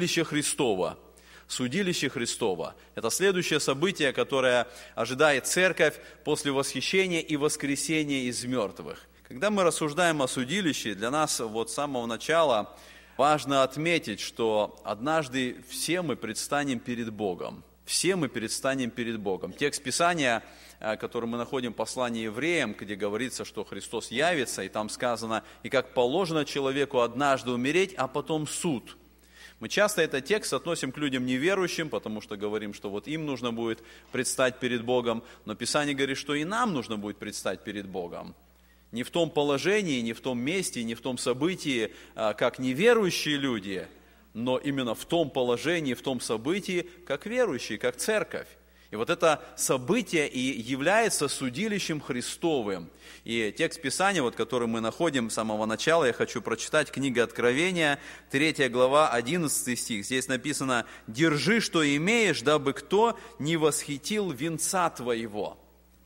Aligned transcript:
судилище 0.00 0.24
Христова. 0.24 0.98
Судилище 1.46 2.08
Христова. 2.08 2.74
Это 2.94 3.10
следующее 3.10 3.60
событие, 3.60 4.14
которое 4.14 4.66
ожидает 4.94 5.46
церковь 5.46 6.00
после 6.24 6.52
восхищения 6.52 7.20
и 7.20 7.36
воскресения 7.36 8.22
из 8.22 8.42
мертвых. 8.44 9.06
Когда 9.28 9.50
мы 9.50 9.62
рассуждаем 9.62 10.22
о 10.22 10.28
судилище, 10.28 10.94
для 10.94 11.10
нас 11.10 11.40
вот 11.40 11.70
с 11.70 11.74
самого 11.74 12.06
начала 12.06 12.74
важно 13.18 13.62
отметить, 13.62 14.20
что 14.20 14.80
однажды 14.84 15.56
все 15.68 16.00
мы 16.00 16.16
предстанем 16.16 16.78
перед 16.78 17.12
Богом. 17.12 17.62
Все 17.84 18.16
мы 18.16 18.28
предстанем 18.28 18.90
перед 18.90 19.18
Богом. 19.18 19.52
Текст 19.52 19.82
Писания, 19.82 20.42
э, 20.78 20.96
который 20.96 21.26
мы 21.26 21.36
находим 21.36 21.72
в 21.72 21.76
послании 21.76 22.22
евреям, 22.22 22.72
где 22.72 22.94
говорится, 22.94 23.44
что 23.44 23.64
Христос 23.64 24.10
явится, 24.10 24.62
и 24.62 24.68
там 24.68 24.88
сказано, 24.88 25.42
и 25.62 25.68
как 25.68 25.92
положено 25.92 26.46
человеку 26.46 27.00
однажды 27.00 27.50
умереть, 27.50 27.92
а 27.98 28.08
потом 28.08 28.46
суд– 28.46 28.96
мы 29.60 29.68
часто 29.68 30.00
этот 30.00 30.24
текст 30.24 30.54
относим 30.54 30.90
к 30.90 30.96
людям 30.96 31.26
неверующим, 31.26 31.90
потому 31.90 32.22
что 32.22 32.36
говорим, 32.36 32.72
что 32.72 32.88
вот 32.88 33.06
им 33.06 33.26
нужно 33.26 33.52
будет 33.52 33.82
предстать 34.10 34.58
перед 34.58 34.82
Богом, 34.82 35.22
но 35.44 35.54
Писание 35.54 35.94
говорит, 35.94 36.16
что 36.16 36.34
и 36.34 36.44
нам 36.44 36.72
нужно 36.72 36.96
будет 36.96 37.18
предстать 37.18 37.62
перед 37.62 37.86
Богом. 37.86 38.34
Не 38.90 39.02
в 39.02 39.10
том 39.10 39.30
положении, 39.30 40.00
не 40.00 40.14
в 40.14 40.20
том 40.20 40.40
месте, 40.40 40.82
не 40.82 40.94
в 40.94 41.02
том 41.02 41.18
событии, 41.18 41.92
а, 42.14 42.32
как 42.32 42.58
неверующие 42.58 43.36
люди, 43.36 43.86
но 44.32 44.56
именно 44.56 44.94
в 44.94 45.04
том 45.04 45.30
положении, 45.30 45.92
в 45.92 46.02
том 46.02 46.20
событии, 46.20 46.88
как 47.06 47.26
верующие, 47.26 47.78
как 47.78 47.96
церковь. 47.96 48.48
И 48.90 48.96
вот 48.96 49.08
это 49.08 49.40
событие 49.56 50.28
и 50.28 50.60
является 50.60 51.28
судилищем 51.28 52.00
Христовым. 52.00 52.90
И 53.24 53.54
текст 53.56 53.80
Писания, 53.80 54.20
вот, 54.20 54.34
который 54.34 54.66
мы 54.66 54.80
находим 54.80 55.30
с 55.30 55.34
самого 55.34 55.64
начала, 55.64 56.06
я 56.06 56.12
хочу 56.12 56.42
прочитать, 56.42 56.90
книга 56.90 57.22
Откровения, 57.22 58.00
3 58.30 58.68
глава, 58.68 59.10
11 59.10 59.78
стих. 59.78 60.04
Здесь 60.04 60.26
написано, 60.26 60.86
«Держи, 61.06 61.60
что 61.60 61.86
имеешь, 61.96 62.42
дабы 62.42 62.72
кто 62.72 63.16
не 63.38 63.56
восхитил 63.56 64.32
венца 64.32 64.90
твоего». 64.90 65.56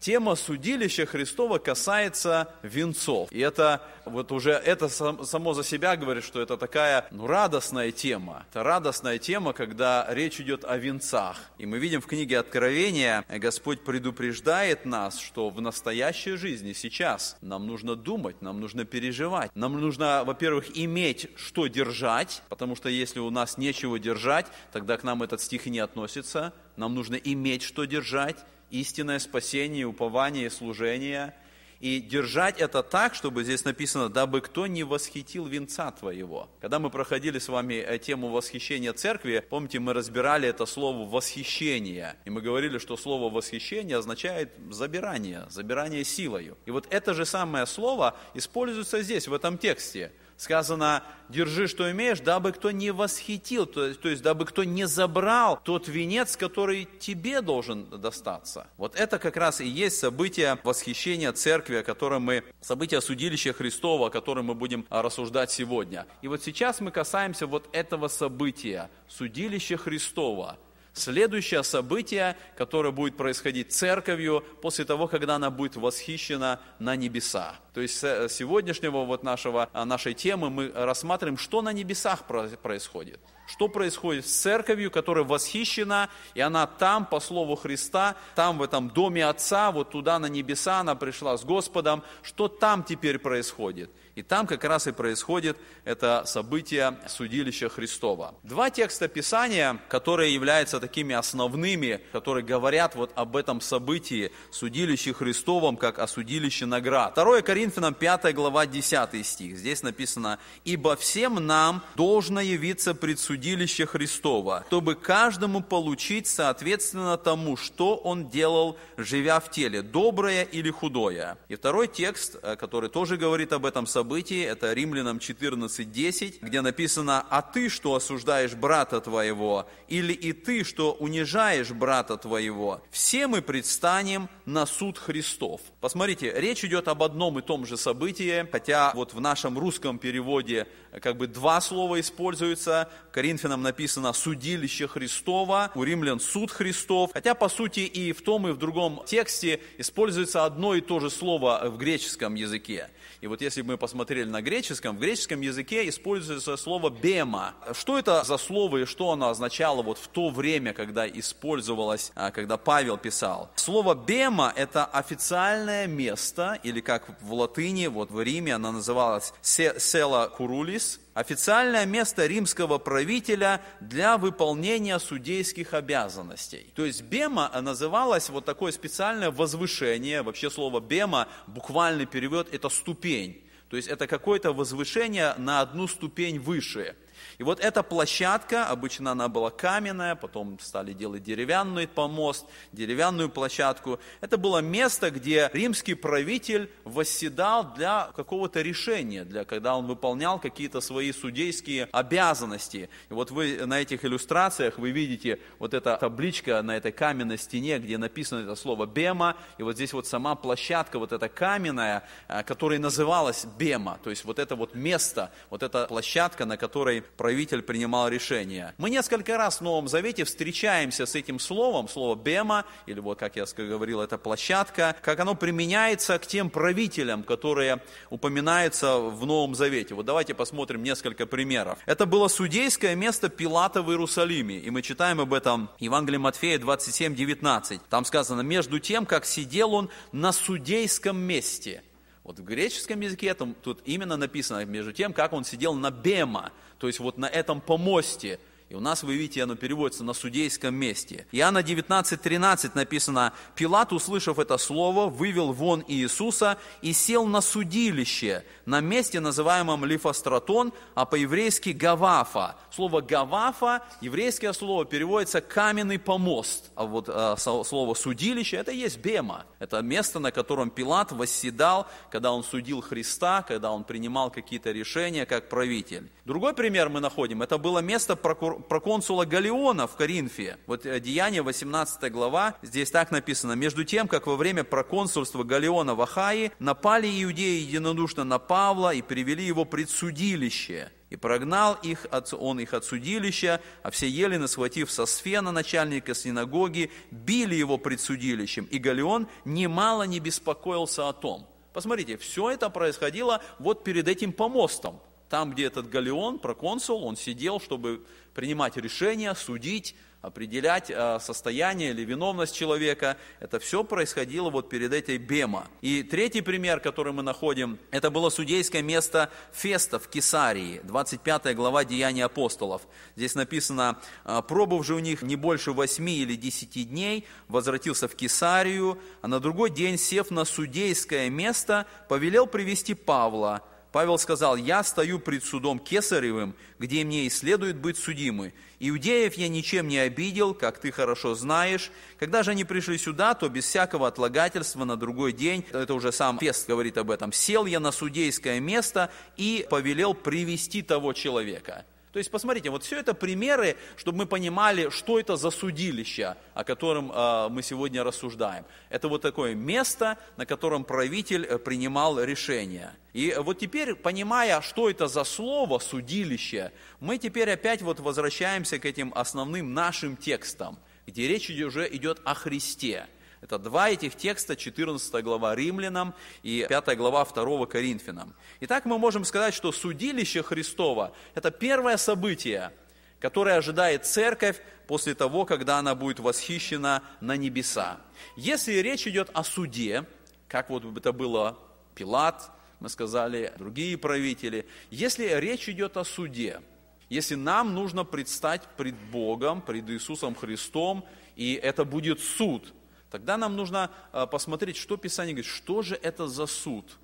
Тема 0.04 0.34
судилища 0.34 1.06
Христова 1.06 1.56
касается 1.56 2.54
венцов. 2.62 3.32
И 3.32 3.40
это 3.40 3.80
вот 4.04 4.32
уже 4.32 4.50
это 4.50 4.90
само 4.90 5.54
за 5.54 5.64
себя 5.64 5.96
говорит, 5.96 6.24
что 6.24 6.42
это 6.42 6.58
такая 6.58 7.06
ну, 7.10 7.26
радостная 7.26 7.90
тема. 7.90 8.44
Это 8.50 8.62
радостная 8.62 9.16
тема, 9.16 9.54
когда 9.54 10.06
речь 10.10 10.38
идет 10.42 10.62
о 10.66 10.76
венцах. 10.76 11.38
И 11.56 11.64
мы 11.64 11.78
видим 11.78 12.02
в 12.02 12.06
книге 12.06 12.40
Откровения, 12.40 13.24
Господь 13.30 13.82
предупреждает 13.82 14.84
нас, 14.84 15.18
что 15.18 15.48
в 15.48 15.62
настоящей 15.62 16.36
жизни 16.36 16.74
сейчас 16.74 17.38
нам 17.40 17.66
нужно 17.66 17.96
думать, 17.96 18.42
нам 18.42 18.60
нужно 18.60 18.84
переживать. 18.84 19.56
Нам 19.56 19.80
нужно, 19.80 20.22
во-первых, 20.26 20.76
иметь 20.76 21.30
что 21.36 21.66
держать, 21.66 22.42
потому 22.50 22.76
что 22.76 22.90
если 22.90 23.20
у 23.20 23.30
нас 23.30 23.56
нечего 23.56 23.98
держать, 23.98 24.48
тогда 24.70 24.98
к 24.98 25.02
нам 25.02 25.22
этот 25.22 25.40
стих 25.40 25.66
и 25.66 25.70
не 25.70 25.78
относится. 25.78 26.52
Нам 26.76 26.94
нужно 26.94 27.14
иметь 27.14 27.62
что 27.62 27.86
держать 27.86 28.36
истинное 28.74 29.18
спасение, 29.18 29.86
упование, 29.86 30.50
служение. 30.50 31.34
И 31.80 32.00
держать 32.00 32.60
это 32.60 32.82
так, 32.82 33.14
чтобы 33.14 33.44
здесь 33.44 33.64
написано, 33.64 34.08
дабы 34.08 34.40
кто 34.40 34.66
не 34.66 34.84
восхитил 34.84 35.46
венца 35.46 35.90
твоего. 35.90 36.48
Когда 36.60 36.78
мы 36.78 36.88
проходили 36.88 37.38
с 37.38 37.48
вами 37.48 37.74
э, 37.74 37.98
тему 37.98 38.28
восхищения 38.28 38.92
церкви, 38.94 39.44
помните, 39.50 39.80
мы 39.80 39.92
разбирали 39.92 40.48
это 40.48 40.64
слово 40.66 41.06
восхищение. 41.06 42.16
И 42.24 42.30
мы 42.30 42.40
говорили, 42.40 42.78
что 42.78 42.96
слово 42.96 43.32
восхищение 43.32 43.98
означает 43.98 44.52
забирание, 44.70 45.46
забирание 45.50 46.04
силою. 46.04 46.56
И 46.64 46.70
вот 46.70 46.86
это 46.90 47.12
же 47.12 47.26
самое 47.26 47.66
слово 47.66 48.16
используется 48.34 49.02
здесь, 49.02 49.28
в 49.28 49.34
этом 49.34 49.58
тексте– 49.58 50.10
сказано, 50.36 51.02
держи, 51.28 51.66
что 51.68 51.90
имеешь, 51.90 52.20
дабы 52.20 52.52
кто 52.52 52.70
не 52.70 52.90
восхитил, 52.90 53.66
то 53.66 53.86
есть, 53.86 54.00
то 54.00 54.08
есть 54.08 54.22
дабы 54.22 54.44
кто 54.44 54.64
не 54.64 54.86
забрал 54.86 55.60
тот 55.62 55.88
венец, 55.88 56.36
который 56.36 56.88
тебе 56.98 57.40
должен 57.40 57.86
достаться. 58.00 58.66
Вот 58.76 58.96
это 58.96 59.18
как 59.18 59.36
раз 59.36 59.60
и 59.60 59.66
есть 59.66 59.98
событие 59.98 60.58
восхищения 60.64 61.32
церкви, 61.32 61.76
о 61.76 61.82
котором 61.82 62.22
мы, 62.22 62.44
событие 62.60 63.00
судилища 63.00 63.52
Христова, 63.52 64.08
о 64.08 64.10
котором 64.10 64.46
мы 64.46 64.54
будем 64.54 64.86
рассуждать 64.90 65.50
сегодня. 65.50 66.06
И 66.22 66.28
вот 66.28 66.42
сейчас 66.42 66.80
мы 66.80 66.90
касаемся 66.90 67.46
вот 67.46 67.68
этого 67.72 68.08
события, 68.08 68.90
судилища 69.08 69.76
Христова– 69.76 70.58
следующее 70.94 71.62
событие, 71.62 72.36
которое 72.56 72.92
будет 72.92 73.16
происходить 73.16 73.72
церковью 73.72 74.44
после 74.62 74.84
того, 74.84 75.08
когда 75.08 75.36
она 75.36 75.50
будет 75.50 75.76
восхищена 75.76 76.60
на 76.78 76.96
небеса. 76.96 77.56
То 77.74 77.80
есть 77.80 78.02
э, 78.02 78.28
сегодняшнего 78.28 79.04
вот 79.04 79.24
нашего, 79.24 79.68
а, 79.72 79.84
нашей 79.84 80.14
темы 80.14 80.50
мы 80.50 80.72
рассматриваем, 80.72 81.36
что 81.36 81.60
на 81.62 81.72
небесах 81.72 82.24
происходит. 82.24 83.20
Что 83.46 83.68
происходит 83.68 84.26
с 84.26 84.32
церковью, 84.32 84.90
которая 84.90 85.24
восхищена, 85.24 86.08
и 86.34 86.40
она 86.40 86.66
там, 86.66 87.04
по 87.04 87.20
слову 87.20 87.56
Христа, 87.56 88.16
там 88.34 88.56
в 88.56 88.62
этом 88.62 88.88
доме 88.88 89.26
Отца, 89.26 89.70
вот 89.70 89.90
туда 89.90 90.18
на 90.18 90.26
небеса 90.26 90.80
она 90.80 90.94
пришла 90.94 91.36
с 91.36 91.44
Господом. 91.44 92.02
Что 92.22 92.48
там 92.48 92.84
теперь 92.84 93.18
происходит? 93.18 93.90
И 94.14 94.22
там 94.22 94.46
как 94.46 94.62
раз 94.64 94.86
и 94.86 94.92
происходит 94.92 95.56
это 95.84 96.22
событие 96.26 96.98
судилища 97.08 97.68
Христова. 97.68 98.34
Два 98.44 98.70
текста 98.70 99.08
Писания, 99.08 99.80
которые 99.88 100.32
являются 100.32 100.78
такими 100.78 101.14
основными, 101.14 102.00
которые 102.12 102.44
говорят 102.44 102.94
вот 102.94 103.10
об 103.16 103.36
этом 103.36 103.60
событии 103.60 104.30
судилище 104.52 105.12
Христовом, 105.12 105.76
как 105.76 105.98
о 105.98 106.06
судилище 106.06 106.66
наград. 106.66 107.14
2 107.14 107.42
Коринфянам 107.42 107.94
5 107.94 108.34
глава 108.34 108.66
10 108.66 109.26
стих. 109.26 109.56
Здесь 109.56 109.82
написано, 109.82 110.38
«Ибо 110.64 110.94
всем 110.94 111.44
нам 111.44 111.82
должно 111.96 112.40
явиться 112.40 112.94
пред 112.94 113.18
судилище 113.18 113.84
Христова, 113.84 114.64
чтобы 114.68 114.94
каждому 114.94 115.60
получить 115.60 116.28
соответственно 116.28 117.16
тому, 117.16 117.56
что 117.56 117.96
он 117.96 118.28
делал, 118.28 118.78
живя 118.96 119.40
в 119.40 119.50
теле, 119.50 119.82
доброе 119.82 120.44
или 120.44 120.70
худое». 120.70 121.36
И 121.48 121.56
второй 121.56 121.88
текст, 121.88 122.36
э, 122.42 122.54
который 122.54 122.88
тоже 122.88 123.16
говорит 123.16 123.52
об 123.52 123.66
этом 123.66 123.86
событии, 123.86 124.03
событии, 124.04 124.44
это 124.44 124.74
Римлянам 124.74 125.16
14.10, 125.16 126.40
где 126.42 126.60
написано, 126.60 127.24
«А 127.30 127.40
ты, 127.40 127.70
что 127.70 127.94
осуждаешь 127.94 128.52
брата 128.52 129.00
твоего, 129.00 129.66
или 129.88 130.12
и 130.12 130.34
ты, 130.34 130.62
что 130.62 130.92
унижаешь 130.92 131.70
брата 131.70 132.18
твоего, 132.18 132.82
все 132.90 133.26
мы 133.28 133.40
предстанем 133.40 134.28
на 134.44 134.66
суд 134.66 134.98
Христов». 134.98 135.62
Посмотрите, 135.80 136.30
речь 136.36 136.62
идет 136.66 136.88
об 136.88 137.02
одном 137.02 137.38
и 137.38 137.42
том 137.42 137.64
же 137.64 137.78
событии, 137.78 138.46
хотя 138.52 138.92
вот 138.94 139.14
в 139.14 139.20
нашем 139.22 139.58
русском 139.58 139.98
переводе 139.98 140.66
как 141.00 141.16
бы 141.16 141.26
два 141.26 141.60
слова 141.60 142.00
используются. 142.00 142.88
Коринфянам 143.12 143.62
написано 143.62 144.12
«судилище 144.12 144.88
Христова», 144.88 145.70
у 145.74 145.82
римлян 145.82 146.20
«суд 146.20 146.50
Христов». 146.50 147.10
Хотя, 147.12 147.34
по 147.34 147.48
сути, 147.48 147.80
и 147.80 148.12
в 148.12 148.22
том, 148.22 148.48
и 148.48 148.52
в 148.52 148.58
другом 148.58 149.02
тексте 149.06 149.60
используется 149.78 150.44
одно 150.44 150.74
и 150.74 150.80
то 150.80 151.00
же 151.00 151.10
слово 151.10 151.62
в 151.64 151.78
греческом 151.78 152.34
языке. 152.34 152.90
И 153.20 153.26
вот 153.26 153.40
если 153.40 153.62
мы 153.62 153.78
посмотрели 153.78 154.28
на 154.28 154.42
греческом, 154.42 154.96
в 154.96 155.00
греческом 155.00 155.40
языке 155.40 155.88
используется 155.88 156.56
слово 156.56 156.90
«бема». 156.90 157.54
Что 157.72 157.98
это 157.98 158.22
за 158.24 158.36
слово 158.36 158.78
и 158.78 158.84
что 158.84 159.10
оно 159.12 159.28
означало 159.30 159.82
вот 159.82 159.98
в 159.98 160.08
то 160.08 160.30
время, 160.30 160.72
когда 160.72 161.08
использовалось, 161.08 162.12
а, 162.14 162.30
когда 162.30 162.56
Павел 162.56 162.98
писал? 162.98 163.50
Слово 163.56 163.94
«бема»– 163.94 164.52
это 164.56 164.84
официальное 164.84 165.86
место, 165.86 166.58
или 166.62 166.80
как 166.80 167.20
в 167.22 167.32
латыни, 167.32 167.86
вот 167.86 168.10
в 168.10 168.20
Риме 168.20 168.54
она 168.54 168.72
называлась 168.72 169.32
«села 169.42 170.28
курулис», 170.28 170.83
официальное 171.14 171.86
место 171.86 172.26
римского 172.26 172.78
правителя 172.78 173.60
для 173.80 174.18
выполнения 174.18 174.98
судейских 174.98 175.74
обязанностей. 175.74 176.66
То 176.74 176.84
есть 176.84 177.02
бема 177.02 177.50
называлась 177.60 178.28
вот 178.30 178.44
такое 178.44 178.72
специальное 178.72 179.30
возвышение, 179.30 180.22
вообще 180.22 180.50
слово 180.50 180.80
бема, 180.80 181.28
буквальный 181.46 182.06
перевод, 182.06 182.52
это 182.52 182.68
ступень. 182.68 183.42
То 183.68 183.76
есть 183.76 183.88
это 183.88 184.06
какое-то 184.06 184.52
возвышение 184.52 185.34
на 185.38 185.60
одну 185.60 185.88
ступень 185.88 186.38
выше. 186.38 186.96
И 187.44 187.46
вот 187.46 187.60
эта 187.60 187.82
площадка, 187.82 188.68
обычно 188.68 189.12
она 189.12 189.28
была 189.28 189.50
каменная, 189.50 190.14
потом 190.14 190.58
стали 190.60 190.94
делать 190.94 191.22
деревянный 191.22 191.86
помост, 191.86 192.46
деревянную 192.72 193.28
площадку. 193.28 194.00
Это 194.22 194.38
было 194.38 194.60
место, 194.62 195.10
где 195.10 195.50
римский 195.52 195.92
правитель 195.92 196.70
восседал 196.84 197.74
для 197.74 198.08
какого-то 198.16 198.62
решения, 198.62 199.24
для, 199.24 199.44
когда 199.44 199.76
он 199.76 199.84
выполнял 199.84 200.38
какие-то 200.38 200.80
свои 200.80 201.12
судейские 201.12 201.90
обязанности. 201.92 202.88
И 203.10 203.12
вот 203.12 203.30
вы 203.30 203.66
на 203.66 203.78
этих 203.78 204.06
иллюстрациях 204.06 204.78
вы 204.78 204.90
видите 204.90 205.38
вот 205.58 205.74
эта 205.74 205.98
табличка 205.98 206.62
на 206.62 206.74
этой 206.78 206.92
каменной 206.92 207.36
стене, 207.36 207.78
где 207.78 207.98
написано 207.98 208.40
это 208.40 208.54
слово 208.54 208.86
«бема», 208.86 209.36
и 209.58 209.62
вот 209.62 209.74
здесь 209.74 209.92
вот 209.92 210.06
сама 210.06 210.34
площадка, 210.34 210.98
вот 210.98 211.12
эта 211.12 211.28
каменная, 211.28 212.04
э, 212.26 212.42
которая 212.42 212.78
называлась 212.78 213.44
«бема», 213.58 213.98
то 214.02 214.08
есть 214.08 214.24
вот 214.24 214.38
это 214.38 214.56
вот 214.56 214.74
место, 214.74 215.30
вот 215.50 215.62
эта 215.62 215.84
площадка, 215.88 216.46
на 216.46 216.56
которой 216.56 217.02
правитель 217.02 217.33
принимал 217.34 218.08
решения. 218.08 218.74
Мы 218.78 218.90
несколько 218.90 219.36
раз 219.36 219.58
в 219.58 219.60
Новом 219.60 219.88
Завете 219.88 220.24
встречаемся 220.24 221.06
с 221.06 221.14
этим 221.14 221.38
словом, 221.38 221.88
слово 221.88 222.14
«бема», 222.14 222.64
или 222.86 223.00
вот, 223.00 223.18
как 223.18 223.36
я 223.36 223.44
говорил, 223.56 224.00
это 224.00 224.18
площадка, 224.18 224.96
как 225.02 225.20
оно 225.20 225.34
применяется 225.34 226.18
к 226.18 226.26
тем 226.26 226.50
правителям, 226.50 227.22
которые 227.22 227.80
упоминаются 228.10 228.98
в 228.98 229.26
Новом 229.26 229.54
Завете. 229.54 229.94
Вот 229.94 230.06
давайте 230.06 230.34
посмотрим 230.34 230.82
несколько 230.82 231.26
примеров. 231.26 231.78
Это 231.86 232.06
было 232.06 232.28
судейское 232.28 232.94
место 232.94 233.28
Пилата 233.28 233.82
в 233.82 233.90
Иерусалиме, 233.90 234.58
и 234.58 234.70
мы 234.70 234.82
читаем 234.82 235.20
об 235.20 235.34
этом 235.34 235.68
в 235.78 235.82
Евангелии 235.82 236.18
Матфея 236.18 236.58
27, 236.58 237.14
19. 237.14 237.80
Там 237.88 238.04
сказано, 238.04 238.42
между 238.42 238.78
тем, 238.78 239.06
как 239.06 239.24
сидел 239.24 239.74
он 239.74 239.90
на 240.12 240.32
судейском 240.32 241.16
месте– 241.16 241.82
вот 242.24 242.38
в 242.38 242.42
греческом 242.42 243.00
языке 243.00 243.34
там, 243.34 243.54
тут 243.54 243.82
именно 243.84 244.16
написано, 244.16 244.64
между 244.64 244.94
тем, 244.94 245.12
как 245.12 245.34
он 245.34 245.44
сидел 245.44 245.74
на 245.74 245.90
бема, 245.90 246.52
то 246.78 246.86
есть 246.86 247.00
вот 247.00 247.18
на 247.18 247.26
этом 247.26 247.60
помосте, 247.60 248.38
и 248.74 248.76
у 248.76 248.80
нас, 248.80 249.04
вы 249.04 249.14
видите, 249.14 249.44
оно 249.44 249.54
переводится 249.54 250.02
на 250.02 250.14
судейском 250.14 250.74
месте. 250.74 251.28
Иоанна 251.30 251.58
19.13 251.58 252.72
написано, 252.74 253.32
«Пилат, 253.54 253.92
услышав 253.92 254.40
это 254.40 254.58
слово, 254.58 255.08
вывел 255.08 255.52
вон 255.52 255.84
Иисуса 255.86 256.58
и 256.82 256.92
сел 256.92 257.24
на 257.24 257.40
судилище, 257.40 258.44
на 258.66 258.80
месте, 258.80 259.20
называемом 259.20 259.84
Лифостратон, 259.84 260.72
а 260.96 261.04
по-еврейски 261.04 261.70
Гавафа». 261.70 262.56
Слово 262.72 263.00
«гавафа», 263.00 263.84
еврейское 264.00 264.52
слово, 264.52 264.84
переводится 264.84 265.40
«каменный 265.40 266.00
помост». 266.00 266.72
А 266.74 266.84
вот 266.84 267.08
а, 267.08 267.36
слово 267.36 267.94
«судилище»– 267.94 268.56
это 268.58 268.72
и 268.72 268.78
есть 268.78 268.98
бема. 268.98 269.46
Это 269.60 269.80
место, 269.82 270.18
на 270.18 270.32
котором 270.32 270.70
Пилат 270.70 271.12
восседал, 271.12 271.86
когда 272.10 272.32
он 272.32 272.42
судил 272.42 272.80
Христа, 272.80 273.42
когда 273.46 273.70
он 273.70 273.84
принимал 273.84 274.32
какие-то 274.32 274.72
решения 274.72 275.26
как 275.26 275.48
правитель. 275.48 276.10
Другой 276.24 276.54
пример 276.54 276.88
мы 276.88 276.98
находим. 276.98 277.42
Это 277.42 277.56
было 277.56 277.78
место 277.78 278.16
прокур 278.16 278.63
проконсула 278.68 279.24
Галиона 279.24 279.86
в 279.86 279.96
Коринфе. 279.96 280.58
Вот 280.66 280.86
э, 280.86 281.00
Деяние, 281.00 281.42
18 281.42 282.12
глава, 282.12 282.56
здесь 282.62 282.90
так 282.90 283.10
написано. 283.10 283.52
«Между 283.52 283.84
тем, 283.84 284.08
как 284.08 284.26
во 284.26 284.36
время 284.36 284.64
проконсульства 284.64 285.42
Галиона 285.42 285.94
в 285.94 286.02
Ахаи 286.02 286.52
напали 286.58 287.06
иудеи 287.22 287.60
единодушно 287.60 288.24
на 288.24 288.38
Павла 288.38 288.94
и 288.94 289.02
привели 289.02 289.44
его 289.44 289.64
пред 289.64 289.90
судилище». 289.90 290.90
И 291.10 291.16
прогнал 291.16 291.78
их, 291.80 292.06
он 292.32 292.58
их 292.58 292.74
от 292.74 292.84
судилища, 292.84 293.60
а 293.84 293.92
все 293.92 294.08
елены, 294.08 294.48
схватив 294.48 294.90
со 294.90 295.06
сфена 295.06 295.52
начальника 295.52 296.12
синагоги, 296.12 296.90
били 297.12 297.54
его 297.54 297.78
пред 297.78 298.00
судилищем. 298.00 298.64
И 298.64 298.78
Галион 298.78 299.28
немало 299.44 300.02
не 300.04 300.18
беспокоился 300.18 301.08
о 301.08 301.12
том. 301.12 301.46
Посмотрите, 301.72 302.16
все 302.16 302.50
это 302.50 302.68
происходило 302.70 303.42
вот 303.60 303.84
перед 303.84 304.08
этим 304.08 304.32
помостом. 304.32 305.00
Там, 305.28 305.50
где 305.50 305.64
этот 305.64 305.88
Галеон, 305.88 306.38
проконсул, 306.38 307.04
он 307.04 307.16
сидел, 307.16 307.60
чтобы 307.60 308.04
принимать 308.34 308.76
решения, 308.76 309.34
судить, 309.34 309.94
определять 310.24 310.90
э, 310.90 311.18
состояние 311.20 311.90
или 311.90 312.02
виновность 312.02 312.54
человека. 312.54 313.16
Это 313.40 313.58
все 313.58 313.84
происходило 313.84 314.48
вот 314.48 314.70
перед 314.70 314.92
этой 314.92 315.18
Бема. 315.18 315.66
И 315.82 316.02
третий 316.02 316.40
пример, 316.40 316.80
который 316.80 317.12
мы 317.12 317.22
находим, 317.22 317.78
это 317.90 318.10
было 318.10 318.30
судейское 318.30 318.82
место 318.82 319.30
Феста 319.52 319.98
в 319.98 320.08
Кесарии, 320.08 320.80
25 320.84 321.54
глава 321.54 321.84
Деяний 321.84 322.24
апостолов. 322.24 322.82
Здесь 323.16 323.34
написано, 323.34 323.98
«Э, 324.24 324.40
пробыв 324.46 324.86
же 324.86 324.94
у 324.94 324.98
них 324.98 325.22
не 325.22 325.36
больше 325.36 325.72
восьми 325.72 326.16
или 326.16 326.34
десяти 326.36 326.84
дней, 326.84 327.26
возвратился 327.48 328.08
в 328.08 328.14
Кесарию, 328.14 328.98
а 329.20 329.28
на 329.28 329.40
другой 329.40 329.70
день, 329.70 329.98
сев 329.98 330.30
на 330.30 330.44
судейское 330.44 331.28
место, 331.28 331.86
повелел 332.08 332.46
привести 332.46 332.94
Павла, 332.94 333.62
Павел 333.94 334.18
сказал, 334.18 334.56
я 334.56 334.82
стою 334.82 335.20
пред 335.20 335.44
судом 335.44 335.78
Кесаревым, 335.78 336.56
где 336.80 337.04
мне 337.04 337.26
и 337.26 337.30
следует 337.30 337.76
быть 337.76 337.96
судимы. 337.96 338.52
Иудеев 338.80 339.34
я 339.34 339.46
ничем 339.46 339.86
не 339.86 339.98
обидел, 339.98 340.52
как 340.52 340.80
ты 340.80 340.90
хорошо 340.90 341.36
знаешь. 341.36 341.92
Когда 342.18 342.42
же 342.42 342.50
они 342.50 342.64
пришли 342.64 342.98
сюда, 342.98 343.34
то 343.34 343.48
без 343.48 343.66
всякого 343.66 344.08
отлагательства 344.08 344.84
на 344.84 344.96
другой 344.96 345.32
день, 345.32 345.64
это 345.70 345.94
уже 345.94 346.10
сам 346.10 346.40
Фест 346.40 346.66
говорит 346.66 346.98
об 346.98 347.08
этом, 347.08 347.32
сел 347.32 347.66
я 347.66 347.78
на 347.78 347.92
судейское 347.92 348.58
место 348.58 349.12
и 349.36 349.64
повелел 349.70 350.12
привести 350.12 350.82
того 350.82 351.12
человека. 351.12 351.84
То 352.14 352.18
есть, 352.18 352.30
посмотрите, 352.30 352.70
вот 352.70 352.84
все 352.84 353.00
это 353.00 353.12
примеры, 353.12 353.76
чтобы 353.96 354.18
мы 354.18 354.26
понимали, 354.26 354.88
что 354.90 355.18
это 355.18 355.34
за 355.34 355.50
судилище, 355.50 356.36
о 356.54 356.62
котором 356.62 357.10
э, 357.10 357.48
мы 357.48 357.60
сегодня 357.60 358.04
рассуждаем. 358.04 358.64
Это 358.88 359.08
вот 359.08 359.20
такое 359.20 359.56
место, 359.56 360.16
на 360.36 360.46
котором 360.46 360.84
правитель 360.84 361.44
э, 361.44 361.58
принимал 361.58 362.22
решения. 362.22 362.94
И 363.14 363.34
вот 363.36 363.58
теперь, 363.58 363.96
понимая, 363.96 364.60
что 364.60 364.88
это 364.88 365.08
за 365.08 365.24
слово 365.24 365.80
судилище, 365.80 366.70
мы 367.00 367.18
теперь 367.18 367.50
опять 367.50 367.82
вот 367.82 367.98
возвращаемся 367.98 368.78
к 368.78 368.84
этим 368.84 369.12
основным 369.16 369.74
нашим 369.74 370.16
текстам, 370.16 370.78
где 371.08 371.26
речь 371.26 371.50
уже 371.50 371.88
идет 371.92 372.20
о 372.24 372.34
Христе. 372.34 373.08
Это 373.44 373.58
два 373.58 373.90
этих 373.90 374.16
текста, 374.16 374.56
14 374.56 375.22
глава 375.22 375.54
Римлянам 375.54 376.14
и 376.42 376.64
5 376.66 376.96
глава 376.96 377.26
2 377.26 377.66
Коринфянам. 377.66 378.34
Итак, 378.60 378.86
мы 378.86 378.98
можем 378.98 379.26
сказать, 379.26 379.52
что 379.52 379.70
судилище 379.70 380.42
Христова– 380.42 381.12
это 381.34 381.50
первое 381.50 381.98
событие, 381.98 382.72
которое 383.20 383.58
ожидает 383.58 384.06
церковь 384.06 384.62
после 384.86 385.14
того, 385.14 385.44
когда 385.44 385.76
она 385.76 385.94
будет 385.94 386.20
восхищена 386.20 387.02
на 387.20 387.36
небеса. 387.36 388.00
Если 388.34 388.76
речь 388.76 389.06
идет 389.06 389.28
о 389.34 389.44
суде, 389.44 390.06
как 390.48 390.70
вот 390.70 390.82
это 390.96 391.12
было 391.12 391.58
Пилат, 391.94 392.50
мы 392.80 392.88
сказали, 392.88 393.52
другие 393.58 393.98
правители, 393.98 394.66
если 394.90 395.28
речь 395.38 395.68
идет 395.68 395.98
о 395.98 396.04
суде, 396.04 396.62
если 397.10 397.34
нам 397.34 397.74
нужно 397.74 398.04
предстать 398.04 398.62
пред 398.78 398.94
Богом, 398.94 399.60
пред 399.60 399.90
Иисусом 399.90 400.34
Христом, 400.34 401.04
и 401.36 401.60
это 401.62 401.84
будет 401.84 402.20
суд– 402.20 402.72
Тогда 403.14 403.36
нам 403.36 403.54
нужно 403.54 403.92
а, 404.10 404.26
посмотреть, 404.26 404.76
что 404.76 404.96
Писание 404.96 405.34
говорит, 405.34 405.48
что 405.48 405.82
же 405.82 405.94
это 405.94 406.26
за 406.26 406.46
суд, 406.46 406.98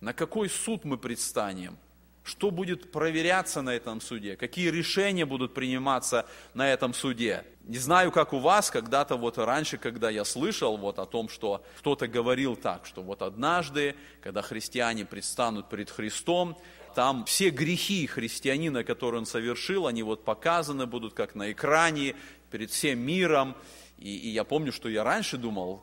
на 0.00 0.14
какой 0.14 0.48
суд 0.48 0.86
мы 0.86 0.96
предстанем, 0.96 1.76
что 2.22 2.50
будет 2.50 2.90
проверяться 2.90 3.60
на 3.60 3.74
этом 3.74 4.00
суде, 4.00 4.36
какие 4.36 4.70
решения 4.70 5.26
будут 5.26 5.52
приниматься 5.52 6.24
на 6.54 6.72
этом 6.72 6.94
суде. 6.94 7.44
Не 7.64 7.76
знаю, 7.76 8.10
как 8.10 8.32
у 8.32 8.38
вас, 8.38 8.70
когда-то 8.70 9.16
вот 9.16 9.36
раньше, 9.36 9.76
когда 9.76 10.08
я 10.08 10.24
слышал 10.24 10.78
вот 10.78 10.98
о 10.98 11.04
том, 11.04 11.28
что 11.28 11.62
кто-то 11.80 12.08
говорил 12.08 12.56
так, 12.56 12.86
что 12.86 13.02
вот 13.02 13.20
однажды, 13.20 13.96
когда 14.22 14.40
христиане 14.40 15.04
предстанут 15.04 15.68
перед 15.68 15.90
Христом, 15.90 16.56
там 16.94 17.26
все 17.26 17.50
грехи 17.50 18.06
христианина, 18.06 18.82
которые 18.82 19.18
он 19.18 19.26
совершил, 19.26 19.88
они 19.88 20.02
вот 20.02 20.24
показаны 20.24 20.86
будут 20.86 21.12
как 21.12 21.34
на 21.34 21.52
экране 21.52 22.16
перед 22.50 22.70
всем 22.70 23.00
миром, 23.00 23.54
и, 23.98 24.16
и 24.16 24.28
я 24.30 24.44
помню, 24.44 24.72
что 24.72 24.88
я 24.88 25.04
раньше 25.04 25.36
думал, 25.36 25.82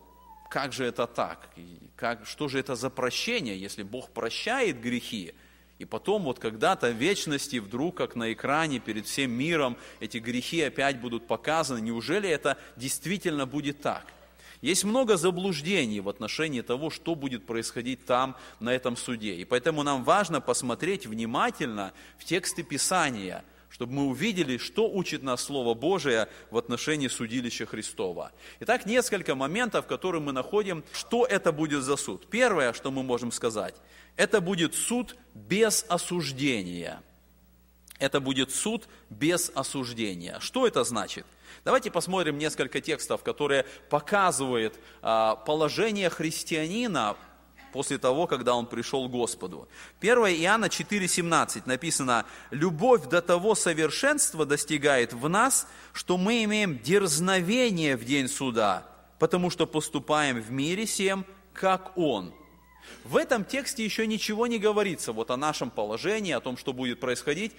как 0.50 0.74
же 0.74 0.86
это 0.86 1.08
так? 1.08 1.50
И 1.56 1.77
как, 1.96 2.25
что 2.25 2.48
же 2.50 2.60
это 2.60 2.75
за 2.75 2.89
прощение, 2.89 3.58
если 3.58 3.84
Бог 3.84 4.10
прощает 4.10 4.82
грехи? 4.82 5.34
И 5.80 5.86
потом 5.86 6.24
вот 6.24 6.38
когда-то 6.38 6.91
в 6.91 6.96
вечности 6.96 7.58
вдруг, 7.58 7.98
как 7.98 8.15
на 8.15 8.34
экране 8.34 8.80
перед 8.80 9.08
всем 9.08 9.32
миром, 9.32 9.77
эти 10.00 10.18
грехи 10.18 10.62
опять 10.62 11.00
будут 11.00 11.25
показаны. 11.25 11.80
Неужели 11.82 12.30
это 12.30 12.58
действительно 12.75 13.48
будет 13.48 13.82
так? 13.82 14.06
Есть 14.62 14.84
много 14.84 15.18
заблуждений 15.18 16.01
в 16.01 16.10
отношении 16.10 16.62
того, 16.62 16.91
что 16.91 17.15
будет 17.15 17.48
происходить 17.48 18.06
там, 18.06 18.36
на 18.60 18.72
этом 18.72 18.96
суде. 18.96 19.36
И 19.36 19.46
поэтому 19.46 19.82
нам 19.82 20.03
важно 20.03 20.39
посмотреть 20.39 21.08
внимательно 21.08 21.94
в 22.18 22.25
тексты 22.25 22.62
Писания– 22.62 23.44
чтобы 23.81 23.93
мы 23.93 24.03
увидели, 24.09 24.57
что 24.57 24.88
учит 24.88 25.23
нас 25.23 25.43
Слово 25.43 25.73
Божие 25.73 26.27
в 26.51 26.57
отношении 26.57 27.07
судилища 27.07 27.65
Христова. 27.65 28.31
Итак, 28.59 28.85
несколько 28.85 29.33
моментов, 29.33 29.88
которые 29.88 30.21
мы 30.21 30.33
находим, 30.33 30.83
что 30.93 31.25
это 31.25 31.51
будет 31.51 31.81
за 31.83 31.95
суд. 31.95 32.27
Первое, 32.29 32.73
что 32.73 32.91
мы 32.91 33.01
можем 33.01 33.31
сказать, 33.31 33.73
это 34.17 34.39
будет 34.39 34.75
суд 34.75 35.15
без 35.33 35.83
осуждения. 35.89 37.01
Это 37.97 38.19
будет 38.19 38.51
суд 38.51 38.88
без 39.09 39.51
осуждения. 39.55 40.38
Что 40.41 40.67
это 40.67 40.83
значит? 40.83 41.25
Давайте 41.65 41.89
посмотрим 41.89 42.38
несколько 42.38 42.81
текстов, 42.81 43.23
которые 43.23 43.65
показывают 43.89 44.79
а, 45.01 45.38
положение 45.38 46.11
христианина 46.11 47.17
после 47.72 47.98
того, 47.98 48.28
когда 48.28 48.56
он 48.56 48.66
пришел 48.66 49.08
к 49.08 49.12
Господу. 49.12 49.68
1 50.01 50.18
Иоанна 50.18 50.66
4,17 50.66 51.63
написано, 51.66 52.25
«Любовь 52.51 53.08
до 53.08 53.22
того 53.22 53.56
совершенства 53.56 54.46
достигает 54.46 55.13
в 55.13 55.28
нас, 55.30 55.68
что 55.94 56.18
мы 56.18 56.44
имеем 56.44 56.80
дерзновение 56.80 57.96
в 57.98 58.06
день 58.06 58.28
суда, 58.28 58.86
потому 59.20 59.50
что 59.50 59.66
поступаем 59.66 60.42
в 60.42 60.51
мире 60.51 60.86
всем, 60.86 61.25
как 61.54 61.98
Он». 61.98 62.34
В 63.04 63.16
этом 63.16 63.46
тексте 63.46 63.86
еще 63.86 64.08
ничего 64.08 64.48
не 64.48 64.60
говорится 64.60 65.13
вот 65.13 65.32
о 65.32 65.38
нашем 65.38 65.70
положении, 65.70 66.34
о 66.34 66.40
том, 66.40 66.58
что 66.58 66.74
будет 66.74 67.00
происходить. 67.00 67.54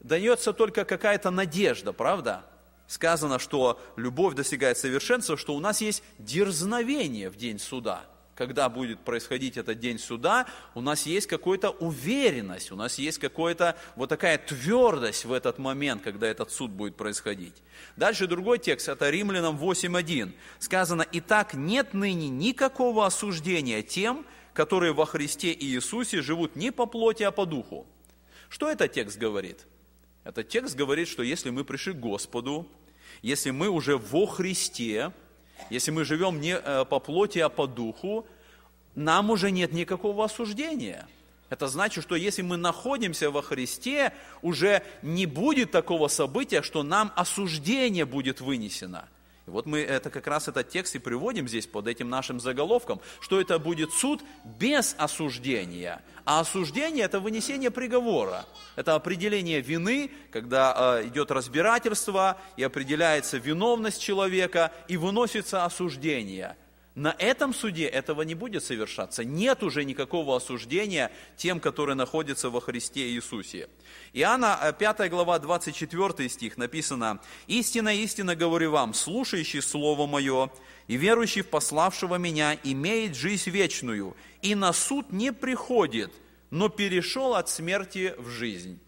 Дается 0.00 0.52
только 0.52 0.84
какая-то 0.84 1.30
надежда, 1.30 1.92
правда? 1.92 2.44
Сказано, 2.86 3.38
что 3.38 3.80
любовь 3.96 4.34
достигает 4.34 4.76
совершенства, 4.76 5.36
что 5.38 5.54
у 5.54 5.60
нас 5.60 5.80
есть 5.80 6.02
дерзновение 6.18 7.30
в 7.30 7.36
день 7.36 7.58
суда– 7.58 8.04
когда 8.34 8.68
будет 8.68 9.00
происходить 9.00 9.56
этот 9.56 9.78
день 9.78 9.98
суда, 9.98 10.46
у 10.74 10.80
нас 10.80 11.06
есть 11.06 11.26
какая-то 11.26 11.70
уверенность, 11.70 12.72
у 12.72 12.76
нас 12.76 12.98
есть 12.98 13.18
какая-то 13.18 13.76
вот 13.96 14.08
такая 14.08 14.38
твердость 14.38 15.24
в 15.24 15.32
этот 15.32 15.58
момент, 15.58 16.02
когда 16.02 16.26
этот 16.26 16.50
суд 16.50 16.70
будет 16.70 16.96
происходить. 16.96 17.54
Дальше 17.96 18.26
другой 18.26 18.58
текст, 18.58 18.88
это 18.88 19.10
Римлянам 19.10 19.56
8.1. 19.56 20.32
Сказано, 20.58 21.06
«Итак, 21.12 21.54
нет 21.54 21.94
ныне 21.94 22.28
никакого 22.28 23.06
осуждения 23.06 23.82
тем, 23.82 24.26
которые 24.52 24.92
во 24.92 25.06
Христе 25.06 25.52
и 25.52 25.66
Иисусе 25.66 26.22
живут 26.22 26.56
не 26.56 26.72
по 26.72 26.86
плоти, 26.86 27.22
а 27.22 27.30
по 27.30 27.46
духу». 27.46 27.86
Что 28.48 28.70
этот 28.70 28.92
текст 28.92 29.18
говорит? 29.18 29.66
Этот 30.24 30.48
текст 30.48 30.76
говорит, 30.76 31.08
что 31.08 31.22
если 31.22 31.50
мы 31.50 31.64
пришли 31.64 31.92
к 31.92 31.98
Господу, 31.98 32.68
если 33.22 33.50
мы 33.50 33.68
уже 33.68 33.96
во 33.96 34.26
Христе, 34.26 35.12
если 35.70 35.90
мы 35.90 36.04
живем 36.04 36.40
не 36.40 36.56
э, 36.56 36.84
по 36.84 36.98
плоти, 37.00 37.38
а 37.38 37.48
по 37.48 37.66
духу, 37.66 38.26
нам 38.94 39.30
уже 39.30 39.50
нет 39.50 39.72
никакого 39.72 40.24
осуждения. 40.24 41.06
Это 41.50 41.68
значит, 41.68 42.02
что 42.02 42.16
если 42.16 42.42
мы 42.42 42.56
находимся 42.56 43.30
во 43.30 43.42
Христе, 43.42 44.12
уже 44.42 44.82
не 45.02 45.26
будет 45.26 45.70
такого 45.70 46.08
события, 46.08 46.62
что 46.62 46.82
нам 46.82 47.12
осуждение 47.16 48.04
будет 48.04 48.40
вынесено. 48.40 49.08
И 49.46 49.50
вот 49.50 49.66
мы 49.66 49.80
это 49.80 50.08
как 50.08 50.26
раз 50.26 50.48
этот 50.48 50.70
текст 50.70 50.94
и 50.96 50.98
приводим 50.98 51.46
здесь 51.46 51.66
под 51.66 51.86
этим 51.86 52.08
нашим 52.08 52.40
заголовком, 52.40 53.00
что 53.20 53.40
это 53.40 53.58
будет 53.58 53.92
суд 53.92 54.22
без 54.58 54.94
осуждения. 54.98 56.00
А 56.24 56.40
осуждение– 56.40 57.04
это 57.06 57.20
вынесение 57.20 57.70
приговора. 57.70 58.46
Это 58.76 58.94
определение 58.94 59.60
вины, 59.60 60.10
когда 60.30 60.98
э, 60.98 61.08
идет 61.08 61.30
разбирательство 61.30 62.38
и 62.56 62.62
определяется 62.62 63.36
виновность 63.36 64.00
человека 64.00 64.72
и 64.88 64.96
выносится 64.96 65.64
осуждение– 65.64 66.56
на 66.94 67.14
этом 67.18 67.52
суде 67.52 67.86
этого 67.86 68.22
не 68.22 68.34
будет 68.34 68.62
совершаться. 68.62 69.24
Нет 69.24 69.62
уже 69.64 69.84
никакого 69.84 70.36
осуждения 70.36 71.10
тем, 71.36 71.58
которые 71.58 71.96
находятся 71.96 72.50
во 72.50 72.60
Христе 72.60 73.08
Иисусе. 73.10 73.68
Иоанна 74.12 74.74
5 74.78 75.00
э, 75.00 75.08
глава 75.08 75.38
24 75.40 76.28
стих 76.28 76.56
написано, 76.56 77.20
«Истина, 77.48 77.94
истина 77.94 78.36
говорю 78.36 78.70
вам, 78.70 78.94
слушающий 78.94 79.60
Слово 79.60 80.06
Мое 80.06 80.50
и 80.86 80.96
верующий 80.96 81.42
в 81.42 81.48
пославшего 81.48 82.14
Меня 82.14 82.56
имеет 82.62 83.16
жизнь 83.16 83.50
вечную, 83.50 84.16
и 84.40 84.54
на 84.54 84.72
суд 84.72 85.10
не 85.10 85.32
приходит, 85.32 86.12
но 86.50 86.68
перешел 86.68 87.34
от 87.34 87.48
смерти 87.48 88.14
в 88.18 88.28
жизнь». 88.28 88.78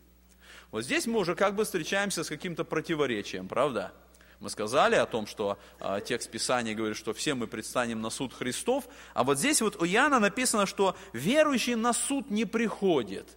Вот 0.70 0.84
здесь 0.84 1.06
мы 1.06 1.18
уже 1.18 1.34
как 1.34 1.56
бы 1.56 1.64
встречаемся 1.64 2.22
с 2.22 2.28
каким-то 2.28 2.62
противоречием, 2.64 3.48
правда? 3.48 3.92
Мы 4.40 4.50
сказали 4.50 4.96
о 4.96 5.06
том, 5.06 5.26
что 5.26 5.58
э, 5.80 6.00
текст 6.04 6.30
Писания 6.30 6.74
говорит, 6.74 6.96
что 6.96 7.14
все 7.14 7.34
мы 7.34 7.46
предстанем 7.46 8.02
на 8.02 8.10
суд 8.10 8.34
Христов, 8.34 8.84
а 9.14 9.24
вот 9.24 9.38
здесь 9.38 9.62
вот 9.62 9.80
у 9.80 9.86
Иоанна 9.86 10.20
написано, 10.20 10.66
что 10.66 10.96
верующий 11.12 11.74
на 11.74 11.92
суд 11.92 12.30
не 12.30 12.44
приходит. 12.44 13.36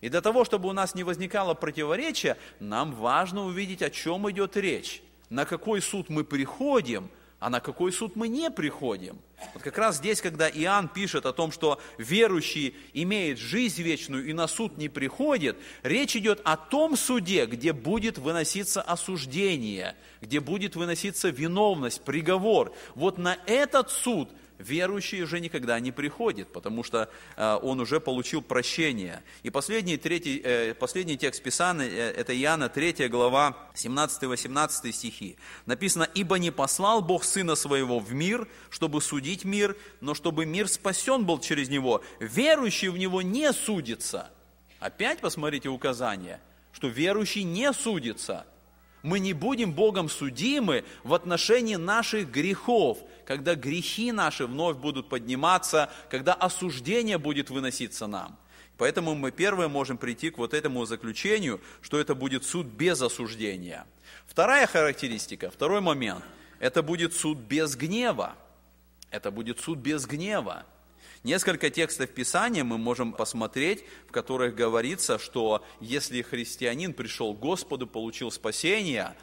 И 0.00 0.08
для 0.08 0.20
того, 0.20 0.44
чтобы 0.44 0.68
у 0.68 0.72
нас 0.72 0.94
не 0.94 1.04
возникало 1.04 1.54
противоречия, 1.54 2.36
нам 2.58 2.92
важно 2.94 3.44
увидеть, 3.44 3.82
о 3.82 3.90
чем 3.90 4.30
идет 4.30 4.56
речь, 4.56 5.02
на 5.28 5.44
какой 5.44 5.80
суд 5.80 6.08
мы 6.08 6.24
приходим– 6.24 7.10
а 7.40 7.48
на 7.48 7.60
какой 7.60 7.90
суд 7.90 8.16
мы 8.16 8.28
не 8.28 8.50
приходим. 8.50 9.18
Вот 9.54 9.62
как 9.62 9.78
раз 9.78 9.96
здесь, 9.96 10.20
когда 10.20 10.48
Иоанн 10.48 10.88
пишет 10.88 11.24
о 11.24 11.32
том, 11.32 11.50
что 11.50 11.80
верующий 11.96 12.76
имеет 12.92 13.38
жизнь 13.38 13.82
вечную 13.82 14.26
и 14.26 14.34
на 14.34 14.46
суд 14.46 14.76
не 14.76 14.90
приходит, 14.90 15.56
речь 15.82 16.14
идет 16.14 16.42
о 16.44 16.58
том 16.58 16.96
суде, 16.96 17.46
где 17.46 17.72
будет 17.72 18.18
выноситься 18.18 18.82
осуждение, 18.82 19.96
где 20.20 20.40
будет 20.40 20.76
выноситься 20.76 21.30
виновность, 21.30 22.02
приговор. 22.02 22.74
Вот 22.94 23.16
на 23.16 23.38
этот 23.46 23.90
суд 23.90 24.28
верующий 24.60 25.22
уже 25.22 25.40
никогда 25.40 25.80
не 25.80 25.90
приходит, 25.90 26.52
потому 26.52 26.84
что 26.84 27.08
э, 27.36 27.58
он 27.62 27.80
уже 27.80 28.00
получил 28.00 28.42
прощение. 28.42 29.22
И 29.42 29.50
последний, 29.50 29.96
третий, 29.96 30.40
э, 30.42 30.74
последний 30.74 31.16
текст 31.16 31.42
Писания, 31.42 31.88
э, 31.88 32.12
это 32.12 32.38
Иоанна 32.38 32.68
3 32.68 33.08
глава, 33.08 33.56
17-18 33.74 34.92
стихи. 34.92 35.36
Написано, 35.66 36.08
«Ибо 36.14 36.38
не 36.38 36.50
послал 36.50 37.02
Бог 37.02 37.24
Сына 37.24 37.54
Своего 37.54 37.98
в 37.98 38.12
мир, 38.12 38.46
чтобы 38.68 39.00
судить 39.00 39.44
мир, 39.44 39.76
но 40.00 40.14
чтобы 40.14 40.46
мир 40.46 40.68
спасен 40.68 41.24
был 41.24 41.40
через 41.40 41.68
Него. 41.68 42.02
Верующий 42.20 42.88
в 42.88 42.98
Него 42.98 43.22
не 43.22 43.52
судится». 43.52 44.30
Опять 44.78 45.20
посмотрите 45.20 45.68
указание, 45.68 46.40
что 46.72 46.88
верующий 46.88 47.42
не 47.42 47.72
судится– 47.72 48.46
мы 49.02 49.18
не 49.18 49.32
будем 49.32 49.72
Богом 49.72 50.08
судимы 50.08 50.84
в 51.04 51.14
отношении 51.14 51.76
наших 51.76 52.30
грехов, 52.30 52.98
когда 53.26 53.54
грехи 53.54 54.12
наши 54.12 54.46
вновь 54.46 54.76
будут 54.76 55.08
подниматься, 55.08 55.90
когда 56.10 56.34
осуждение 56.34 57.18
будет 57.18 57.50
выноситься 57.50 58.06
нам. 58.06 58.38
Поэтому 58.76 59.14
мы 59.14 59.30
первое 59.30 59.68
можем 59.68 59.98
прийти 59.98 60.30
к 60.30 60.38
вот 60.38 60.54
этому 60.54 60.86
заключению, 60.86 61.60
что 61.82 61.98
это 62.00 62.14
будет 62.14 62.44
суд 62.44 62.66
без 62.66 63.02
осуждения. 63.02 63.86
Вторая 64.26 64.66
характеристика, 64.66 65.50
второй 65.50 65.80
момент, 65.80 66.24
это 66.60 66.82
будет 66.82 67.14
суд 67.14 67.38
без 67.38 67.76
гнева. 67.76 68.36
Это 69.10 69.30
будет 69.30 69.60
суд 69.60 69.78
без 69.78 70.06
гнева. 70.06 70.64
Несколько 71.22 71.68
текстов 71.68 72.08
Писания 72.10 72.64
мы 72.64 72.78
можем 72.78 73.12
посмотреть, 73.12 73.84
в 74.08 74.12
которых 74.12 74.54
говорится, 74.54 75.18
что 75.18 75.62
если 75.78 76.22
христианин 76.22 76.94
пришел 76.94 77.34
к 77.34 77.38
Господу, 77.38 77.86
получил 77.86 78.30
спасение, 78.30 79.14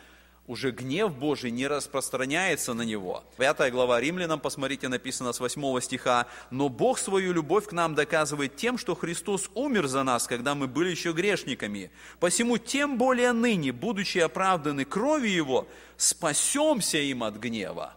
уже 0.45 0.69
гнев 0.69 1.11
Божий 1.17 1.49
не 1.49 1.65
распространяется 1.65 2.75
на 2.75 2.83
него. 2.83 3.23
Пятая 3.35 3.71
глава 3.71 3.99
Римлянам, 3.99 4.39
посмотрите, 4.39 4.87
написано 4.89 5.33
с 5.33 5.39
8 5.39 5.81
стиха, 5.81 6.27
«Но 6.51 6.69
Бог 6.69 6.99
свою 6.99 7.33
любовь 7.33 7.65
к 7.65 7.71
нам 7.71 7.95
доказывает 7.95 8.55
тем, 8.55 8.77
что 8.77 8.93
Христос 8.93 9.49
умер 9.55 9.87
за 9.87 10.03
нас, 10.03 10.27
когда 10.27 10.53
мы 10.53 10.67
были 10.67 10.91
еще 10.91 11.13
грешниками. 11.13 11.89
Посему 12.19 12.59
тем 12.59 12.99
более 12.99 13.31
ныне, 13.31 13.71
будучи 13.71 14.19
оправданы 14.19 14.85
кровью 14.85 15.33
Его, 15.33 15.67
спасемся 15.97 16.99
им 16.99 17.23
от 17.23 17.37
гнева». 17.37 17.96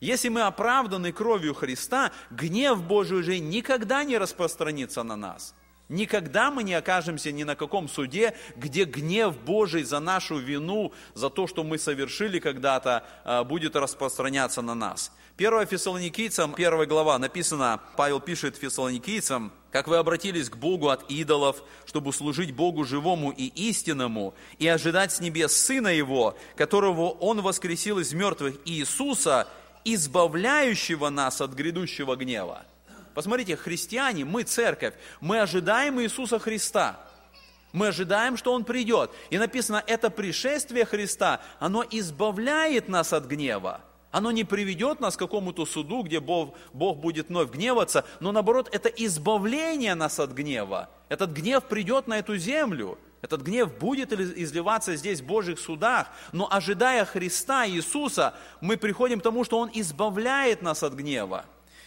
Если 0.00 0.28
мы 0.28 0.42
оправданы 0.42 1.12
кровью 1.12 1.54
Христа, 1.54 2.12
гнев 2.30 2.82
Божий 2.82 3.18
уже 3.18 3.38
никогда 3.38 4.04
не 4.04 4.18
распространится 4.18 5.02
на 5.02 5.16
нас. 5.16 5.54
Никогда 5.88 6.50
мы 6.50 6.64
не 6.64 6.74
окажемся 6.74 7.30
ни 7.30 7.44
на 7.44 7.54
каком 7.54 7.88
суде, 7.88 8.34
где 8.56 8.84
гнев 8.84 9.38
Божий 9.38 9.84
за 9.84 10.00
нашу 10.00 10.38
вину, 10.38 10.92
за 11.14 11.30
то, 11.30 11.46
что 11.46 11.62
мы 11.62 11.78
совершили 11.78 12.40
когда-то, 12.40 13.04
а, 13.24 13.44
будет 13.44 13.76
распространяться 13.76 14.62
на 14.62 14.74
нас. 14.74 15.12
1 15.36 15.66
Фессалоникийцам, 15.66 16.54
1 16.54 16.86
глава, 16.86 17.18
написано, 17.18 17.80
Павел 17.96 18.20
пишет 18.20 18.56
Фессалоникийцам, 18.56 19.52
«Как 19.70 19.86
вы 19.86 19.98
обратились 19.98 20.48
к 20.48 20.56
Богу 20.56 20.88
от 20.88 21.08
идолов, 21.10 21.62
чтобы 21.84 22.12
служить 22.12 22.52
Богу 22.52 22.84
живому 22.84 23.30
и 23.30 23.46
истинному, 23.46 24.34
и 24.58 24.66
ожидать 24.66 25.12
с 25.12 25.20
небес 25.20 25.54
Сына 25.54 25.88
Его, 25.88 26.36
которого 26.56 27.10
Он 27.10 27.42
воскресил 27.42 27.98
из 27.98 28.12
мертвых, 28.14 28.56
Иисуса, 28.64 29.46
избавляющего 29.94 31.08
нас 31.10 31.40
от 31.40 31.52
грядущего 31.52 32.16
гнева. 32.16 32.64
Посмотрите, 33.14 33.56
христиане, 33.56 34.24
мы 34.24 34.42
церковь, 34.42 34.94
мы 35.20 35.40
ожидаем 35.40 36.00
Иисуса 36.00 36.38
Христа. 36.38 37.00
Мы 37.72 37.88
ожидаем, 37.88 38.36
что 38.36 38.52
Он 38.52 38.64
придет. 38.64 39.10
И 39.30 39.38
написано, 39.38 39.82
это 39.86 40.10
пришествие 40.10 40.84
Христа, 40.84 41.40
оно 41.58 41.84
избавляет 41.88 42.88
нас 42.88 43.12
от 43.12 43.26
гнева. 43.26 43.80
Оно 44.10 44.30
не 44.32 44.44
приведет 44.44 45.00
нас 45.00 45.14
к 45.14 45.18
какому-то 45.18 45.66
суду, 45.66 46.02
где 46.02 46.20
Бог, 46.20 46.54
Бог 46.72 46.98
будет 46.98 47.28
вновь 47.28 47.50
гневаться, 47.50 48.04
но 48.18 48.32
наоборот, 48.32 48.68
это 48.72 48.88
избавление 48.88 49.94
нас 49.94 50.18
от 50.18 50.30
гнева. 50.30 50.88
Этот 51.08 51.32
гнев 51.32 51.64
придет 51.64 52.06
на 52.06 52.18
эту 52.18 52.36
землю. 52.36 52.98
Этот 53.26 53.42
гнев 53.42 53.76
будет 53.76 54.12
изливаться 54.12 54.94
здесь 54.94 55.20
в 55.20 55.26
Божьих 55.26 55.58
судах, 55.58 56.06
но 56.30 56.46
ожидая 56.48 57.04
Христа 57.04 57.66
Иисуса, 57.66 58.36
мы 58.60 58.76
приходим 58.76 59.18
к 59.18 59.24
тому, 59.24 59.42
что 59.42 59.58
Он 59.58 59.68
избавляет 59.74 60.62
нас 60.62 60.84
от 60.84 60.94
гнева. 60.94 61.44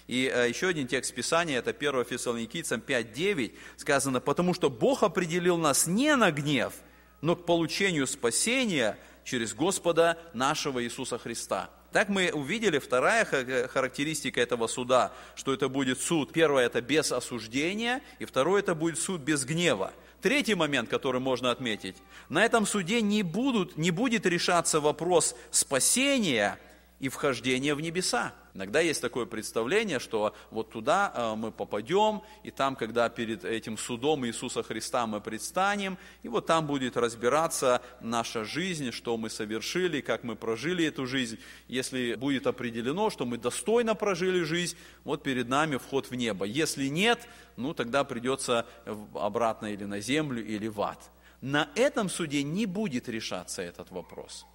И 0.07 0.29
э, 0.29 0.49
еще 0.49 0.67
один 0.67 0.85
текст 0.85 1.15
Писания, 1.15 1.59
это 1.59 1.69
1 1.69 2.03
Фессалоникийцам 2.03 2.83
5.9, 2.85 3.53
сказано, 3.77 4.19
«Потому 4.19 4.53
что 4.53 4.69
Бог 4.69 5.01
определил 5.01 5.55
нас 5.55 5.87
не 5.87 6.13
на 6.17 6.29
гнев, 6.31 6.73
но 7.21 7.37
к 7.37 7.45
получению 7.45 8.05
спасения 8.05 8.99
через 9.23 9.53
Господа 9.53 10.17
нашего 10.33 10.83
Иисуса 10.83 11.17
Христа». 11.17 11.69
Так 11.93 12.09
мы 12.09 12.31
увидели 12.33 12.79
вторая 12.79 13.23
характеристика 13.23 14.41
этого 14.41 14.67
суда, 14.67 15.13
что 15.35 15.53
это 15.53 15.69
будет 15.69 16.01
суд. 16.01 16.33
Первое– 16.33 16.65
это 16.67 16.81
без 16.81 17.13
осуждения, 17.13 18.01
и 18.19 18.25
второе– 18.25 18.59
это 18.61 18.75
будет 18.75 18.99
суд 18.99 19.21
без 19.21 19.45
гнева. 19.45 19.93
Третий 20.21 20.55
момент, 20.55 20.89
который 20.89 21.21
можно 21.21 21.51
отметить. 21.51 21.95
На 22.27 22.43
этом 22.43 22.65
суде 22.65 23.01
не, 23.01 23.23
будут, 23.23 23.77
не 23.77 23.91
будет 23.91 24.25
решаться 24.25 24.81
вопрос 24.81 25.35
спасения 25.51 26.59
и 26.99 27.09
вхождение 27.09 27.75
в 27.75 27.81
небеса. 27.81 28.33
Иногда 28.53 28.81
есть 28.81 29.01
такое 29.01 29.25
представление, 29.25 29.99
что 29.99 30.35
вот 30.51 30.71
туда 30.71 31.13
э, 31.15 31.35
мы 31.35 31.51
попадем, 31.51 32.21
и 32.43 32.51
там, 32.51 32.75
когда 32.75 33.07
перед 33.07 33.45
этим 33.45 33.77
судом 33.77 34.25
Иисуса 34.25 34.63
Христа 34.63 35.07
мы 35.07 35.21
предстанем, 35.21 35.97
и 36.23 36.27
вот 36.27 36.45
там 36.45 36.67
будет 36.67 36.97
разбираться 36.97 37.81
наша 38.01 38.43
жизнь, 38.43 38.91
что 38.91 39.15
мы 39.17 39.29
совершили, 39.29 40.01
как 40.01 40.23
мы 40.23 40.35
прожили 40.35 40.85
эту 40.85 41.05
жизнь. 41.05 41.39
Если 41.67 42.15
будет 42.15 42.47
определено, 42.47 43.09
что 43.09 43.25
мы 43.25 43.37
достойно 43.37 43.95
прожили 43.95 44.43
жизнь, 44.43 44.75
вот 45.05 45.23
перед 45.23 45.47
нами 45.47 45.77
вход 45.77 46.09
в 46.09 46.15
небо. 46.15 46.45
Если 46.45 46.87
нет, 46.87 47.27
ну 47.55 47.73
тогда 47.73 48.03
придется 48.03 48.65
обратно 49.13 49.67
или 49.67 49.85
на 49.85 50.01
землю, 50.01 50.45
или 50.45 50.67
в 50.67 50.81
ад. 50.81 50.99
На 51.41 51.69
этом 51.75 52.09
суде 52.09 52.43
не 52.43 52.65
будет 52.65 53.07
решаться 53.07 53.61
этот 53.61 53.91
вопрос. 53.91 54.45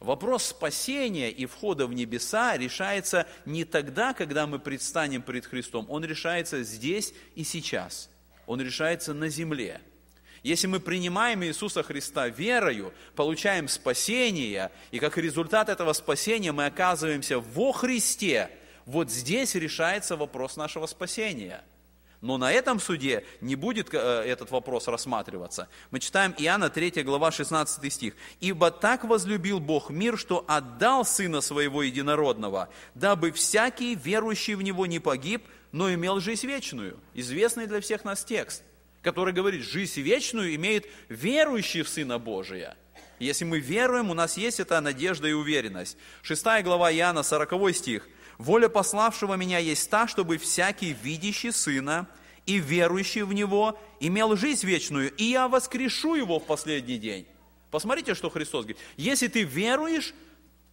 Вопрос 0.00 0.44
спасения 0.44 1.30
и 1.30 1.44
входа 1.44 1.86
в 1.86 1.92
небеса 1.92 2.56
решается 2.56 3.26
не 3.44 3.64
тогда, 3.64 4.14
когда 4.14 4.46
мы 4.46 4.58
предстанем 4.58 5.20
перед 5.20 5.44
Христом. 5.44 5.84
Он 5.90 6.02
решается 6.04 6.62
здесь 6.62 7.12
и 7.34 7.44
сейчас. 7.44 8.08
Он 8.46 8.62
решается 8.62 9.12
на 9.12 9.28
земле. 9.28 9.82
Если 10.42 10.66
мы 10.66 10.80
принимаем 10.80 11.44
Иисуса 11.44 11.82
Христа 11.82 12.28
верою, 12.28 12.94
получаем 13.14 13.68
спасение, 13.68 14.72
и 14.90 14.98
как 14.98 15.18
результат 15.18 15.68
этого 15.68 15.92
спасения 15.92 16.50
мы 16.50 16.64
оказываемся 16.64 17.38
во 17.38 17.72
Христе, 17.72 18.50
вот 18.86 19.10
здесь 19.10 19.54
решается 19.54 20.16
вопрос 20.16 20.56
нашего 20.56 20.86
спасения– 20.86 21.62
но 22.20 22.36
на 22.36 22.52
этом 22.52 22.80
суде 22.80 23.24
не 23.40 23.56
будет 23.56 23.92
э, 23.94 23.98
этот 23.98 24.50
вопрос 24.50 24.88
рассматриваться. 24.88 25.68
Мы 25.90 26.00
читаем 26.00 26.34
Иоанна 26.36 26.68
3 26.68 27.02
глава 27.02 27.30
16 27.30 27.92
стих. 27.92 28.14
«Ибо 28.40 28.70
так 28.70 29.04
возлюбил 29.04 29.58
Бог 29.60 29.90
мир, 29.90 30.18
что 30.18 30.44
отдал 30.46 31.04
Сына 31.04 31.40
Своего 31.40 31.82
Единородного, 31.82 32.68
дабы 32.94 33.32
всякий, 33.32 33.94
верующий 33.94 34.54
в 34.54 34.62
Него, 34.62 34.86
не 34.86 34.98
погиб, 34.98 35.44
но 35.72 35.92
имел 35.92 36.20
жизнь 36.20 36.46
вечную». 36.46 36.98
Известный 37.14 37.66
для 37.66 37.80
всех 37.80 38.04
нас 38.04 38.22
текст, 38.22 38.62
который 39.02 39.32
говорит, 39.32 39.62
жизнь 39.62 40.00
вечную 40.00 40.54
имеет 40.56 40.86
верующий 41.08 41.82
в 41.82 41.88
Сына 41.88 42.18
Божия. 42.18 42.76
Если 43.18 43.44
мы 43.44 43.60
веруем, 43.60 44.10
у 44.10 44.14
нас 44.14 44.36
есть 44.36 44.60
эта 44.60 44.80
надежда 44.80 45.28
и 45.28 45.32
уверенность. 45.32 45.96
6 46.22 46.42
глава 46.64 46.92
Иоанна, 46.92 47.22
40 47.22 47.74
стих– 47.74 48.08
Воля 48.40 48.70
пославшего 48.70 49.34
меня 49.34 49.58
есть 49.58 49.90
та, 49.90 50.08
чтобы 50.08 50.38
всякий 50.38 50.94
видящий 50.94 51.52
Сына 51.52 52.06
и 52.46 52.56
верующий 52.56 53.20
в 53.20 53.34
Него 53.34 53.78
имел 54.00 54.34
жизнь 54.34 54.66
вечную, 54.66 55.14
и 55.14 55.24
я 55.24 55.46
воскрешу 55.46 56.14
его 56.14 56.40
в 56.40 56.46
последний 56.46 56.96
день. 56.96 57.26
Посмотрите, 57.70 58.14
что 58.14 58.30
Христос 58.30 58.64
говорит. 58.64 58.78
Если 58.96 59.28
ты 59.28 59.42
веруешь, 59.42 60.14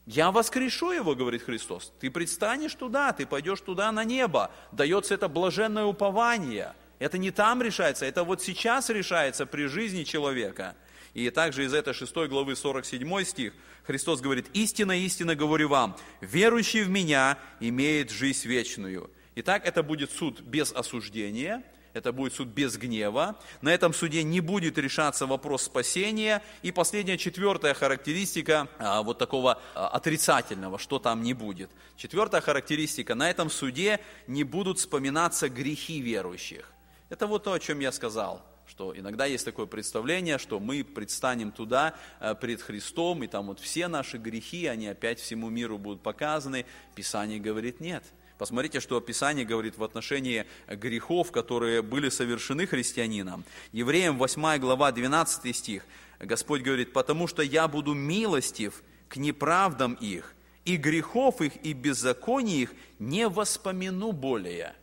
я 0.05 0.31
воскрешу 0.31 0.91
его, 0.91 1.13
говорит 1.13 1.43
Христос. 1.43 1.91
Ты 1.99 2.09
предстанешь 2.09 2.73
туда, 2.73 3.11
ты 3.11 3.25
пойдешь 3.25 3.59
туда 3.59 3.91
на 3.91 4.05
небо. 4.05 4.49
Дается 4.71 5.15
это 5.15 5.27
блаженное 5.27 5.83
упование. 5.83 6.73
Это 6.99 7.17
не 7.17 7.31
там 7.31 7.61
решается, 7.61 8.05
это 8.05 8.23
вот 8.23 8.41
сейчас 8.41 8.89
решается 8.89 9.45
при 9.45 9.65
жизни 9.65 10.05
человека– 10.05 10.77
и 11.13 11.29
также 11.29 11.65
из 11.65 11.73
этой 11.73 11.93
6 11.93 12.13
главы 12.27 12.55
47 12.55 13.23
стих 13.23 13.53
Христос 13.87 14.19
говорит, 14.19 14.47
«Истина, 14.53 14.97
истина 14.97 15.33
говорю 15.33 15.69
вам, 15.69 15.95
верующий 16.19 16.83
в 16.83 16.89
Меня 16.89 17.39
имеет 17.59 18.11
жизнь 18.11 18.47
вечную». 18.47 19.09
Итак, 19.35 19.65
это 19.65 19.81
будет 19.81 20.11
суд 20.11 20.41
без 20.41 20.73
осуждения, 20.73 21.63
это 21.93 22.11
будет 22.11 22.33
суд 22.33 22.49
без 22.49 22.77
гнева. 22.77 23.39
На 23.61 23.73
этом 23.73 23.93
суде 23.93 24.23
не 24.23 24.41
будет 24.41 24.77
решаться 24.77 25.25
вопрос 25.25 25.63
спасения. 25.63 26.43
И 26.63 26.71
последняя, 26.71 27.17
четвертая 27.17 27.73
характеристика 27.73 28.67
а, 28.77 29.01
вот 29.03 29.17
такого 29.17 29.61
а, 29.73 29.87
отрицательного, 29.89 30.77
что 30.77 30.99
там 30.99 31.23
не 31.23 31.33
будет. 31.33 31.71
Четвертая 31.95 32.41
характеристика, 32.41 33.15
на 33.15 33.29
этом 33.29 33.49
суде 33.49 33.99
не 34.27 34.43
будут 34.43 34.79
вспоминаться 34.79 35.49
грехи 35.49 36.01
верующих. 36.01 36.71
Это 37.09 37.25
вот 37.25 37.45
то, 37.45 37.53
о 37.53 37.59
чем 37.59 37.79
я 37.79 37.91
сказал 37.91 38.43
что 38.67 38.97
иногда 38.97 39.25
есть 39.25 39.45
такое 39.45 39.65
представление, 39.65 40.37
что 40.37 40.59
мы 40.59 40.83
предстанем 40.83 41.51
туда 41.51 41.95
э, 42.19 42.35
пред 42.35 42.61
Христом, 42.61 43.23
и 43.23 43.27
там 43.27 43.47
вот 43.47 43.59
все 43.59 43.87
наши 43.87 44.17
грехи, 44.17 44.67
они 44.67 44.87
опять 44.87 45.19
всему 45.19 45.49
миру 45.49 45.77
будут 45.77 46.01
показаны. 46.01 46.65
Писание 46.93 47.39
говорит 47.39 47.79
нет. 47.79 48.03
Посмотрите, 48.37 48.79
что 48.79 48.99
Писание 48.99 49.45
говорит 49.45 49.77
в 49.77 49.83
отношении 49.83 50.45
грехов, 50.67 51.31
которые 51.31 51.81
были 51.81 52.09
совершены 52.09 52.67
христианином. 52.67 53.45
Евреям 53.71 54.17
8 54.17 54.59
глава 54.59 54.91
12 54.91 55.55
стих. 55.55 55.85
Господь 56.19 56.61
говорит, 56.61 56.93
потому 56.93 57.27
что 57.27 57.41
я 57.41 57.67
буду 57.67 57.93
милостив 57.93 58.83
к 59.07 59.17
неправдам 59.17 59.93
их, 59.95 60.35
и 60.65 60.75
грехов 60.75 61.41
их, 61.41 61.53
и 61.63 61.73
беззаконий 61.73 62.63
их 62.63 62.73
не 62.99 63.27
воспомяну 63.27 64.11
более. 64.11 64.75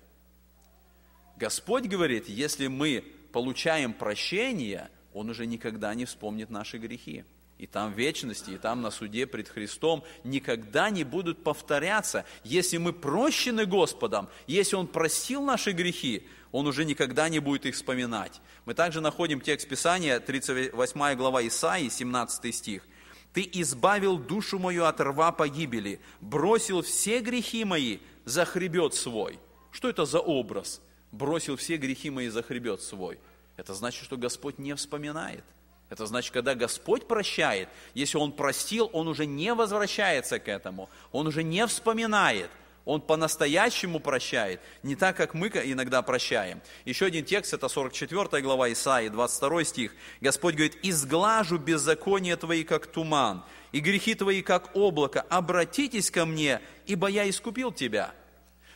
Господь 1.36 1.84
говорит, 1.84 2.28
если 2.28 2.68
мы 2.68 3.04
получаем 3.34 3.92
прощение, 3.92 4.90
он 5.12 5.28
уже 5.28 5.44
никогда 5.46 5.92
не 5.96 6.04
вспомнит 6.04 6.50
наши 6.50 6.78
грехи. 6.78 7.24
И 7.58 7.66
там 7.66 7.92
в 7.92 7.98
вечности, 7.98 8.52
и 8.52 8.58
там 8.58 8.80
на 8.80 8.92
суде 8.92 9.26
пред 9.26 9.48
Христом 9.48 10.04
никогда 10.22 10.88
не 10.88 11.02
будут 11.02 11.42
повторяться. 11.42 12.24
Если 12.44 12.76
мы 12.76 12.92
прощены 12.92 13.66
Господом, 13.66 14.28
если 14.46 14.76
Он 14.76 14.86
простил 14.86 15.42
наши 15.42 15.72
грехи, 15.72 16.28
Он 16.52 16.68
уже 16.68 16.84
никогда 16.84 17.28
не 17.28 17.40
будет 17.40 17.66
их 17.66 17.74
вспоминать. 17.74 18.40
Мы 18.66 18.74
также 18.74 19.00
находим 19.00 19.40
текст 19.40 19.68
Писания, 19.68 20.20
38 20.20 21.16
глава 21.16 21.44
Исаии, 21.44 21.88
17 21.88 22.54
стих. 22.54 22.86
«Ты 23.32 23.50
избавил 23.54 24.16
душу 24.16 24.60
мою 24.60 24.84
от 24.84 25.00
рва 25.00 25.32
погибели, 25.32 26.00
бросил 26.20 26.82
все 26.82 27.18
грехи 27.18 27.64
мои 27.64 27.98
за 28.24 28.44
хребет 28.44 28.94
свой». 28.94 29.40
Что 29.72 29.88
это 29.88 30.04
за 30.04 30.20
образ? 30.20 30.80
Бросил 31.14 31.56
все 31.56 31.76
грехи 31.76 32.10
мои 32.10 32.28
за 32.28 32.42
хребет 32.42 32.82
свой. 32.82 33.18
Это 33.56 33.74
значит, 33.74 34.04
что 34.04 34.16
Господь 34.16 34.58
не 34.58 34.74
вспоминает. 34.74 35.44
Это 35.90 36.06
значит, 36.06 36.32
когда 36.32 36.54
Господь 36.54 37.06
прощает, 37.06 37.68
если 37.94 38.18
Он 38.18 38.32
простил, 38.32 38.90
Он 38.92 39.06
уже 39.06 39.26
не 39.26 39.54
возвращается 39.54 40.38
к 40.38 40.48
этому, 40.48 40.88
Он 41.12 41.26
уже 41.26 41.42
не 41.42 41.66
вспоминает, 41.66 42.50
Он 42.84 43.00
по-настоящему 43.00 44.00
прощает, 44.00 44.60
не 44.82 44.96
так, 44.96 45.16
как 45.16 45.34
мы 45.34 45.48
иногда 45.48 46.02
прощаем. 46.02 46.62
Еще 46.84 47.06
один 47.06 47.24
текст, 47.24 47.54
это 47.54 47.68
44 47.68 48.42
глава 48.42 48.72
Исаии, 48.72 49.08
22 49.08 49.64
стих. 49.64 49.94
Господь 50.20 50.54
говорит, 50.54 50.78
«Изглажу 50.82 51.58
беззаконие 51.58 52.36
Твои, 52.36 52.64
как 52.64 52.86
туман, 52.86 53.44
и 53.70 53.80
грехи 53.80 54.14
Твои, 54.14 54.42
как 54.42 54.74
облако. 54.74 55.20
Обратитесь 55.28 56.10
ко 56.10 56.24
мне, 56.24 56.60
ибо 56.86 57.08
я 57.08 57.28
искупил 57.28 57.70
Тебя». 57.70 58.14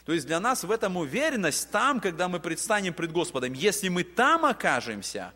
То 0.09 0.15
есть 0.15 0.27
для 0.27 0.41
нас 0.41 0.65
в 0.65 0.71
этом 0.71 0.97
уверенность 0.97 1.71
там, 1.71 2.01
когда 2.01 2.29
мы 2.29 2.41
предстанем 2.41 2.95
пред 2.95 3.13
Господом. 3.13 3.53
Если 3.53 3.91
мы 3.91 4.05
там 4.05 4.47
окажемся, 4.47 5.35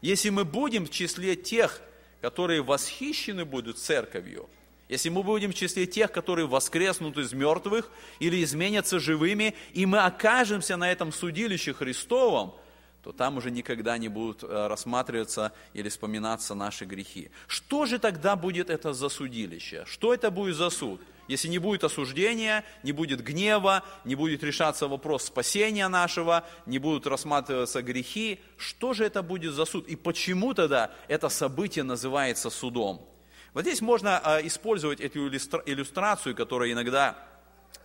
если 0.00 0.30
мы 0.30 0.46
будем 0.46 0.86
в 0.86 0.90
числе 0.90 1.36
тех, 1.36 1.82
которые 2.22 2.62
восхищены 2.62 3.44
будут 3.44 3.76
церковью, 3.76 4.48
если 4.88 5.10
мы 5.10 5.22
будем 5.22 5.52
в 5.52 5.54
числе 5.54 5.86
тех, 5.86 6.10
которые 6.10 6.46
воскреснут 6.46 7.18
из 7.18 7.34
мертвых 7.34 7.90
или 8.18 8.42
изменятся 8.42 8.98
живыми, 8.98 9.54
и 9.74 9.84
мы 9.84 9.98
окажемся 9.98 10.78
на 10.78 10.90
этом 10.90 11.12
судилище 11.12 11.74
Христовом, 11.74 12.54
то 13.02 13.12
там 13.12 13.36
уже 13.36 13.50
никогда 13.50 13.98
не 13.98 14.08
будут 14.08 14.42
э, 14.42 14.68
рассматриваться 14.68 15.52
или 15.74 15.90
вспоминаться 15.90 16.54
наши 16.54 16.86
грехи. 16.86 17.30
Что 17.46 17.84
же 17.84 17.98
тогда 17.98 18.36
будет 18.36 18.70
это 18.70 18.94
за 18.94 19.10
судилище? 19.10 19.84
Что 19.86 20.14
это 20.14 20.30
будет 20.30 20.56
за 20.56 20.70
суд? 20.70 21.02
Если 21.28 21.48
не 21.48 21.58
будет 21.58 21.84
осуждения, 21.84 22.64
не 22.82 22.92
будет 22.92 23.22
гнева, 23.22 23.84
не 24.04 24.14
будет 24.14 24.42
решаться 24.42 24.88
вопрос 24.88 25.24
спасения 25.24 25.86
нашего, 25.88 26.44
не 26.64 26.78
будут 26.78 27.06
рассматриваться 27.06 27.82
грехи, 27.82 28.40
что 28.56 28.94
же 28.94 29.04
это 29.04 29.22
будет 29.22 29.52
за 29.52 29.66
суд? 29.66 29.86
И 29.88 29.94
почему 29.94 30.54
тогда 30.54 30.90
это 31.06 31.28
событие 31.28 31.84
называется 31.84 32.48
судом? 32.48 33.06
Вот 33.52 33.62
здесь 33.62 33.82
можно 33.82 34.18
а, 34.18 34.40
использовать 34.40 35.00
эту 35.00 35.28
иллюстрацию, 35.28 36.34
которая 36.34 36.72
иногда 36.72 37.18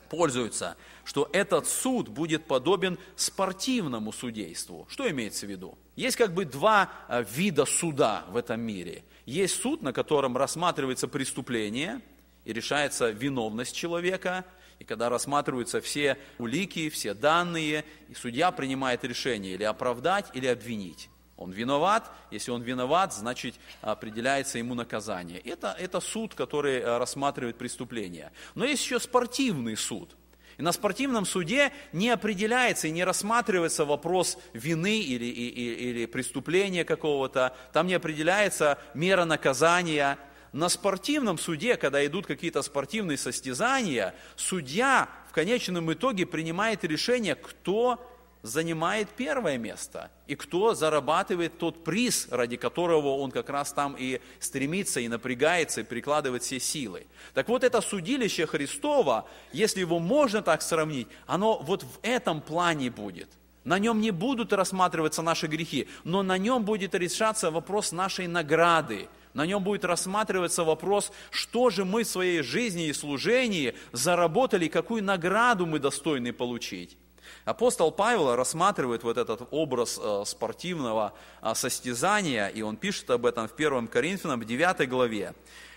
пользуется, 0.09 0.77
что 1.03 1.29
этот 1.33 1.67
суд 1.67 2.07
будет 2.07 2.45
подобен 2.45 2.97
спортивному 3.17 4.13
судейству. 4.13 4.87
Что 4.89 5.09
имеется 5.09 5.47
в 5.47 5.49
виду? 5.49 5.77
Есть 5.97 6.15
как 6.15 6.33
бы 6.33 6.45
два 6.45 6.89
а, 7.09 7.21
вида 7.21 7.65
суда 7.65 8.23
в 8.29 8.37
этом 8.37 8.61
мире. 8.61 9.03
Есть 9.25 9.61
суд, 9.61 9.81
на 9.81 9.91
котором 9.91 10.37
рассматривается 10.37 11.09
преступление– 11.09 11.99
и 12.45 12.53
решается 12.53 13.09
виновность 13.09 13.75
человека, 13.75 14.45
и 14.79 14.83
когда 14.83 15.09
рассматриваются 15.09 15.81
все 15.81 16.17
улики, 16.37 16.89
все 16.89 17.13
данные, 17.13 17.85
и 18.09 18.15
судья 18.15 18.51
принимает 18.51 19.03
решение 19.03 19.53
или 19.53 19.63
оправдать, 19.63 20.25
или 20.33 20.47
обвинить. 20.47 21.09
Он 21.35 21.51
виноват, 21.51 22.11
если 22.31 22.51
он 22.51 22.61
виноват, 22.61 23.13
значит 23.13 23.55
определяется 23.81 24.59
ему 24.59 24.75
наказание. 24.75 25.39
Это, 25.39 25.75
это 25.79 25.99
суд, 25.99 26.35
который 26.35 26.79
э, 26.79 26.97
рассматривает 26.97 27.57
преступление. 27.57 28.31
Но 28.55 28.65
есть 28.65 28.83
еще 28.83 28.99
спортивный 28.99 29.75
суд. 29.75 30.15
И 30.57 30.61
на 30.61 30.71
спортивном 30.71 31.25
суде 31.25 31.71
не 31.91 32.09
определяется 32.09 32.87
и 32.87 32.91
не 32.91 33.03
рассматривается 33.03 33.85
вопрос 33.85 34.37
вины 34.53 34.99
или, 34.99 35.25
или, 35.25 35.73
или 35.73 36.05
преступления 36.05 36.85
какого-то, 36.85 37.55
там 37.73 37.87
не 37.87 37.95
определяется 37.95 38.77
мера 38.93 39.25
наказания, 39.25 40.19
на 40.53 40.69
спортивном 40.69 41.37
суде, 41.37 41.75
когда 41.75 42.05
идут 42.05 42.27
какие-то 42.27 42.61
спортивные 42.61 43.17
состязания, 43.17 44.15
судья 44.35 45.09
в 45.29 45.33
конечном 45.33 45.91
итоге 45.91 46.25
принимает 46.25 46.83
решение, 46.83 47.35
кто 47.35 47.99
занимает 48.43 49.07
первое 49.09 49.57
место 49.57 50.11
и 50.27 50.35
кто 50.35 50.75
зарабатывает 50.75 51.57
тот 51.57 51.83
приз, 51.83 52.27
ради 52.29 52.57
которого 52.57 53.15
он 53.15 53.31
как 53.31 53.49
раз 53.49 53.71
там 53.71 53.95
и 53.97 54.21
стремится, 54.39 54.99
и 54.99 55.07
напрягается, 55.07 55.81
и 55.81 55.85
прикладывает 55.85 56.43
все 56.43 56.59
силы. 56.59 57.07
Так 57.33 57.47
вот, 57.47 57.63
это 57.63 57.81
судилище 57.81 58.45
Христова, 58.45 59.27
если 59.53 59.79
его 59.79 59.99
можно 59.99 60.41
так 60.41 60.61
сравнить, 60.61 61.07
оно 61.25 61.57
вот 61.59 61.83
в 61.83 61.99
этом 62.03 62.41
плане 62.41 62.91
будет. 62.91 63.29
На 63.63 63.79
нем 63.79 64.01
не 64.01 64.11
будут 64.11 64.51
рассматриваться 64.51 65.21
наши 65.21 65.47
грехи, 65.47 65.87
но 66.03 66.21
на 66.21 66.37
нем 66.37 66.65
будет 66.65 66.93
решаться 66.95 67.49
вопрос 67.49 67.93
нашей 67.93 68.27
награды. 68.27 69.07
На 69.33 69.45
нем 69.45 69.63
будет 69.63 69.83
рассматриваться 69.83 70.63
вопрос, 70.63 71.11
что 71.31 71.69
же 71.69 71.85
мы 71.85 72.03
в 72.03 72.07
своей 72.07 72.41
жизни 72.43 72.87
и 72.87 72.93
служении 72.93 73.75
заработали, 73.91 74.67
какую 74.67 75.03
награду 75.03 75.65
мы 75.65 75.79
достойны 75.79 76.33
получить. 76.33 76.97
Апостол 77.45 77.91
Павел 77.91 78.35
рассматривает 78.35 79.03
вот 79.03 79.17
этот 79.17 79.47
образ 79.51 79.99
э, 80.01 80.23
спортивного 80.25 81.13
э, 81.41 81.53
состязания, 81.55 82.47
и 82.47 82.61
он 82.61 82.77
пишет 82.77 83.09
об 83.09 83.25
этом 83.25 83.47
в 83.47 83.53
1 83.53 83.87
Коринфянам, 83.87 84.39
в 84.39 84.45
9 84.45 84.89
главе. 84.89 85.33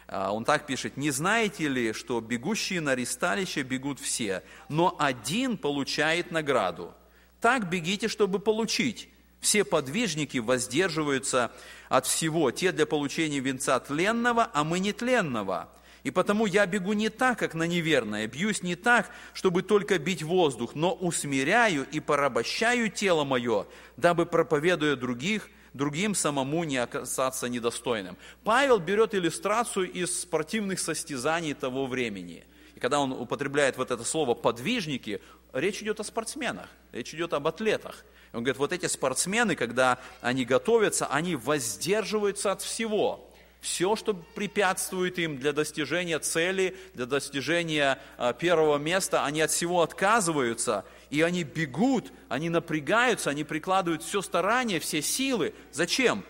Э, 0.07 0.29
он 0.29 0.45
так 0.45 0.67
пишет, 0.67 0.97
«Не 0.97 1.11
знаете 1.11 1.69
ли, 1.69 1.93
что 1.93 2.21
бегущие 2.21 2.81
на 2.81 2.95
ресталище 2.95 3.63
бегут 3.63 4.01
все, 4.01 4.43
но 4.69 4.95
один 4.99 5.57
получает 5.57 6.31
награду? 6.31 6.95
Так 7.41 7.69
бегите, 7.69 8.09
чтобы 8.09 8.39
получить. 8.39 9.09
Все 9.41 9.65
подвижники 9.65 10.39
воздерживаются 10.39 11.53
от 11.89 12.07
всего, 12.07 12.51
те 12.51 12.73
для 12.73 12.87
получения 12.87 13.41
венца 13.41 13.79
тленного, 13.81 14.51
а 14.53 14.65
мы 14.65 14.79
нетленного. 14.79 15.69
И 16.07 16.13
потому 16.13 16.47
я 16.47 16.67
бегу 16.67 16.93
не 16.93 17.09
так, 17.09 17.39
как 17.41 17.55
на 17.55 17.65
неверное, 17.65 18.29
бьюсь 18.29 18.63
не 18.63 18.77
так, 18.77 19.11
чтобы 19.35 19.63
только 19.63 19.99
бить 19.99 20.23
воздух, 20.23 20.77
но 20.77 20.93
усмиряю 20.93 21.85
и 21.91 21.99
порабощаю 21.99 22.91
тело 22.91 23.25
мое, 23.25 23.67
дабы, 23.97 24.25
проповедуя 24.25 24.95
других, 24.95 25.51
другим 25.73 26.15
самому 26.15 26.63
не 26.63 26.77
оказаться 26.77 27.49
недостойным. 27.49 28.17
Павел 28.45 28.79
берет 28.79 29.17
иллюстрацию 29.17 29.91
из 29.91 30.21
спортивных 30.21 30.79
состязаний 30.79 31.55
того 31.55 31.87
времени. 31.87 32.45
И 32.77 32.79
когда 32.79 33.01
он 33.01 33.11
употребляет 33.11 33.77
вот 33.77 33.91
это 33.91 34.05
слово 34.05 34.35
«подвижники», 34.35 35.21
речь 35.53 35.83
идет 35.83 35.99
о 35.99 36.05
спортсменах, 36.05 36.69
речь 36.93 37.15
идет 37.15 37.33
об 37.33 37.49
атлетах. 37.49 38.05
Он 38.37 38.43
говорит, 38.43 38.59
вот 38.59 38.73
эти 38.73 38.85
спортсмены, 38.85 39.57
когда 39.57 39.99
они 40.21 40.45
готовятся, 40.45 41.07
они 41.07 41.37
воздерживаются 41.37 42.53
от 42.53 42.61
всего 42.61 43.27
все, 43.63 43.97
что 43.97 44.13
препятствует 44.13 45.19
им 45.19 45.39
для 45.39 45.55
достижения 45.55 46.19
цели, 46.19 46.77
для 46.93 47.07
достижения 47.07 47.99
а, 48.19 48.35
первого 48.35 48.77
места, 48.77 49.25
они 49.25 49.41
от 49.41 49.51
всего 49.51 49.81
отказываются, 49.81 50.85
и 51.09 51.23
они 51.23 51.45
бегут, 51.45 52.13
они 52.29 52.51
напрягаются, 52.51 53.31
они 53.31 53.43
прикладывают 53.43 54.03
все 54.03 54.21
старание, 54.21 54.81
все 54.81 55.01
силы. 55.01 55.55
Зачем? 55.73 56.23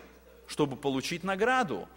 Чтобы 0.47 0.77
получить 0.77 1.25
награду. 1.25 1.89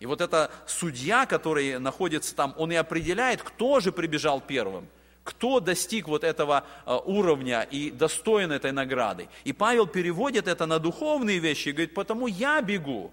И 0.00 0.06
вот 0.06 0.20
это 0.20 0.50
судья, 0.66 1.24
который 1.24 1.78
находится 1.78 2.34
там, 2.34 2.52
он 2.58 2.72
и 2.72 2.74
определяет, 2.74 3.42
кто 3.42 3.78
же 3.78 3.92
прибежал 3.92 4.40
первым, 4.40 4.88
кто 5.24 5.60
достиг 5.60 6.08
вот 6.08 6.24
этого 6.24 6.64
а, 6.84 6.98
уровня 6.98 7.62
и 7.62 7.90
достоин 7.90 8.50
этой 8.50 8.72
награды. 8.72 9.28
И 9.44 9.52
Павел 9.52 9.86
переводит 9.86 10.48
это 10.48 10.66
на 10.66 10.78
духовные 10.78 11.38
вещи 11.38 11.68
и 11.68 11.72
говорит, 11.72 11.94
потому 11.94 12.26
я 12.26 12.60
бегу. 12.60 13.12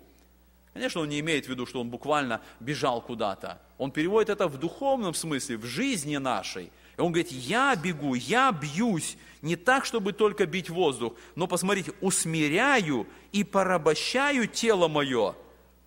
Конечно, 0.73 1.01
он 1.01 1.09
не 1.09 1.19
имеет 1.19 1.45
в 1.45 1.49
виду, 1.49 1.65
что 1.65 1.81
он 1.81 1.89
буквально 1.89 2.41
бежал 2.59 3.01
куда-то. 3.01 3.61
Он 3.77 3.91
переводит 3.91 4.29
это 4.29 4.47
в 4.47 4.57
духовном 4.57 5.13
смысле, 5.13 5.57
в 5.57 5.65
жизни 5.65 6.17
нашей. 6.17 6.71
И 6.97 7.01
он 7.01 7.11
говорит, 7.11 7.31
я 7.31 7.75
бегу, 7.75 8.13
я 8.13 8.51
бьюсь, 8.51 9.17
не 9.41 9.55
так, 9.55 9.85
чтобы 9.85 10.13
только 10.13 10.45
бить 10.45 10.69
воздух, 10.69 11.13
но, 11.35 11.47
посмотрите, 11.47 11.93
усмиряю 12.01 13.07
и 13.31 13.43
порабощаю 13.43 14.47
тело 14.47 14.87
мое, 14.87 15.35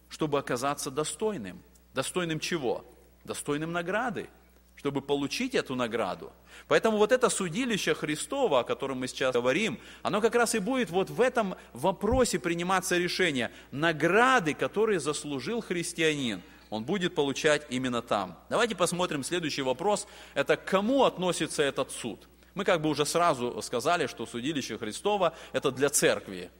чтобы 0.08 0.38
оказаться 0.38 0.90
достойным. 0.90 1.62
Достойным 1.94 2.40
чего? 2.40 2.84
Достойным 3.24 3.72
награды 3.72 4.28
чтобы 4.76 5.00
получить 5.00 5.54
эту 5.54 5.74
награду. 5.74 6.32
Поэтому 6.68 6.96
вот 6.96 7.12
это 7.12 7.28
судилище 7.28 7.94
Христова, 7.94 8.60
о 8.60 8.64
котором 8.64 8.98
мы 9.00 9.08
сейчас 9.08 9.32
говорим, 9.32 9.78
оно 10.02 10.20
как 10.20 10.34
раз 10.34 10.54
и 10.54 10.58
будет 10.58 10.90
вот 10.90 11.10
в 11.10 11.20
этом 11.20 11.54
вопросе 11.72 12.38
приниматься 12.38 12.98
решение. 12.98 13.50
Награды, 13.70 14.54
которые 14.54 14.98
заслужил 14.98 15.60
христианин, 15.60 16.42
он 16.70 16.84
будет 16.84 17.14
получать 17.14 17.66
именно 17.68 18.02
там. 18.02 18.38
Давайте 18.48 18.74
посмотрим 18.74 19.22
следующий 19.22 19.62
вопрос. 19.62 20.06
Это 20.34 20.56
к 20.56 20.64
кому 20.64 21.04
относится 21.04 21.62
этот 21.62 21.92
суд? 21.92 22.28
Мы 22.54 22.64
как 22.64 22.80
бы 22.80 22.88
уже 22.88 23.06
сразу 23.06 23.60
сказали, 23.62 24.06
что 24.06 24.26
судилище 24.26 24.78
Христова– 24.78 25.34
это 25.52 25.70
для 25.70 25.90
церкви. 25.90 26.50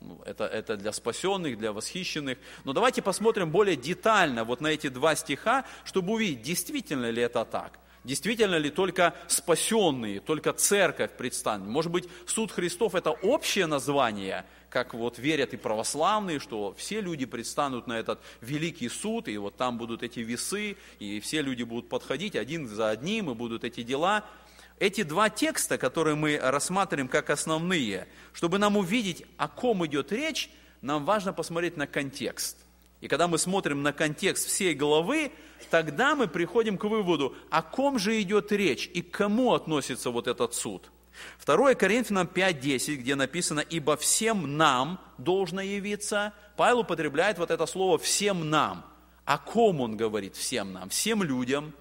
Ну, 0.00 0.20
это, 0.24 0.44
это 0.44 0.76
для 0.76 0.92
спасенных, 0.92 1.58
для 1.58 1.72
восхищенных. 1.72 2.38
Но 2.64 2.72
давайте 2.72 3.02
посмотрим 3.02 3.50
более 3.50 3.76
детально 3.76 4.44
вот 4.44 4.60
на 4.60 4.68
эти 4.68 4.88
два 4.88 5.14
стиха, 5.14 5.64
чтобы 5.84 6.12
увидеть, 6.12 6.42
действительно 6.42 7.10
ли 7.10 7.22
это 7.22 7.44
так. 7.44 7.78
Действительно 8.02 8.56
ли 8.56 8.70
только 8.70 9.14
спасенные, 9.28 10.20
только 10.20 10.54
церковь 10.54 11.10
предстанет? 11.18 11.66
Может 11.66 11.92
быть, 11.92 12.08
суд 12.24 12.50
Христов 12.50 12.94
это 12.94 13.10
общее 13.10 13.66
название, 13.66 14.46
как 14.70 14.94
вот 14.94 15.18
верят 15.18 15.52
и 15.52 15.58
православные, 15.58 16.38
что 16.38 16.74
все 16.78 17.02
люди 17.02 17.26
предстанут 17.26 17.86
на 17.86 17.98
этот 17.98 18.22
великий 18.40 18.88
суд, 18.88 19.28
и 19.28 19.36
вот 19.36 19.56
там 19.56 19.76
будут 19.76 20.02
эти 20.02 20.20
весы, 20.20 20.78
и 20.98 21.20
все 21.20 21.42
люди 21.42 21.62
будут 21.62 21.90
подходить 21.90 22.36
один 22.36 22.66
за 22.68 22.88
одним, 22.88 23.30
и 23.30 23.34
будут 23.34 23.64
эти 23.64 23.82
дела 23.82 24.24
эти 24.80 25.02
два 25.02 25.28
текста, 25.30 25.78
которые 25.78 26.16
мы 26.16 26.38
рассматриваем 26.42 27.06
как 27.06 27.30
основные, 27.30 28.08
чтобы 28.32 28.58
нам 28.58 28.76
увидеть, 28.76 29.24
о 29.36 29.46
ком 29.46 29.86
идет 29.86 30.10
речь, 30.10 30.50
нам 30.80 31.04
важно 31.04 31.32
посмотреть 31.32 31.76
на 31.76 31.86
контекст. 31.86 32.56
И 33.00 33.08
когда 33.08 33.28
мы 33.28 33.38
смотрим 33.38 33.82
на 33.82 33.92
контекст 33.92 34.46
всей 34.48 34.74
главы, 34.74 35.32
тогда 35.70 36.14
мы 36.16 36.28
приходим 36.28 36.78
к 36.78 36.84
выводу, 36.84 37.36
о 37.50 37.62
ком 37.62 37.98
же 37.98 38.20
идет 38.20 38.50
речь 38.52 38.90
и 38.92 39.02
к 39.02 39.10
кому 39.10 39.54
относится 39.54 40.10
вот 40.10 40.26
этот 40.26 40.54
суд. 40.54 40.90
2 41.44 41.74
Коринфянам 41.74 42.26
5.10, 42.26 42.96
где 42.96 43.14
написано 43.14 43.60
«Ибо 43.60 43.98
всем 43.98 44.56
нам 44.56 44.98
должно 45.18 45.60
явиться», 45.60 46.32
Павел 46.56 46.80
употребляет 46.80 47.38
вот 47.38 47.50
это 47.50 47.66
слово 47.66 47.98
«всем 47.98 48.48
нам». 48.48 48.86
О 49.26 49.36
ком 49.36 49.82
он 49.82 49.98
говорит 49.98 50.36
всем 50.36 50.72
нам? 50.72 50.88
Всем 50.88 51.22
людям, 51.22 51.74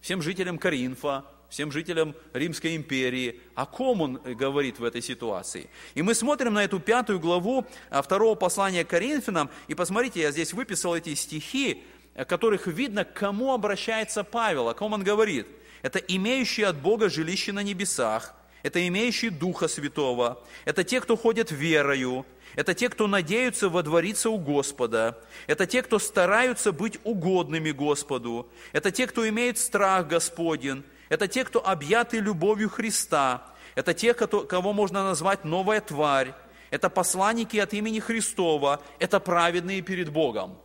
всем 0.00 0.22
жителям 0.22 0.58
Коринфа, 0.58 1.24
всем 1.48 1.72
жителям 1.72 2.14
Римской 2.32 2.76
империи, 2.76 3.40
о 3.54 3.66
ком 3.66 4.00
он 4.00 4.20
э, 4.24 4.34
говорит 4.34 4.78
в 4.78 4.84
этой 4.84 5.02
ситуации. 5.02 5.70
И 5.94 6.02
мы 6.02 6.14
смотрим 6.14 6.54
на 6.54 6.64
эту 6.64 6.80
пятую 6.80 7.20
главу 7.20 7.66
а, 7.90 8.02
второго 8.02 8.34
послания 8.34 8.84
к 8.84 8.88
Коринфянам, 8.88 9.50
и 9.68 9.74
посмотрите, 9.74 10.20
я 10.20 10.30
здесь 10.32 10.52
выписал 10.52 10.94
эти 10.94 11.14
стихи, 11.14 11.82
о 12.14 12.24
которых 12.24 12.66
видно, 12.66 13.04
к 13.04 13.12
кому 13.12 13.52
обращается 13.52 14.24
Павел, 14.24 14.68
о 14.68 14.74
ком 14.74 14.92
он 14.92 15.02
говорит. 15.02 15.46
Это 15.82 15.98
имеющие 15.98 16.66
от 16.66 16.76
Бога 16.76 17.08
жилище 17.08 17.52
на 17.52 17.62
небесах, 17.62 18.34
это 18.62 18.86
имеющие 18.88 19.30
Духа 19.30 19.68
Святого, 19.68 20.42
это 20.64 20.82
те, 20.82 21.00
кто 21.00 21.16
ходят 21.16 21.50
верою, 21.50 22.26
это 22.56 22.72
те, 22.72 22.88
кто 22.88 23.06
надеются 23.06 23.68
водвориться 23.68 24.30
у 24.30 24.38
Господа. 24.38 25.18
Это 25.46 25.66
те, 25.66 25.82
кто 25.82 25.98
стараются 25.98 26.72
быть 26.72 26.98
угодными 27.04 27.70
Господу. 27.70 28.48
Это 28.72 28.90
те, 28.90 29.06
кто 29.06 29.28
имеет 29.28 29.58
страх 29.58 30.08
Господен. 30.08 30.82
Это 31.08 31.28
те, 31.28 31.44
кто 31.44 31.66
объяты 31.66 32.18
любовью 32.18 32.68
Христа. 32.68 33.44
Это 33.74 33.94
те, 33.94 34.14
кого 34.14 34.72
можно 34.72 35.04
назвать 35.04 35.44
новая 35.44 35.80
тварь. 35.80 36.34
Это 36.70 36.90
посланники 36.90 37.56
от 37.58 37.72
имени 37.74 38.00
Христова. 38.00 38.82
Это 38.98 39.20
праведные 39.20 39.82
перед 39.82 40.10
Богом. 40.10 40.58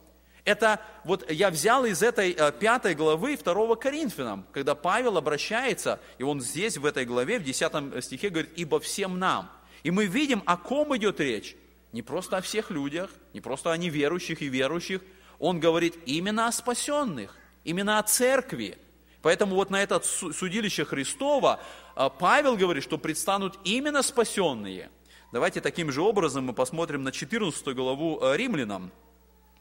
Это 0.44 0.82
вот 1.04 1.30
я 1.30 1.52
взял 1.52 1.86
из 1.86 2.02
этой 2.02 2.32
э, 2.32 2.52
пятой 2.52 2.96
главы 2.96 3.38
второго 3.38 3.76
Коринфянам, 3.76 4.46
когда 4.52 4.74
Павел 4.74 5.18
обращается, 5.18 6.00
и 6.18 6.24
он 6.24 6.42
здесь, 6.42 6.78
в 6.78 6.86
этой 6.86 7.06
главе, 7.06 7.38
в 7.38 7.44
десятом 7.44 8.02
стихе 8.02 8.30
говорит, 8.30 8.52
«Ибо 8.56 8.80
всем 8.80 9.20
нам». 9.20 9.52
И 9.84 9.92
мы 9.92 10.06
видим, 10.08 10.42
о 10.46 10.58
ком 10.58 10.96
идет 10.98 11.20
речь. 11.20 11.56
Не 11.92 12.02
просто 12.02 12.38
о 12.38 12.42
всех 12.42 12.72
людях, 12.72 13.12
не 13.34 13.42
просто 13.42 13.72
о 13.72 13.78
неверующих 13.78 14.42
и 14.42 14.48
верующих. 14.48 15.02
Он 15.40 15.60
говорит 15.60 15.96
именно 16.06 16.48
о 16.48 16.52
спасенных, 16.52 17.36
именно 17.64 18.00
о 18.00 18.04
церкви. 18.04 18.78
Поэтому 19.22 19.56
вот 19.56 19.70
на 19.70 19.82
это 19.82 20.02
судилище 20.02 20.86
Христова 20.86 21.60
а, 21.96 22.10
Павел 22.10 22.58
говорит, 22.58 22.84
что 22.84 22.98
предстанут 22.98 23.60
именно 23.64 24.02
спасенные. 24.02 24.90
Давайте 25.32 25.62
таким 25.62 25.92
же 25.92 26.02
образом 26.02 26.46
мы 26.46 26.54
посмотрим 26.54 27.04
на 27.04 27.12
14 27.12 27.76
главу 27.76 28.20
а, 28.22 28.36
Римлянам, 28.36 28.92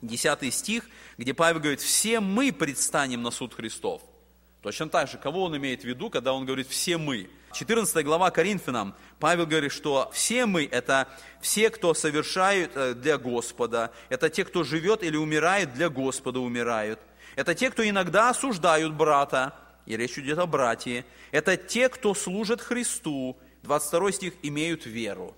10 0.03 0.53
стих, 0.53 0.89
где 1.19 1.35
Павел 1.35 1.61
говорит, 1.61 1.81
все 1.81 2.21
мы 2.21 2.53
предстанем 2.53 3.23
на 3.23 3.31
суд 3.31 3.55
Христов. 3.55 4.03
Точно 4.63 4.89
так 4.89 5.09
же, 5.09 5.19
кого 5.19 5.45
он 5.45 5.57
имеет 5.57 5.83
в 5.83 5.85
виду, 5.85 6.11
когда 6.11 6.33
он 6.33 6.45
говорит 6.45 6.69
«все 6.69 6.99
мы». 6.99 7.31
14 7.53 8.05
глава 8.05 8.31
Коринфянам, 8.31 8.95
Павел 9.19 9.47
говорит, 9.47 9.73
что 9.73 10.09
все 10.13 10.47
мы– 10.47 10.69
это 10.71 11.09
все, 11.41 11.71
кто 11.71 11.95
совершают 11.95 12.73
э, 12.77 12.95
для 12.95 13.19
Господа, 13.19 13.93
это 14.09 14.31
те, 14.31 14.45
кто 14.45 14.63
живет 14.63 15.03
или 15.03 15.17
умирает 15.17 15.75
для 15.75 15.89
Господа 15.89 16.39
умирают. 16.41 17.01
Это 17.35 17.55
те, 17.55 17.71
кто 17.71 17.89
иногда 17.89 18.31
осуждают 18.31 18.95
брата, 18.95 19.55
и 19.87 19.97
речь 19.97 20.19
идет 20.19 20.39
о 20.39 20.47
братье. 20.47 21.05
Это 21.33 21.57
те, 21.57 21.89
кто 21.89 22.15
служит 22.15 22.61
Христу, 22.61 23.37
22 23.63 24.13
стих, 24.13 24.35
имеют 24.43 24.87
веру. 24.87 25.37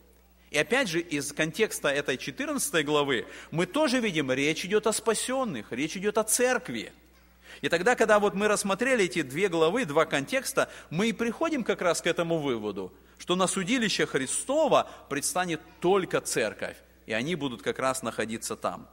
И 0.51 0.59
опять 0.59 0.88
же, 0.88 1.01
из 1.01 1.33
контекста 1.33 1.88
этой 1.88 2.18
14 2.18 2.85
главы 2.85 3.27
мы 3.51 3.64
тоже 3.64 4.01
видим, 4.01 4.31
речь 4.31 4.66
идет 4.66 4.87
о 4.87 4.92
спасенных, 4.92 5.72
речь 5.72 5.96
идет 5.96 6.18
о 6.18 6.25
церкви. 6.25 6.92
И 7.62 7.68
тогда, 7.68 7.94
когда 7.94 8.18
вот 8.18 8.35
мы 8.35 8.48
рассмотрели 8.48 9.05
эти 9.05 9.22
две 9.22 9.48
главы, 9.48 9.87
два 9.87 10.05
контекста, 10.05 10.68
мы 10.90 11.09
и 11.09 11.12
приходим 11.12 11.64
как 11.64 11.81
раз 11.81 12.03
к 12.03 12.07
этому 12.07 12.38
выводу, 12.38 12.92
что 13.18 13.37
на 13.37 13.46
судилище 13.46 14.05
Христова 14.05 14.90
предстанет 15.09 15.61
только 15.81 16.20
церковь, 16.20 16.77
и 17.07 17.12
они 17.12 17.37
будут 17.37 17.62
как 17.62 17.79
раз 17.79 18.03
находиться 18.03 18.57
там. 18.57 18.88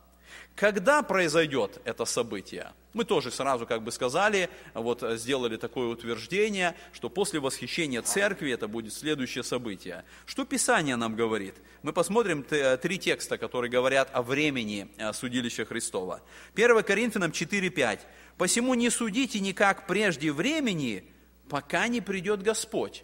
Когда 0.55 1.01
произойдет 1.01 1.79
это 1.85 2.05
событие? 2.05 2.73
Мы 2.93 3.05
тоже 3.05 3.31
сразу 3.31 3.65
как 3.65 3.83
бы 3.83 3.91
сказали, 3.91 4.49
вот 4.73 5.03
сделали 5.13 5.57
такое 5.57 5.87
утверждение, 5.87 6.75
что 6.91 7.09
после 7.09 7.39
восхищения 7.39 8.01
церкви 8.01 8.51
это 8.51 8.67
будет 8.67 8.93
следующее 8.93 9.43
событие. 9.43 10.03
Что 10.25 10.43
Писание 10.43 10.95
нам 10.95 11.15
говорит? 11.15 11.55
Мы 11.81 11.93
посмотрим 11.93 12.43
три 12.43 12.99
текста, 12.99 13.37
которые 13.37 13.71
говорят 13.71 14.09
о 14.11 14.21
времени 14.21 14.89
э, 14.97 15.13
судилища 15.13 15.65
Христова. 15.65 16.21
1 16.55 16.83
Коринфянам 16.83 17.31
4.5. 17.31 17.99
«Посему 18.39 18.73
не 18.73 18.89
судите 18.89 19.41
никак 19.41 19.85
прежде 19.85 20.31
времени, 20.31 21.03
пока 21.49 21.89
не 21.89 21.99
придет 21.99 22.41
Господь». 22.41 23.03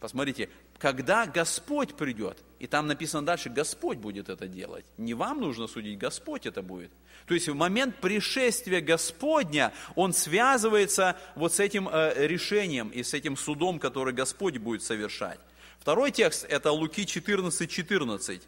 Посмотрите, 0.00 0.48
когда 0.78 1.26
Господь 1.26 1.94
придет, 1.94 2.38
и 2.58 2.66
там 2.66 2.86
написано 2.86 3.26
дальше, 3.26 3.50
Господь 3.50 3.98
будет 3.98 4.30
это 4.30 4.48
делать. 4.48 4.86
Не 4.96 5.12
вам 5.12 5.42
нужно 5.42 5.66
судить, 5.66 5.98
Господь 5.98 6.46
это 6.46 6.62
будет. 6.62 6.90
То 7.26 7.34
есть 7.34 7.50
в 7.50 7.54
момент 7.54 8.00
пришествия 8.00 8.80
Господня 8.80 9.74
он 9.94 10.14
связывается 10.14 11.18
вот 11.34 11.52
с 11.52 11.60
этим 11.60 11.86
э, 11.86 12.26
решением 12.26 12.88
и 12.88 13.02
с 13.02 13.12
этим 13.12 13.36
судом, 13.36 13.78
который 13.78 14.14
Господь 14.14 14.56
будет 14.56 14.82
совершать. 14.82 15.38
Второй 15.78 16.10
текст– 16.10 16.46
это 16.48 16.72
Луки 16.72 17.04
14, 17.04 17.70
14. 17.70 18.42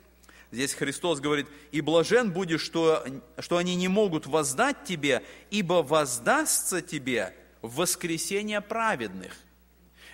Здесь 0.51 0.75
Христос 0.75 1.21
говорит, 1.21 1.47
«И 1.73 1.81
блажен 1.81 2.33
будешь, 2.33 2.63
что, 2.63 3.05
что 3.39 3.57
они 3.57 3.75
не 3.75 3.89
могут 3.89 4.27
воздать 4.27 4.85
тебе, 4.85 5.23
ибо 5.51 5.83
воздастся 5.83 6.83
тебе 6.83 7.35
воскресение 7.63 8.61
праведных». 8.61 9.33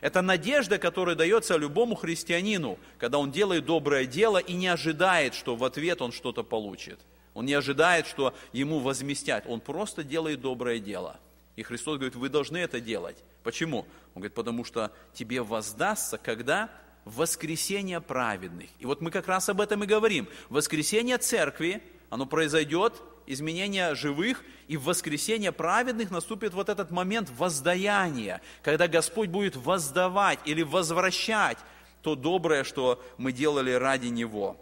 Это 0.00 0.20
надежда, 0.20 0.78
которая 0.78 1.14
дается 1.14 1.56
любому 1.56 1.94
христианину, 1.94 2.78
когда 2.98 3.18
он 3.18 3.30
делает 3.30 3.66
доброе 3.66 4.04
дело 4.04 4.38
и 4.38 4.52
не 4.54 4.66
ожидает, 4.66 5.32
что 5.32 5.54
в 5.54 5.62
ответ 5.62 6.02
он 6.02 6.10
что-то 6.10 6.42
получит. 6.42 6.98
Он 7.34 7.46
не 7.46 7.54
ожидает, 7.54 8.08
что 8.08 8.34
ему 8.52 8.80
возместят. 8.80 9.44
Он 9.46 9.60
просто 9.60 10.02
делает 10.02 10.40
доброе 10.40 10.80
дело. 10.80 11.20
И 11.54 11.62
Христос 11.62 11.98
говорит, 11.98 12.16
вы 12.16 12.28
должны 12.28 12.56
это 12.56 12.80
делать. 12.80 13.16
Почему? 13.44 13.86
Он 14.14 14.22
говорит, 14.22 14.34
потому 14.34 14.64
что 14.64 14.90
тебе 15.12 15.42
воздастся, 15.42 16.18
когда 16.18 16.70
воскресение 17.04 18.00
праведных. 18.00 18.70
И 18.78 18.86
вот 18.86 19.00
мы 19.00 19.10
как 19.10 19.28
раз 19.28 19.48
об 19.48 19.60
этом 19.60 19.84
и 19.84 19.86
говорим. 19.86 20.28
Воскресение 20.48 21.18
церкви, 21.18 21.82
оно 22.10 22.26
произойдет 22.26 23.02
изменения 23.26 23.94
живых, 23.94 24.42
и 24.68 24.76
в 24.76 24.84
воскресение 24.84 25.52
праведных 25.52 26.10
наступит 26.10 26.54
вот 26.54 26.68
этот 26.68 26.90
момент 26.90 27.30
воздаяния, 27.36 28.40
когда 28.62 28.88
Господь 28.88 29.28
будет 29.28 29.56
воздавать 29.56 30.38
или 30.44 30.62
возвращать 30.62 31.58
то 32.02 32.16
доброе, 32.16 32.64
что 32.64 33.02
мы 33.16 33.32
делали 33.32 33.70
ради 33.72 34.08
Него. 34.08 34.56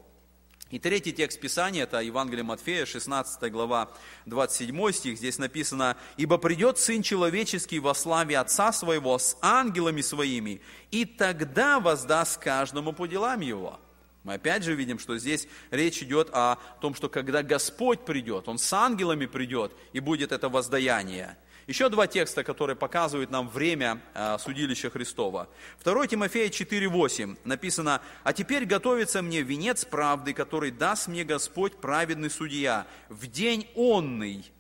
И 0.71 0.79
третий 0.79 1.13
текст 1.13 1.41
Писания, 1.41 1.83
это 1.83 1.99
Евангелие 1.99 2.45
Матфея, 2.45 2.87
16 2.87 3.51
глава, 3.51 3.91
27 4.27 4.93
стих, 4.93 5.19
здесь 5.19 5.39
написано, 5.39 5.97
«Ибо 6.17 6.39
придет 6.39 6.79
Сын 6.79 7.03
Человеческий 7.03 7.81
во 7.81 7.93
славе 7.93 8.39
Отца 8.39 8.73
Своего 8.73 9.19
с 9.19 9.37
ангелами 9.43 10.01
Своими, 10.01 10.61
и 10.93 11.05
тогда 11.05 11.81
воздаст 11.81 12.39
каждому 12.39 12.93
по 12.93 13.07
делам 13.07 13.41
Его». 13.41 13.81
Мы 14.23 14.35
опять 14.35 14.63
же 14.63 14.77
видим, 14.77 15.01
что 15.01 15.19
здесь 15.19 15.49
речь 15.73 16.05
идет 16.05 16.29
о 16.33 16.57
том, 16.81 16.95
что 16.95 17.09
когда 17.09 17.43
Господь 17.43 18.05
придет, 18.05 18.47
Он 18.47 18.57
с 18.57 18.73
ангелами 18.73 19.27
придет, 19.27 19.73
и 19.93 19.99
будет 19.99 20.31
это 20.31 20.49
воздаяние. 20.49 21.37
Еще 21.71 21.89
два 21.89 22.09
текста, 22.09 22.43
которые 22.43 22.75
показывают 22.75 23.31
нам 23.31 23.49
время 23.49 24.01
э, 24.13 24.39
судилища 24.41 24.91
Христова. 24.91 25.49
2 25.85 26.09
Тимофея 26.09 26.49
4,8 26.49 27.39
написано, 27.45 28.03
«А 28.25 28.33
теперь 28.33 28.65
готовится 28.65 29.23
мне 29.23 29.43
венец 29.43 29.85
правды, 29.85 30.35
который 30.35 30.73
даст 30.73 31.07
мне 31.07 31.23
Господь 31.23 31.77
праведный 31.77 32.29
судья 32.29 32.89
в 33.09 33.29
день 33.29 33.69
онный, 33.77 34.51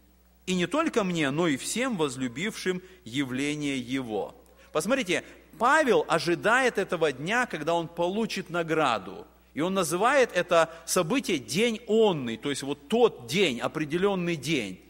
и 0.46 0.54
не 0.54 0.68
только 0.68 1.02
мне, 1.02 1.32
но 1.32 1.48
и 1.48 1.56
всем 1.56 1.96
возлюбившим 1.96 2.80
явление 3.04 3.80
Его». 3.80 4.36
Посмотрите, 4.70 5.24
Павел 5.58 6.04
ожидает 6.06 6.78
этого 6.78 7.10
дня, 7.10 7.46
когда 7.46 7.74
он 7.74 7.88
получит 7.88 8.50
награду– 8.50 9.26
и 9.52 9.62
он 9.62 9.74
называет 9.74 10.30
это 10.32 10.70
событие 10.86 11.38
день 11.38 11.80
онный, 11.88 12.36
то 12.36 12.50
есть 12.50 12.62
вот 12.62 12.86
тот 12.86 13.26
день, 13.26 13.58
определенный 13.58 14.36
день. 14.36 14.80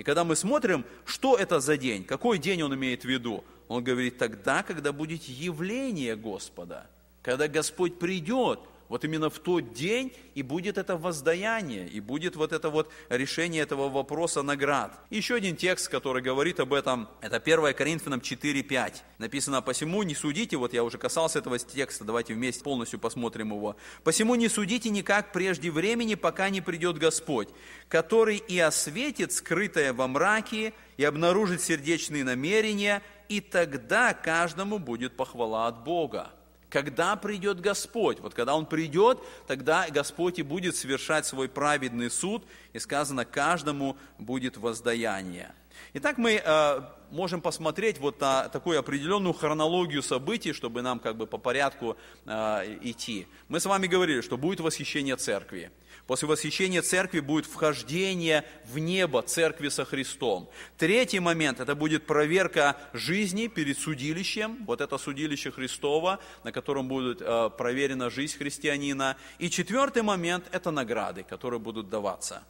И 0.00 0.02
когда 0.02 0.24
мы 0.24 0.34
смотрим, 0.34 0.86
что 1.04 1.36
это 1.36 1.60
за 1.60 1.76
день, 1.76 2.04
какой 2.04 2.38
день 2.38 2.62
он 2.62 2.74
имеет 2.74 3.02
в 3.02 3.04
виду, 3.04 3.44
он 3.68 3.84
говорит, 3.84 4.16
тогда, 4.16 4.62
когда 4.62 4.94
будет 4.94 5.24
явление 5.24 6.16
Господа, 6.16 6.86
когда 7.20 7.48
Господь 7.48 7.98
придет, 7.98 8.60
вот 8.90 9.04
именно 9.04 9.30
в 9.30 9.38
тот 9.38 9.72
день 9.72 10.12
и 10.34 10.42
будет 10.42 10.76
это 10.76 10.96
воздаяние, 10.96 11.88
и 11.88 12.00
будет 12.00 12.34
вот 12.34 12.52
это 12.52 12.70
вот 12.70 12.92
решение 13.08 13.62
этого 13.62 13.88
вопроса 13.88 14.42
наград. 14.42 14.98
еще 15.10 15.36
один 15.36 15.54
текст, 15.54 15.88
который 15.88 16.22
говорит 16.22 16.58
об 16.58 16.74
этом, 16.74 17.08
это 17.20 17.36
1 17.36 17.72
Коринфянам 17.74 18.18
4.5. 18.18 18.94
Написано, 19.18 19.62
посему 19.62 20.02
не 20.02 20.16
судите, 20.16 20.56
вот 20.56 20.74
я 20.74 20.82
уже 20.82 20.98
касался 20.98 21.38
этого 21.38 21.56
текста, 21.56 22.04
давайте 22.04 22.34
вместе 22.34 22.64
полностью 22.64 22.98
посмотрим 22.98 23.54
его. 23.54 23.76
Посему 24.02 24.34
не 24.34 24.48
судите 24.48 24.90
никак 24.90 25.32
прежде 25.32 25.70
времени, 25.70 26.16
пока 26.16 26.50
не 26.50 26.60
придет 26.60 26.98
Господь, 26.98 27.48
который 27.88 28.38
и 28.38 28.58
осветит 28.58 29.32
скрытое 29.32 29.92
во 29.92 30.08
мраке, 30.08 30.74
и 30.96 31.04
обнаружит 31.04 31.62
сердечные 31.62 32.24
намерения, 32.24 33.02
и 33.28 33.40
тогда 33.40 34.14
каждому 34.14 34.80
будет 34.80 35.16
похвала 35.16 35.68
от 35.68 35.84
Бога 35.84 36.32
когда 36.70 37.16
придет 37.16 37.60
Господь. 37.60 38.20
Вот 38.20 38.32
когда 38.32 38.54
Он 38.54 38.64
придет, 38.64 39.18
тогда 39.46 39.86
Господь 39.90 40.38
и 40.38 40.42
будет 40.42 40.76
совершать 40.76 41.26
свой 41.26 41.48
праведный 41.48 42.10
суд, 42.10 42.44
и 42.72 42.78
сказано, 42.78 43.24
каждому 43.24 43.96
будет 44.18 44.56
воздаяние. 44.56 45.52
Итак, 45.94 46.18
мы 46.18 46.40
э, 46.42 46.80
можем 47.10 47.40
посмотреть 47.40 47.98
вот 47.98 48.20
на 48.20 48.48
такую 48.48 48.78
определенную 48.78 49.32
хронологию 49.32 50.02
событий, 50.02 50.52
чтобы 50.52 50.82
нам 50.82 51.00
как 51.00 51.16
бы 51.16 51.26
по 51.26 51.38
порядку 51.38 51.96
э, 52.26 52.78
идти. 52.82 53.26
Мы 53.48 53.60
с 53.60 53.66
вами 53.66 53.86
говорили, 53.86 54.20
что 54.20 54.36
будет 54.36 54.60
восхищение 54.60 55.16
церкви. 55.16 55.70
После 56.10 56.26
восхищения 56.26 56.82
церкви 56.82 57.20
будет 57.20 57.46
вхождение 57.46 58.44
в 58.64 58.80
небо 58.80 59.22
церкви 59.22 59.68
со 59.68 59.84
Христом. 59.84 60.50
Третий 60.76 61.20
момент– 61.20 61.60
это 61.60 61.76
будет 61.76 62.04
проверка 62.04 62.76
жизни 62.92 63.46
перед 63.46 63.78
судилищем. 63.78 64.64
Вот 64.66 64.80
это 64.80 64.98
судилище 64.98 65.52
Христова, 65.52 66.18
на 66.42 66.50
котором 66.50 66.88
будет 66.88 67.22
э, 67.22 67.50
проверена 67.56 68.10
жизнь 68.10 68.36
христианина. 68.36 69.16
И 69.38 69.48
четвертый 69.50 70.02
момент– 70.02 70.48
это 70.50 70.72
награды, 70.72 71.22
которые 71.22 71.60
будут 71.60 71.88
даваться. 71.88 72.42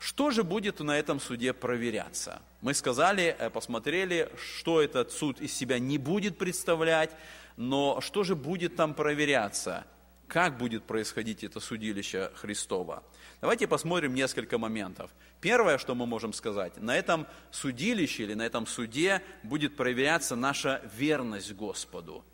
Что 0.00 0.32
же 0.32 0.42
будет 0.42 0.80
на 0.80 0.98
этом 0.98 1.20
суде 1.20 1.52
проверяться? 1.52 2.42
Мы 2.60 2.74
сказали, 2.74 3.36
э, 3.38 3.50
посмотрели, 3.50 4.28
что 4.36 4.82
этот 4.82 5.12
суд 5.12 5.40
из 5.40 5.54
себя 5.54 5.78
не 5.78 5.96
будет 5.96 6.38
представлять, 6.38 7.12
но 7.56 8.00
что 8.00 8.24
же 8.24 8.34
будет 8.34 8.74
там 8.74 8.94
проверяться? 8.94 9.86
Как 10.34 10.58
будет 10.58 10.82
происходить 10.82 11.44
это 11.44 11.60
судилище 11.60 12.32
Христова. 12.34 13.04
Давайте 13.40 13.68
посмотрим 13.68 14.14
несколько 14.14 14.58
моментов. 14.58 15.12
Первое, 15.40 15.78
что 15.78 15.94
мы 15.94 16.06
можем 16.06 16.32
сказать, 16.32 16.76
на 16.76 16.96
этом 16.96 17.28
судилище 17.52 18.24
или 18.24 18.34
на 18.34 18.42
этом 18.42 18.66
суде 18.66 19.22
будет 19.44 19.76
проверяться 19.76 20.34
наша 20.34 20.82
верность 20.96 21.52
Господу. 21.52 22.24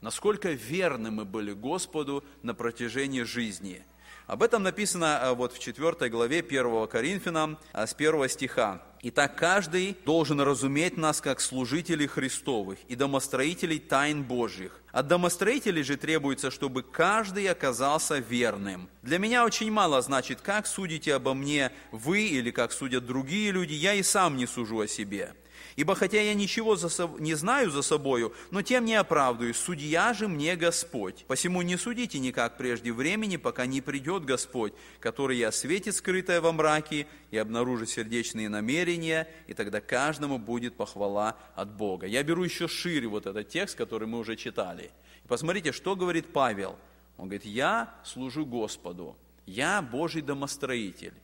Насколько 0.00 0.52
верны 0.52 1.10
мы 1.10 1.24
были 1.24 1.52
Господу 1.52 2.22
на 2.44 2.54
протяжении 2.54 3.22
жизни. 3.22 3.84
Об 4.28 4.44
этом 4.44 4.62
написано 4.62 5.18
э, 5.20 5.34
вот 5.34 5.52
в 5.52 5.58
4 5.58 6.08
главе 6.10 6.38
1 6.48 6.86
Коринфянам 6.86 7.58
э, 7.72 7.88
с 7.88 7.92
1 7.92 8.28
стиха. 8.28 8.82
«Итак, 9.04 9.36
каждый 9.36 9.96
должен 10.04 10.40
разуметь 10.40 10.96
нас 10.96 11.20
как 11.20 11.40
служителей 11.40 12.06
Христовых 12.06 12.78
и 12.86 12.94
домостроителей 12.94 13.80
тайн 13.80 14.22
Божьих. 14.22 14.80
От 14.92 15.08
домостроителей 15.08 15.82
же 15.82 15.96
требуется, 15.96 16.52
чтобы 16.52 16.84
каждый 16.84 17.48
оказался 17.48 18.18
верным. 18.18 18.88
Для 19.02 19.18
меня 19.18 19.44
очень 19.44 19.72
мало 19.72 20.00
значит, 20.02 20.40
как 20.40 20.68
судите 20.68 21.14
обо 21.14 21.34
мне 21.34 21.72
вы 21.90 22.22
или 22.22 22.52
как 22.52 22.70
судят 22.70 23.04
другие 23.04 23.50
люди, 23.50 23.72
я 23.72 23.94
и 23.94 24.04
сам 24.04 24.36
не 24.36 24.46
сужу 24.46 24.80
о 24.80 24.86
себе. 24.86 25.34
Ибо 25.76 25.94
хотя 25.94 26.20
я 26.20 26.34
ничего 26.34 26.76
за 26.76 26.88
со... 26.88 27.08
не 27.18 27.34
знаю 27.34 27.70
за 27.70 27.82
собою, 27.82 28.32
но 28.50 28.62
тем 28.62 28.84
не 28.84 28.94
оправдываюсь, 28.94 29.56
судья 29.56 30.12
же 30.12 30.28
мне 30.28 30.56
Господь. 30.56 31.24
Посему 31.26 31.62
не 31.62 31.76
судите 31.76 32.18
никак 32.18 32.56
прежде 32.56 32.92
времени, 32.92 33.36
пока 33.36 33.66
не 33.66 33.80
придет 33.80 34.24
Господь, 34.24 34.72
который 35.00 35.38
и 35.38 35.42
осветит 35.42 35.94
скрытое 35.94 36.40
во 36.40 36.52
мраке 36.52 37.06
и 37.30 37.38
обнаружит 37.38 37.90
сердечные 37.90 38.48
намерения, 38.48 39.28
и 39.46 39.54
тогда 39.54 39.80
каждому 39.80 40.38
будет 40.38 40.76
похвала 40.76 41.36
от 41.54 41.72
Бога. 41.74 42.06
Я 42.06 42.22
беру 42.22 42.44
еще 42.44 42.68
шире 42.68 43.08
вот 43.08 43.26
этот 43.26 43.48
текст, 43.48 43.76
который 43.76 44.08
мы 44.08 44.18
уже 44.18 44.36
читали. 44.36 44.90
Посмотрите, 45.28 45.72
что 45.72 45.96
говорит 45.96 46.32
Павел. 46.32 46.76
Он 47.16 47.28
говорит, 47.28 47.44
я 47.44 47.94
служу 48.04 48.44
Господу, 48.44 49.16
я 49.46 49.82
Божий 49.82 50.22
домостроитель. 50.22 51.14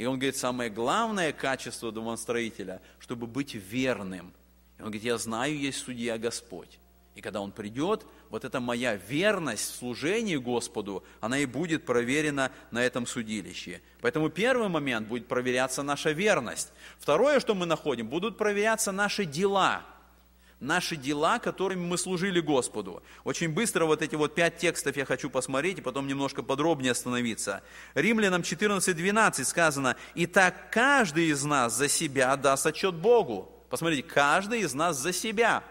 И 0.00 0.06
он 0.06 0.18
говорит, 0.18 0.36
самое 0.38 0.70
главное 0.70 1.30
качество 1.30 1.92
домостроителя, 1.92 2.80
чтобы 3.00 3.26
быть 3.26 3.52
верным. 3.54 4.32
И 4.78 4.80
он 4.80 4.86
говорит, 4.86 5.02
я 5.02 5.18
знаю, 5.18 5.58
есть 5.58 5.76
судья 5.76 6.16
Господь. 6.16 6.78
И 7.14 7.20
когда 7.20 7.42
он 7.42 7.52
придет, 7.52 8.06
вот 8.30 8.46
эта 8.46 8.60
моя 8.60 8.96
верность 8.96 9.70
в 9.70 9.74
служении 9.74 10.36
Господу, 10.36 11.04
она 11.20 11.38
и 11.38 11.44
будет 11.44 11.84
проверена 11.84 12.50
на 12.70 12.82
этом 12.82 13.06
судилище. 13.06 13.82
Поэтому 14.00 14.30
первый 14.30 14.70
момент 14.70 15.06
будет 15.06 15.28
проверяться 15.28 15.82
наша 15.82 16.12
верность. 16.12 16.72
Второе, 16.98 17.38
что 17.38 17.54
мы 17.54 17.66
находим, 17.66 18.08
будут 18.08 18.38
проверяться 18.38 18.92
наши 18.92 19.26
дела– 19.26 19.84
наши 20.60 20.96
дела, 20.96 21.38
которыми 21.38 21.84
мы 21.84 21.98
служили 21.98 22.40
Господу. 22.40 23.02
Очень 23.24 23.48
быстро 23.48 23.86
вот 23.86 24.02
эти 24.02 24.14
вот 24.14 24.34
пять 24.34 24.58
текстов 24.58 24.96
я 24.96 25.04
хочу 25.04 25.30
посмотреть 25.30 25.78
и 25.78 25.82
потом 25.82 26.06
немножко 26.06 26.42
подробнее 26.42 26.92
остановиться. 26.92 27.62
Римлянам 27.94 28.42
14.12 28.42 29.44
сказано, 29.44 29.96
«Итак, 30.14 30.70
каждый 30.70 31.30
из 31.30 31.42
нас 31.44 31.74
за 31.74 31.88
себя 31.88 32.36
даст 32.36 32.66
отчет 32.66 32.94
Богу». 32.94 33.50
Посмотрите, 33.70 34.02
каждый 34.02 34.60
из 34.60 34.74
нас 34.74 34.98
за 34.98 35.12
себя. 35.12 35.62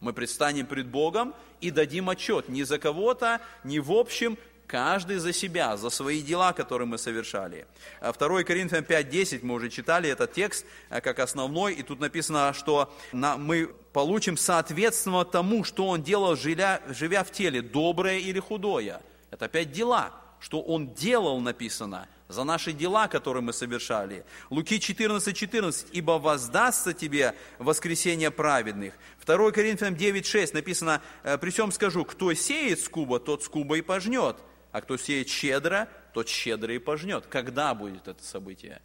Мы 0.00 0.12
предстанем 0.12 0.66
пред 0.66 0.88
Богом 0.88 1.34
и 1.60 1.70
дадим 1.70 2.10
отчет 2.10 2.48
не 2.48 2.64
за 2.64 2.78
кого-то, 2.78 3.40
не 3.62 3.80
в 3.80 3.92
общем, 3.92 4.36
Каждый 4.66 5.18
за 5.18 5.32
себя, 5.32 5.76
за 5.76 5.90
свои 5.90 6.22
дела, 6.22 6.52
которые 6.52 6.88
мы 6.88 6.96
совершали. 6.96 7.66
2 8.00 8.12
а 8.12 8.44
Коринфянам 8.44 8.84
5.10, 8.84 9.40
мы 9.42 9.54
уже 9.54 9.68
читали 9.68 10.08
этот 10.08 10.32
текст 10.32 10.64
э, 10.88 11.00
как 11.00 11.18
основной, 11.18 11.74
и 11.74 11.82
тут 11.82 12.00
написано, 12.00 12.52
что 12.54 12.92
мы 13.12 13.70
получим 13.92 14.36
соответственно 14.36 15.24
тому, 15.24 15.64
что 15.64 15.86
он 15.86 16.02
делал, 16.02 16.34
живя, 16.34 16.80
живя 16.88 17.24
в 17.24 17.30
теле, 17.30 17.60
доброе 17.60 18.18
или 18.18 18.40
худое. 18.40 19.02
Это 19.30 19.44
опять 19.44 19.70
дела, 19.70 20.12
что 20.40 20.62
он 20.62 20.94
делал, 20.94 21.40
написано, 21.40 22.08
за 22.28 22.44
наши 22.44 22.72
дела, 22.72 23.06
которые 23.06 23.42
мы 23.42 23.52
совершали. 23.52 24.24
Луки 24.48 24.80
14, 24.80 25.36
14. 25.36 25.88
«Ибо 25.92 26.12
воздастся 26.12 26.94
тебе 26.94 27.34
воскресение 27.58 28.30
праведных». 28.30 28.94
2 29.26 29.52
Коринфянам 29.52 29.94
9, 29.94 30.26
6 30.26 30.54
написано, 30.54 31.02
«Э, 31.22 31.36
«При 31.36 31.50
всем 31.50 31.70
скажу, 31.70 32.04
кто 32.06 32.32
сеет 32.32 32.80
скуба, 32.80 33.20
тот 33.20 33.42
скуба 33.42 33.76
и 33.76 33.82
пожнет» 33.82 34.36
а 34.74 34.80
кто 34.80 34.96
сеет 34.96 35.28
щедро, 35.28 35.88
тот 36.12 36.28
щедро 36.28 36.74
и 36.74 36.78
пожнет. 36.78 37.26
Когда 37.26 37.74
будет 37.74 38.08
это 38.08 38.20
событие? 38.24 38.82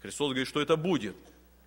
Христос 0.00 0.28
говорит, 0.28 0.46
что 0.46 0.60
это 0.60 0.76
будет. 0.76 1.16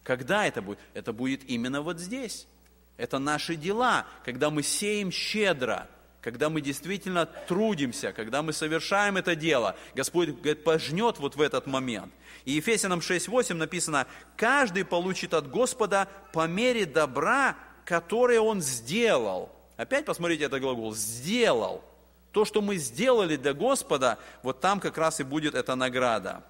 Когда 0.02 0.48
это 0.48 0.62
будет? 0.62 0.80
Это 0.94 1.12
будет 1.12 1.44
именно 1.50 1.82
вот 1.82 2.00
здесь. 2.00 2.48
Это 2.96 3.20
наши 3.20 3.58
дела, 3.58 4.08
когда 4.24 4.50
мы 4.50 4.64
сеем 4.64 5.12
щедро, 5.12 5.90
когда 6.22 6.50
мы 6.50 6.62
действительно 6.62 7.26
трудимся, 7.26 8.14
когда 8.14 8.42
мы 8.42 8.54
совершаем 8.54 9.18
это 9.18 9.36
дело. 9.36 9.76
Господь 9.94 10.30
говорит, 10.30 10.64
пожнет 10.64 11.20
вот 11.20 11.36
в 11.36 11.42
этот 11.42 11.68
момент. 11.68 12.14
И 12.46 12.54
Ефесянам 12.54 13.00
6.8 13.00 13.56
написано, 13.56 14.08
каждый 14.38 14.86
получит 14.86 15.34
от 15.34 15.50
Господа 15.50 16.08
по 16.32 16.48
мере 16.48 16.86
добра, 16.86 17.58
которое 17.84 18.40
он 18.40 18.62
сделал. 18.62 19.52
Опять 19.76 20.06
посмотрите 20.06 20.46
это 20.46 20.62
глагол, 20.62 20.96
сделал. 20.96 21.84
То, 22.36 22.44
что 22.44 22.62
мы 22.62 22.76
сделали 22.76 23.38
для 23.38 23.54
Господа, 23.54 24.20
вот 24.44 24.60
там 24.60 24.82
как 24.82 24.98
раз 24.98 25.22
и 25.22 25.24
будет 25.24 25.56
эта 25.56 25.74
награда. 25.76 26.44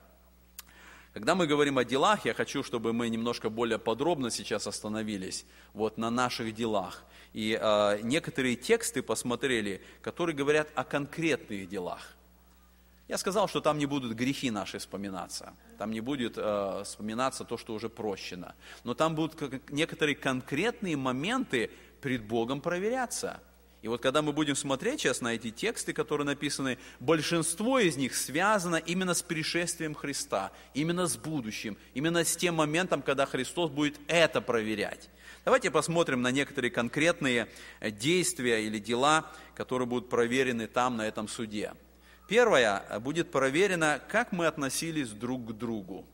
Когда 1.14 1.36
мы 1.36 1.46
говорим 1.46 1.78
о 1.78 1.86
делах, 1.86 2.26
я 2.26 2.34
хочу, 2.34 2.64
чтобы 2.64 2.92
мы 2.92 3.08
немножко 3.08 3.52
более 3.52 3.78
подробно 3.78 4.32
сейчас 4.32 4.66
остановились 4.66 5.46
вот 5.74 6.00
на 6.00 6.10
наших 6.10 6.56
делах. 6.56 7.04
И 7.34 7.56
э, 7.62 8.00
некоторые 8.02 8.56
тексты 8.56 9.04
посмотрели, 9.04 9.80
которые 10.02 10.36
говорят 10.36 10.70
о 10.74 10.84
конкретных 10.84 11.70
делах. 11.70 12.16
Я 13.08 13.20
сказал, 13.20 13.48
что 13.48 13.62
там 13.62 13.78
не 13.78 13.86
будут 13.86 14.14
грехи 14.14 14.50
наши 14.50 14.80
вспоминаться, 14.80 15.54
там 15.78 15.92
не 15.92 16.02
будет 16.02 16.34
э, 16.36 16.82
вспоминаться 16.84 17.44
то, 17.44 17.60
что 17.60 17.76
уже 17.76 17.90
прощено. 17.90 18.56
Но 18.84 18.96
там 18.96 19.14
будут 19.14 19.70
некоторые 19.70 20.16
конкретные 20.16 20.98
моменты 20.98 21.70
пред 22.02 22.24
Богом 22.24 22.60
проверяться– 22.60 23.40
и 23.86 23.88
вот 23.88 24.02
когда 24.02 24.24
мы 24.24 24.34
будем 24.34 24.56
смотреть 24.56 25.02
сейчас 25.02 25.22
на 25.22 25.36
эти 25.36 25.52
тексты, 25.52 25.94
которые 25.94 26.26
написаны, 26.26 26.80
большинство 27.00 27.78
из 27.78 27.98
них 27.98 28.16
связано 28.16 28.78
именно 28.78 29.14
с 29.14 29.22
пришествием 29.22 29.94
Христа, 29.94 30.52
именно 30.74 31.06
с 31.06 31.16
будущим, 31.18 31.78
именно 31.94 32.26
с 32.26 32.36
тем 32.36 32.56
моментом, 32.56 33.04
когда 33.04 33.28
Христос 33.28 33.70
будет 33.70 34.00
это 34.08 34.42
проверять. 34.42 35.12
Давайте 35.44 35.70
посмотрим 35.70 36.24
на 36.24 36.32
некоторые 36.32 36.72
конкретные 36.72 37.48
э, 37.80 37.92
действия 37.92 38.66
или 38.66 38.80
дела, 38.80 39.32
которые 39.54 39.88
будут 39.88 40.10
проверены 40.10 40.66
там, 40.66 40.98
на 40.98 41.08
этом 41.08 41.28
суде. 41.28 41.74
Первое, 42.28 42.84
э, 42.90 43.00
будет 43.00 43.30
проверено, 43.30 44.02
как 44.10 44.32
мы 44.32 44.48
относились 44.48 45.10
друг 45.10 45.50
к 45.50 45.52
другу. 45.52 46.08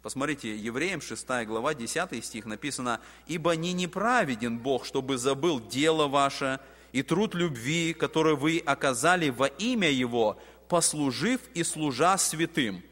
Посмотрите, 0.00 0.56
Евреям 0.56 1.02
6 1.02 1.26
глава, 1.44 1.74
10 1.74 2.24
стих 2.24 2.46
написано, 2.46 2.98
«Ибо 3.26 3.56
не 3.56 3.74
неправеден 3.74 4.58
Бог, 4.58 4.86
чтобы 4.86 5.18
забыл 5.18 5.60
дело 5.60 6.08
ваше, 6.08 6.60
и 6.92 7.02
труд 7.02 7.34
любви, 7.34 7.92
который 7.92 8.36
вы 8.36 8.62
оказали 8.64 9.30
во 9.30 9.46
имя 9.46 9.90
Его, 9.90 10.38
послужив 10.68 11.40
и 11.54 11.62
служа 11.64 12.16
святым. 12.18 12.82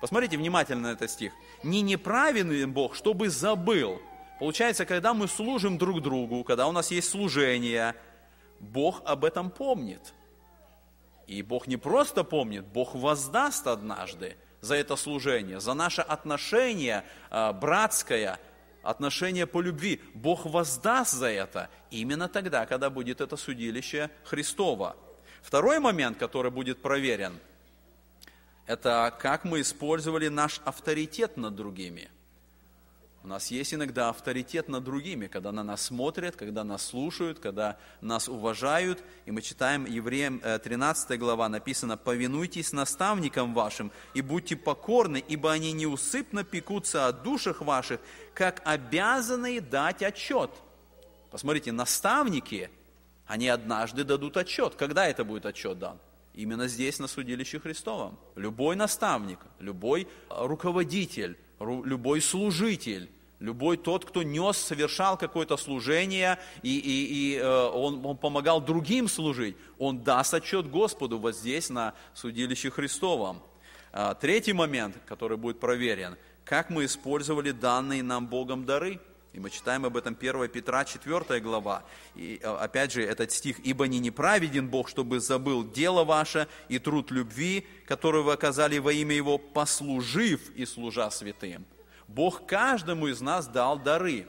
Посмотрите 0.00 0.36
внимательно 0.36 0.88
на 0.88 0.92
этот 0.92 1.10
стих. 1.10 1.32
Не 1.62 1.80
неправедный 1.80 2.66
Бог, 2.66 2.94
чтобы 2.94 3.30
забыл. 3.30 4.00
Получается, 4.38 4.84
когда 4.84 5.14
мы 5.14 5.26
служим 5.26 5.78
друг 5.78 6.00
другу, 6.00 6.44
когда 6.44 6.68
у 6.68 6.72
нас 6.72 6.90
есть 6.92 7.10
служение, 7.10 7.94
Бог 8.60 9.02
об 9.04 9.24
этом 9.24 9.50
помнит. 9.50 10.14
И 11.26 11.42
Бог 11.42 11.66
не 11.66 11.76
просто 11.76 12.24
помнит, 12.24 12.64
Бог 12.66 12.94
воздаст 12.94 13.66
однажды 13.66 14.36
за 14.60 14.76
это 14.76 14.96
служение, 14.96 15.60
за 15.60 15.74
наше 15.74 16.00
отношение 16.00 17.04
э, 17.30 17.52
братское, 17.52 18.38
отношения 18.82 19.46
по 19.46 19.60
любви. 19.60 20.00
Бог 20.14 20.46
воздаст 20.46 21.12
за 21.12 21.28
это 21.28 21.70
именно 21.90 22.28
тогда, 22.28 22.66
когда 22.66 22.90
будет 22.90 23.20
это 23.20 23.36
судилище 23.36 24.10
Христова. 24.24 24.96
Второй 25.42 25.78
момент, 25.78 26.18
который 26.18 26.50
будет 26.50 26.82
проверен, 26.82 27.38
это 28.66 29.14
как 29.18 29.44
мы 29.44 29.60
использовали 29.60 30.28
наш 30.28 30.60
авторитет 30.64 31.36
над 31.36 31.54
другими– 31.54 32.10
у 33.24 33.28
нас 33.28 33.50
есть 33.50 33.74
иногда 33.74 34.10
авторитет 34.10 34.68
над 34.68 34.84
другими, 34.84 35.26
когда 35.26 35.50
на 35.50 35.64
нас 35.64 35.82
смотрят, 35.82 36.36
когда 36.36 36.62
нас 36.62 36.86
слушают, 36.86 37.40
когда 37.40 37.76
нас 38.00 38.28
уважают. 38.28 39.02
И 39.26 39.32
мы 39.32 39.42
читаем 39.42 39.86
Евреям 39.86 40.40
13 40.40 41.10
э, 41.10 41.16
глава, 41.16 41.48
написано, 41.48 41.96
«Повинуйтесь 41.96 42.72
наставникам 42.72 43.54
вашим 43.54 43.90
и 44.14 44.20
будьте 44.20 44.56
покорны, 44.56 45.22
ибо 45.26 45.50
они 45.50 45.72
неусыпно 45.72 46.44
пекутся 46.44 47.08
о 47.08 47.12
душах 47.12 47.60
ваших, 47.60 48.00
как 48.34 48.62
обязанные 48.64 49.60
дать 49.60 50.02
отчет». 50.02 50.50
Посмотрите, 51.30 51.72
наставники, 51.72 52.70
они 53.26 53.48
однажды 53.48 54.04
дадут 54.04 54.36
отчет. 54.36 54.76
Когда 54.76 55.06
это 55.06 55.24
будет 55.24 55.44
отчет 55.44 55.78
дан? 55.78 55.98
Именно 56.34 56.68
здесь, 56.68 57.00
на 57.00 57.08
судилище 57.08 57.58
Христовом. 57.58 58.16
Любой 58.36 58.76
наставник, 58.76 59.40
любой 59.58 60.06
руководитель, 60.30 61.36
любой 61.60 62.20
служитель, 62.20 63.10
Любой 63.40 63.76
тот, 63.76 64.04
кто 64.04 64.24
нес, 64.24 64.56
совершал 64.56 65.16
какое-то 65.16 65.56
служение, 65.56 66.40
и, 66.62 66.76
и, 66.76 67.34
и 67.34 67.36
э, 67.36 67.66
он, 67.68 68.04
он 68.04 68.16
помогал 68.16 68.60
другим 68.60 69.06
служить, 69.06 69.56
он 69.78 70.02
даст 70.02 70.34
отчет 70.34 70.68
Господу 70.68 71.18
вот 71.18 71.36
здесь, 71.36 71.70
на 71.70 71.94
судилище 72.14 72.70
Христовом. 72.70 73.40
А, 73.92 74.14
третий 74.14 74.52
момент, 74.52 74.96
который 75.06 75.36
будет 75.36 75.60
проверен, 75.60 76.16
как 76.44 76.68
мы 76.68 76.86
использовали 76.86 77.52
данные 77.52 78.02
нам 78.02 78.26
Богом 78.26 78.64
дары. 78.64 79.00
И 79.38 79.40
мы 79.40 79.50
читаем 79.50 79.84
об 79.84 79.96
этом 79.96 80.16
1 80.18 80.48
Петра, 80.48 80.84
4 80.84 81.38
глава. 81.38 81.84
И 82.16 82.40
э, 82.42 82.56
опять 82.56 82.90
же 82.90 83.04
этот 83.04 83.30
стих. 83.30 83.60
«Ибо 83.60 83.86
не 83.86 84.00
неправеден 84.00 84.68
Бог, 84.68 84.88
чтобы 84.88 85.20
забыл 85.20 85.62
дело 85.62 86.02
ваше 86.02 86.48
и 86.68 86.80
труд 86.80 87.12
любви, 87.12 87.64
который 87.86 88.22
вы 88.24 88.32
оказали 88.32 88.78
во 88.78 88.92
имя 88.92 89.14
Его, 89.14 89.38
послужив 89.38 90.50
и 90.56 90.66
служа 90.66 91.08
святым». 91.12 91.64
Бог 92.08 92.46
каждому 92.46 93.06
из 93.06 93.20
нас 93.20 93.46
дал 93.46 93.78
дары. 93.78 94.26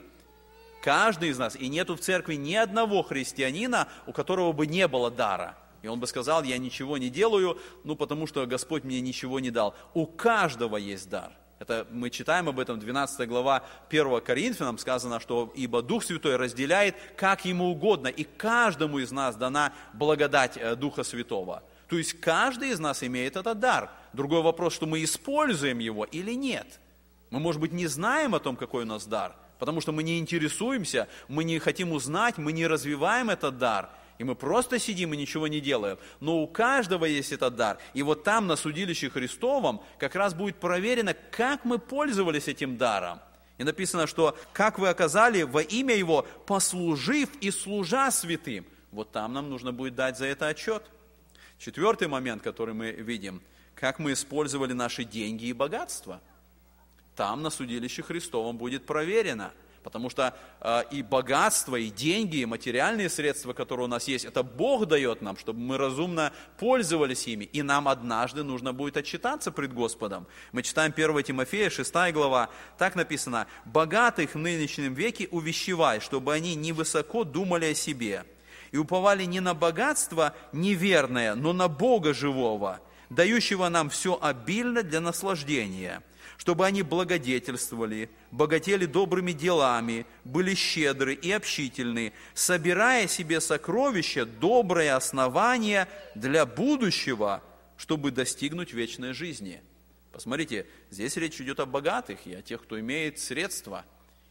Каждый 0.80 1.30
из 1.30 1.38
нас. 1.38 1.56
И 1.56 1.68
нету 1.68 1.96
в 1.96 2.00
церкви 2.00 2.36
ни 2.36 2.54
одного 2.54 3.02
христианина, 3.02 3.88
у 4.06 4.12
которого 4.12 4.52
бы 4.52 4.68
не 4.68 4.86
было 4.86 5.10
дара. 5.10 5.58
И 5.82 5.88
он 5.88 5.98
бы 5.98 6.06
сказал, 6.06 6.44
я 6.44 6.56
ничего 6.56 6.98
не 6.98 7.10
делаю, 7.10 7.58
ну 7.82 7.96
потому 7.96 8.28
что 8.28 8.46
Господь 8.46 8.84
мне 8.84 9.00
ничего 9.00 9.40
не 9.40 9.50
дал. 9.50 9.74
У 9.92 10.06
каждого 10.06 10.76
есть 10.76 11.10
дар. 11.10 11.32
Это 11.60 11.86
мы 11.90 12.08
читаем 12.08 12.48
об 12.48 12.58
этом, 12.58 12.80
12 12.80 13.28
глава 13.28 13.62
1 13.90 14.22
Коринфянам 14.22 14.78
сказано, 14.78 15.20
что 15.20 15.52
ибо 15.54 15.82
Дух 15.82 16.02
Святой 16.04 16.36
разделяет, 16.36 16.96
как 17.18 17.44
Ему 17.44 17.66
угодно, 17.66 18.08
и 18.08 18.24
каждому 18.24 18.98
из 18.98 19.12
нас 19.12 19.36
дана 19.36 19.74
благодать 19.92 20.56
э, 20.56 20.74
Духа 20.74 21.02
Святого. 21.02 21.62
То 21.86 21.98
есть 21.98 22.18
каждый 22.18 22.70
из 22.70 22.80
нас 22.80 23.02
имеет 23.02 23.36
этот 23.36 23.60
дар. 23.60 23.90
Другой 24.14 24.40
вопрос, 24.40 24.72
что 24.72 24.86
мы 24.86 25.04
используем 25.04 25.80
его 25.80 26.04
или 26.04 26.32
нет. 26.32 26.80
Мы, 27.28 27.40
может 27.40 27.60
быть, 27.60 27.72
не 27.72 27.88
знаем 27.88 28.34
о 28.34 28.40
том, 28.40 28.56
какой 28.56 28.84
у 28.84 28.86
нас 28.86 29.04
дар, 29.04 29.36
потому 29.58 29.82
что 29.82 29.92
мы 29.92 30.02
не 30.02 30.18
интересуемся, 30.18 31.08
мы 31.28 31.44
не 31.44 31.58
хотим 31.58 31.92
узнать, 31.92 32.38
мы 32.38 32.52
не 32.52 32.66
развиваем 32.66 33.28
этот 33.28 33.58
дар– 33.58 33.90
и 34.20 34.24
мы 34.24 34.34
просто 34.34 34.78
сидим 34.78 35.14
и 35.14 35.16
ничего 35.16 35.48
не 35.48 35.60
делаем. 35.60 35.96
Но 36.20 36.42
у 36.42 36.46
каждого 36.46 37.06
есть 37.06 37.32
этот 37.32 37.56
дар. 37.56 37.78
И 37.94 38.02
вот 38.02 38.22
там, 38.22 38.46
на 38.46 38.54
судилище 38.54 39.08
Христовом, 39.08 39.80
как 39.98 40.14
раз 40.14 40.34
будет 40.34 40.56
проверено, 40.56 41.14
как 41.14 41.64
мы 41.64 41.78
пользовались 41.78 42.46
этим 42.46 42.76
даром. 42.76 43.20
И 43.56 43.64
написано, 43.64 44.06
что 44.06 44.36
как 44.52 44.78
вы 44.78 44.90
оказали 44.90 45.40
во 45.40 45.62
имя 45.62 45.94
Его, 45.94 46.26
послужив 46.44 47.30
и 47.40 47.50
служа 47.50 48.10
святым. 48.10 48.66
Вот 48.92 49.10
там 49.10 49.32
нам 49.32 49.48
нужно 49.48 49.72
будет 49.72 49.94
дать 49.94 50.18
за 50.18 50.26
это 50.26 50.48
отчет. 50.48 50.82
Четвертый 51.58 52.06
момент, 52.06 52.42
который 52.42 52.74
мы 52.74 52.90
видим, 52.90 53.40
как 53.74 53.98
мы 53.98 54.12
использовали 54.12 54.74
наши 54.74 55.04
деньги 55.04 55.46
и 55.46 55.54
богатства. 55.54 56.20
Там 57.16 57.40
на 57.42 57.48
судилище 57.48 58.02
Христовом 58.02 58.58
будет 58.58 58.84
проверено– 58.84 59.54
Потому 59.82 60.10
что 60.10 60.34
э, 60.60 60.82
и 60.90 61.02
богатство, 61.02 61.76
и 61.76 61.88
деньги, 61.88 62.36
и 62.36 62.44
материальные 62.44 63.08
средства, 63.08 63.54
которые 63.54 63.86
у 63.86 63.88
нас 63.88 64.08
есть, 64.08 64.26
это 64.26 64.42
Бог 64.42 64.86
дает 64.86 65.22
нам, 65.22 65.38
чтобы 65.38 65.60
мы 65.60 65.78
разумно 65.78 66.32
пользовались 66.58 67.26
ими. 67.26 67.44
И 67.44 67.62
нам 67.62 67.88
однажды 67.88 68.42
нужно 68.42 68.74
будет 68.74 68.98
отчитаться 68.98 69.50
пред 69.50 69.72
Господом. 69.72 70.26
Мы 70.52 70.62
читаем 70.62 70.92
1 70.94 71.22
Тимофея, 71.22 71.70
6 71.70 71.94
глава, 72.12 72.50
так 72.76 72.94
написано, 72.94 73.46
«Богатых 73.64 74.34
в 74.34 74.38
нынешнем 74.38 74.92
веке 74.92 75.28
увещевай, 75.30 76.00
чтобы 76.00 76.34
они 76.34 76.54
невысоко 76.54 77.24
думали 77.24 77.66
о 77.66 77.74
себе, 77.74 78.24
и 78.72 78.76
уповали 78.76 79.24
не 79.24 79.40
на 79.40 79.54
богатство 79.54 80.34
неверное, 80.52 81.34
но 81.34 81.54
на 81.54 81.68
Бога 81.68 82.12
живого, 82.12 82.80
дающего 83.08 83.70
нам 83.70 83.88
все 83.88 84.18
обильно 84.20 84.82
для 84.82 85.00
наслаждения» 85.00 86.02
чтобы 86.40 86.64
они 86.64 86.80
благодетельствовали, 86.80 88.08
богатели 88.30 88.86
добрыми 88.86 89.32
делами, 89.32 90.06
были 90.24 90.54
щедры 90.54 91.12
и 91.12 91.30
общительны, 91.32 92.14
собирая 92.32 93.08
себе 93.08 93.42
сокровища, 93.42 94.24
доброе 94.24 94.96
основание 94.96 95.86
для 96.14 96.46
будущего, 96.46 97.42
чтобы 97.76 98.10
достигнуть 98.10 98.72
вечной 98.72 99.12
жизни. 99.12 99.62
Посмотрите, 100.12 100.66
здесь 100.88 101.14
речь 101.18 101.38
идет 101.42 101.60
о 101.60 101.66
богатых 101.66 102.26
и 102.26 102.32
о 102.32 102.40
тех, 102.40 102.62
кто 102.62 102.80
имеет 102.80 103.18
средства. 103.18 103.84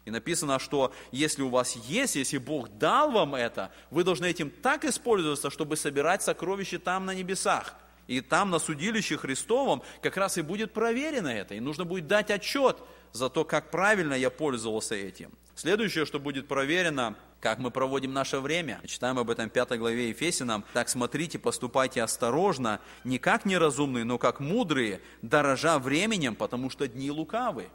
И 0.05 0.09
написано, 0.09 0.57
что 0.57 0.91
если 1.11 1.43
у 1.43 1.49
вас 1.49 1.75
есть, 1.75 2.15
если 2.15 2.39
Бог 2.39 2.69
дал 2.79 3.11
вам 3.11 3.35
это, 3.35 3.71
вы 3.91 4.03
должны 4.03 4.25
этим 4.25 4.49
так 4.49 4.83
использоваться, 4.83 5.51
чтобы 5.51 5.77
собирать 5.77 6.23
сокровища 6.23 6.79
там 6.79 7.05
на 7.05 7.13
небесах– 7.13 7.75
и 8.09 8.21
там 8.21 8.49
на 8.49 8.57
судилище 8.57 9.17
Христовом 9.17 9.83
как 10.01 10.17
раз 10.17 10.39
и 10.39 10.41
будет 10.41 10.73
проверено 10.73 11.27
это. 11.27 11.53
И 11.53 11.59
нужно 11.59 11.85
будет 11.85 12.07
дать 12.07 12.31
отчет 12.31 12.77
за 13.11 13.29
то, 13.29 13.45
как 13.45 13.69
правильно 13.69 14.15
я 14.15 14.31
пользовался 14.31 14.95
этим. 14.95 15.31
Следующее, 15.53 16.07
что 16.07 16.19
будет 16.19 16.47
проверено, 16.47 17.15
как 17.39 17.59
мы 17.59 17.69
проводим 17.69 18.11
наше 18.11 18.39
время. 18.39 18.81
Читаем 18.87 19.19
об 19.19 19.29
этом 19.29 19.47
в 19.47 19.53
5 19.53 19.77
главе 19.77 20.09
Ефесинам. 20.09 20.65
Так 20.73 20.89
смотрите, 20.89 21.37
поступайте 21.37 22.01
осторожно, 22.01 22.79
не 23.03 23.19
как 23.19 23.45
неразумные, 23.45 24.05
но 24.05 24.17
как 24.17 24.39
мудрые, 24.39 25.01
дорожа 25.21 25.77
временем, 25.77 26.35
потому 26.35 26.71
что 26.71 26.87
дни 26.87 27.11
лукавы. 27.11 27.69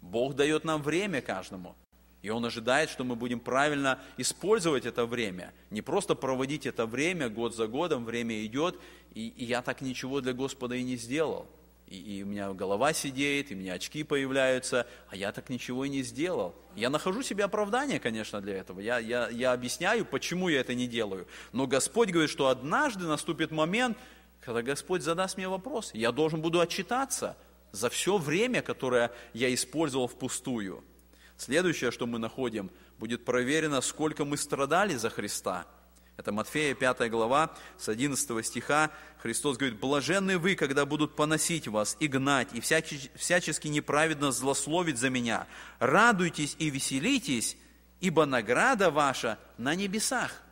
Бог 0.00 0.34
дает 0.34 0.64
нам 0.64 0.80
время 0.82 1.20
каждому. 1.20 1.76
И 2.22 2.30
Он 2.30 2.44
ожидает, 2.44 2.90
что 2.90 3.04
мы 3.04 3.14
будем 3.14 3.38
правильно 3.38 4.00
использовать 4.16 4.86
это 4.86 5.06
время. 5.06 5.54
Не 5.70 5.82
просто 5.82 6.14
проводить 6.14 6.66
это 6.66 6.84
время 6.86 7.28
год 7.28 7.54
за 7.54 7.68
годом, 7.68 8.04
время 8.04 8.44
идет, 8.44 8.78
и, 9.14 9.28
и 9.28 9.44
я 9.44 9.62
так 9.62 9.80
ничего 9.80 10.20
для 10.20 10.32
Господа 10.32 10.74
и 10.74 10.82
не 10.82 10.96
сделал. 10.96 11.46
И, 11.86 12.18
и 12.18 12.22
у 12.22 12.26
меня 12.26 12.52
голова 12.52 12.92
сидеет, 12.92 13.50
и 13.50 13.54
у 13.54 13.58
меня 13.58 13.74
очки 13.74 14.02
появляются, 14.02 14.86
а 15.08 15.16
я 15.16 15.32
так 15.32 15.48
ничего 15.48 15.84
и 15.84 15.88
не 15.88 16.02
сделал. 16.02 16.54
Я 16.76 16.90
нахожу 16.90 17.22
себе 17.22 17.44
оправдание, 17.44 17.98
конечно, 18.00 18.40
для 18.40 18.56
этого. 18.56 18.80
Я, 18.80 18.98
я, 18.98 19.28
я 19.28 19.52
объясняю, 19.52 20.04
почему 20.04 20.48
я 20.48 20.60
это 20.60 20.74
не 20.74 20.86
делаю. 20.86 21.26
Но 21.52 21.66
Господь 21.66 22.10
говорит, 22.10 22.30
что 22.30 22.48
однажды 22.48 23.04
наступит 23.04 23.52
момент, 23.52 23.96
когда 24.40 24.62
Господь 24.62 25.02
задаст 25.02 25.36
мне 25.36 25.48
вопрос. 25.48 25.92
Я 25.94 26.12
должен 26.12 26.42
буду 26.42 26.60
отчитаться 26.60 27.36
за 27.72 27.90
все 27.90 28.18
время, 28.18 28.60
которое 28.60 29.10
я 29.32 29.52
использовал 29.52 30.08
впустую. 30.08 30.84
Следующее, 31.38 31.92
что 31.92 32.06
мы 32.06 32.18
находим, 32.18 32.70
будет 32.98 33.24
проверено, 33.24 33.80
сколько 33.80 34.24
мы 34.24 34.36
страдали 34.36 34.96
за 34.96 35.08
Христа. 35.08 35.66
Это 36.16 36.32
Матфея 36.32 36.74
5 36.74 37.08
глава, 37.10 37.54
с 37.78 37.88
11 37.88 38.44
стиха. 38.44 38.90
Христос 39.22 39.56
говорит, 39.56 39.78
«Блаженны 39.78 40.36
вы, 40.36 40.56
когда 40.56 40.84
будут 40.84 41.14
поносить 41.14 41.68
вас 41.68 41.96
и 42.00 42.08
гнать, 42.08 42.48
и 42.54 42.60
всячески 42.60 43.68
неправедно 43.68 44.32
злословить 44.32 44.98
за 44.98 45.10
меня. 45.10 45.46
Радуйтесь 45.78 46.56
и 46.58 46.70
веселитесь, 46.70 47.56
ибо 48.00 48.26
награда 48.26 48.90
ваша 48.90 49.38
на 49.58 49.76
небесах». 49.76 50.42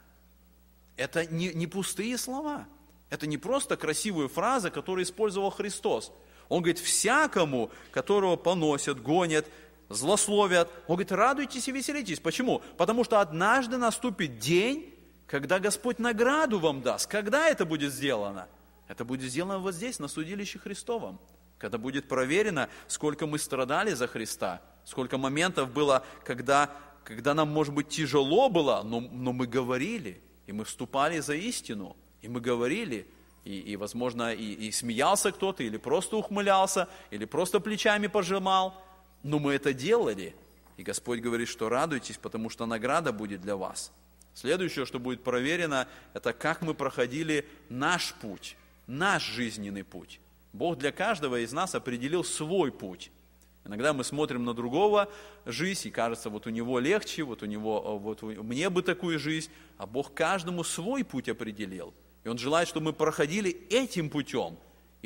Это 0.97 1.27
не, 1.27 1.53
не 1.53 1.67
пустые 1.67 2.17
слова. 2.17 2.69
Это 3.11 3.27
не 3.27 3.39
просто 3.39 3.77
красивые 3.77 4.29
фразы, 4.29 4.71
которые 4.71 5.03
использовал 5.03 5.51
Христос. 5.51 6.13
Он 6.49 6.63
говорит, 6.63 6.79
всякому, 6.79 7.73
которого 7.91 8.37
поносят, 8.37 9.03
гонят, 9.03 9.47
злословят. 9.89 10.71
Он 10.87 10.97
говорит, 10.97 11.13
радуйтесь 11.13 11.69
и 11.69 11.73
веселитесь. 11.73 12.21
Почему? 12.21 12.63
Потому 12.77 13.05
что 13.05 13.21
однажды 13.21 13.77
наступит 13.77 14.39
день, 14.39 14.95
когда 15.27 15.59
Господь 15.59 15.99
награду 15.99 16.59
вам 16.59 16.83
даст. 16.83 17.09
Когда 17.09 17.49
это 17.49 17.65
будет 17.65 17.93
сделано? 17.93 18.49
Это 18.89 19.05
будет 19.05 19.31
сделано 19.31 19.59
вот 19.59 19.75
здесь, 19.75 19.99
на 19.99 20.09
судилище 20.09 20.59
Христовом. 20.59 21.21
Когда 21.59 21.79
будет 21.79 22.07
проверено, 22.09 22.69
сколько 22.87 23.27
мы 23.27 23.39
страдали 23.39 23.93
за 23.93 24.07
Христа, 24.07 24.61
сколько 24.85 25.19
моментов 25.19 25.71
было, 25.71 26.05
когда, 26.25 26.71
когда 27.03 27.35
нам, 27.35 27.49
может 27.49 27.75
быть, 27.75 27.89
тяжело 27.89 28.49
было, 28.49 28.83
но, 28.85 29.01
но 29.01 29.33
мы 29.33 29.47
говорили, 29.47 30.23
и 30.47 30.53
мы 30.53 30.65
вступали 30.65 31.19
за 31.21 31.35
истину, 31.35 31.97
и 32.21 32.29
мы 32.29 32.41
говорили, 32.41 33.09
и, 33.45 33.59
и 33.59 33.77
возможно, 33.77 34.33
и, 34.35 34.53
и 34.53 34.71
смеялся 34.71 35.33
кто-то, 35.33 35.63
или 35.63 35.77
просто 35.79 36.17
ухмылялся, 36.17 36.89
или 37.11 37.25
просто 37.25 37.59
плечами 37.59 38.07
пожимал, 38.07 38.75
но 39.27 39.41
мы 39.41 39.55
это 39.55 39.73
делали. 39.73 40.35
И 40.77 40.83
Господь 40.83 41.21
говорит, 41.21 41.49
что 41.49 41.69
радуйтесь, 41.69 42.17
потому 42.17 42.49
что 42.49 42.65
награда 42.65 43.13
будет 43.13 43.41
для 43.41 43.57
вас. 43.57 43.93
Следующее, 44.35 44.87
что 44.87 44.99
будет 44.99 45.25
проверено, 45.25 45.89
это 46.15 46.33
как 46.33 46.63
мы 46.63 46.75
проходили 46.75 47.49
наш 47.69 48.15
путь, 48.15 48.57
наш 48.87 49.25
жизненный 49.25 49.83
путь. 49.83 50.21
Бог 50.53 50.79
для 50.79 50.93
каждого 50.93 51.41
из 51.41 51.53
нас 51.53 51.75
определил 51.75 52.23
свой 52.23 52.71
путь. 52.71 53.11
Иногда 53.65 53.93
мы 53.93 54.05
смотрим 54.05 54.45
на 54.45 54.55
другого 54.55 55.11
жизнь, 55.45 55.89
и 55.89 55.91
кажется, 55.91 56.31
вот 56.31 56.47
у 56.47 56.51
него 56.51 56.79
легче, 56.79 57.25
вот 57.25 57.43
у 57.43 57.47
него, 57.47 57.99
вот 57.99 58.23
у, 58.23 58.45
мне 58.45 58.71
бы 58.71 58.83
такую 58.83 59.19
жизнь, 59.19 59.51
а 59.77 59.87
Бог 59.87 60.15
каждому 60.15 60.63
свой 60.63 61.03
путь 61.05 61.29
определил. 61.29 61.93
И 62.23 62.29
Он 62.29 62.39
желает, 62.39 62.69
чтобы 62.69 62.87
мы 62.87 62.93
проходили 62.93 63.51
этим 63.71 64.09
путем, 64.09 64.57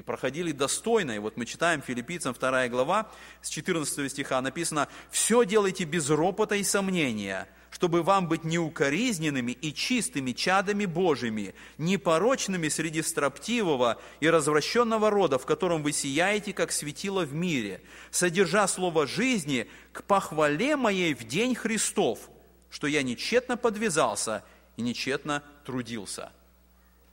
и 0.01 0.03
проходили 0.03 0.53
достойно. 0.53 1.13
И 1.13 1.19
вот 1.19 1.37
мы 1.37 1.45
читаем 1.45 1.83
филиппийцам 1.83 2.33
2 2.33 2.69
глава, 2.69 3.11
с 3.43 3.51
14 3.51 4.11
стиха 4.11 4.41
написано, 4.41 4.89
«Все 5.11 5.45
делайте 5.45 5.85
без 5.85 6.09
ропота 6.09 6.57
и 6.57 6.65
сомнения, 6.65 7.47
чтобы 7.71 8.03
вам 8.03 8.27
быть 8.27 8.43
неукоризненными 8.43 9.53
и 9.53 9.75
чистыми 9.75 10.33
чадами 10.33 10.87
Божьими, 10.87 11.55
непорочными 11.77 12.69
среди 12.69 13.03
строптивого 13.03 14.01
и 14.21 14.31
развращенного 14.31 15.11
рода, 15.11 15.39
в 15.39 15.45
котором 15.45 15.83
вы 15.83 15.93
сияете, 15.93 16.55
как 16.55 16.73
светило 16.73 17.25
в 17.25 17.35
мире, 17.35 17.83
содержа 18.11 18.67
слово 18.69 19.07
жизни 19.07 19.69
к 19.93 20.03
похвале 20.05 20.77
моей 20.77 21.13
в 21.13 21.25
день 21.25 21.55
Христов, 21.55 22.31
что 22.71 22.87
я 22.87 23.03
нечетно 23.03 23.59
подвязался 23.59 24.45
и 24.79 24.83
нечетно 24.83 25.43
трудился». 25.67 26.33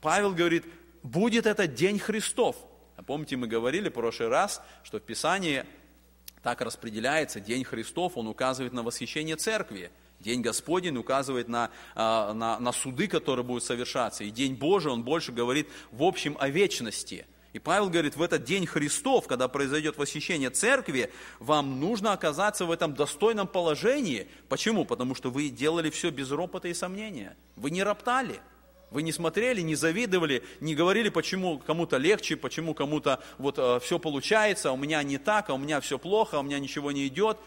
Павел 0.00 0.32
говорит, 0.32 0.64
будет 1.02 1.44
этот 1.44 1.74
день 1.74 1.98
Христов– 1.98 2.56
помните, 3.02 3.36
мы 3.36 3.46
говорили 3.46 3.88
в 3.88 3.92
прошлый 3.92 4.28
раз, 4.28 4.62
что 4.82 4.98
в 4.98 5.02
Писании 5.02 5.64
так 6.42 6.60
распределяется 6.60 7.40
День 7.40 7.64
Христов, 7.64 8.16
он 8.16 8.26
указывает 8.26 8.72
на 8.72 8.82
восхищение 8.82 9.36
церкви. 9.36 9.90
День 10.20 10.40
Господень 10.40 10.96
указывает 10.96 11.48
на, 11.48 11.70
на, 11.94 12.58
на 12.58 12.72
суды, 12.72 13.06
которые 13.06 13.44
будут 13.44 13.62
совершаться. 13.62 14.24
И 14.24 14.30
День 14.30 14.54
Божий, 14.54 14.90
он 14.90 15.04
больше 15.04 15.30
говорит 15.30 15.68
в 15.92 16.02
общем 16.02 16.36
о 16.40 16.48
вечности. 16.48 17.26
И 17.52 17.58
Павел 17.58 17.88
говорит, 17.88 18.16
в 18.16 18.22
этот 18.22 18.44
день 18.44 18.66
Христов, 18.66 19.26
когда 19.26 19.48
произойдет 19.48 19.96
восхищение 19.96 20.50
церкви, 20.50 21.10
вам 21.38 21.80
нужно 21.80 22.12
оказаться 22.12 22.66
в 22.66 22.70
этом 22.70 22.94
достойном 22.94 23.46
положении. 23.46 24.28
Почему? 24.48 24.84
Потому 24.84 25.14
что 25.14 25.30
вы 25.30 25.48
делали 25.48 25.88
все 25.88 26.10
без 26.10 26.30
ропота 26.30 26.68
и 26.68 26.74
сомнения. 26.74 27.36
Вы 27.56 27.70
не 27.70 27.82
роптали. 27.82 28.40
Вы 28.90 29.02
не 29.02 29.12
смотрели, 29.12 29.60
не 29.60 29.74
завидовали, 29.74 30.42
не 30.60 30.74
говорили, 30.74 31.08
почему 31.10 31.58
кому-то 31.58 31.98
легче, 31.98 32.36
почему 32.36 32.74
кому-то 32.74 33.22
вот 33.36 33.58
э, 33.58 33.80
все 33.80 33.98
получается, 33.98 34.72
у 34.72 34.76
меня 34.76 35.02
не 35.02 35.18
так, 35.18 35.50
а 35.50 35.54
у 35.54 35.58
меня 35.58 35.80
все 35.80 35.98
плохо, 35.98 36.38
а 36.38 36.40
у 36.40 36.42
меня 36.42 36.58
ничего 36.58 36.90
не 36.90 37.06
идет. 37.06 37.38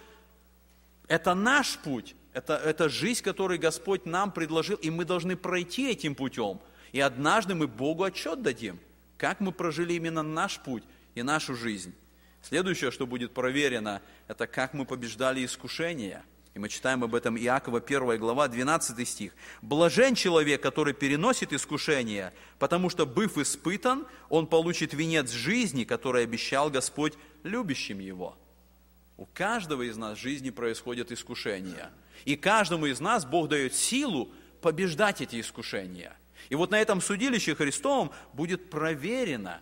Это 1.07 1.33
наш 1.33 1.77
путь, 1.79 2.15
это, 2.33 2.55
это 2.55 2.89
жизнь, 2.89 3.23
которую 3.23 3.59
Господь 3.59 4.05
нам 4.05 4.31
предложил, 4.31 4.77
и 4.77 4.89
мы 4.89 5.05
должны 5.05 5.35
пройти 5.35 5.89
этим 5.89 6.15
путем. 6.15 6.59
И 6.91 6.99
однажды 6.99 7.55
мы 7.55 7.67
Богу 7.67 8.03
отчет 8.03 8.41
дадим– 8.41 8.79
как 9.21 9.39
мы 9.39 9.51
прожили 9.51 9.93
именно 9.93 10.23
наш 10.23 10.59
путь 10.59 10.81
и 11.13 11.21
нашу 11.21 11.53
жизнь. 11.53 11.93
Следующее, 12.41 12.89
что 12.89 13.05
будет 13.05 13.35
проверено, 13.35 14.01
это 14.27 14.47
как 14.47 14.73
мы 14.73 14.83
побеждали 14.83 15.45
искушения. 15.45 16.23
И 16.53 16.59
мы 16.59 16.67
читаем 16.67 17.03
об 17.03 17.15
этом 17.15 17.37
Иакова 17.37 17.79
1 17.79 18.17
глава, 18.17 18.47
12 18.47 19.07
стих. 19.07 19.33
«Блажен 19.61 20.15
человек, 20.15 20.61
который 20.61 20.93
переносит 20.93 21.53
искушения, 21.53 22.33
потому 22.59 22.89
что, 22.89 23.05
быв 23.05 23.37
испытан, 23.37 24.05
он 24.29 24.47
получит 24.47 24.93
венец 24.93 25.31
жизни, 25.31 25.85
который 25.85 26.23
обещал 26.23 26.69
Господь 26.69 27.13
любящим 27.43 27.99
его». 27.99 28.37
У 29.17 29.25
каждого 29.27 29.83
из 29.83 29.97
нас 29.97 30.17
в 30.17 30.21
жизни 30.21 30.49
происходят 30.49 31.11
искушения. 31.11 31.91
И 32.25 32.35
каждому 32.35 32.87
из 32.87 32.99
нас 32.99 33.23
Бог 33.23 33.49
дает 33.49 33.73
силу 33.73 34.31
побеждать 34.61 35.21
эти 35.21 35.39
искушения. 35.39 36.17
И 36.49 36.55
вот 36.55 36.71
на 36.71 36.81
этом 36.81 37.01
судилище 37.01 37.55
Христовом 37.55 38.11
будет 38.33 38.69
проверено, 38.69 39.61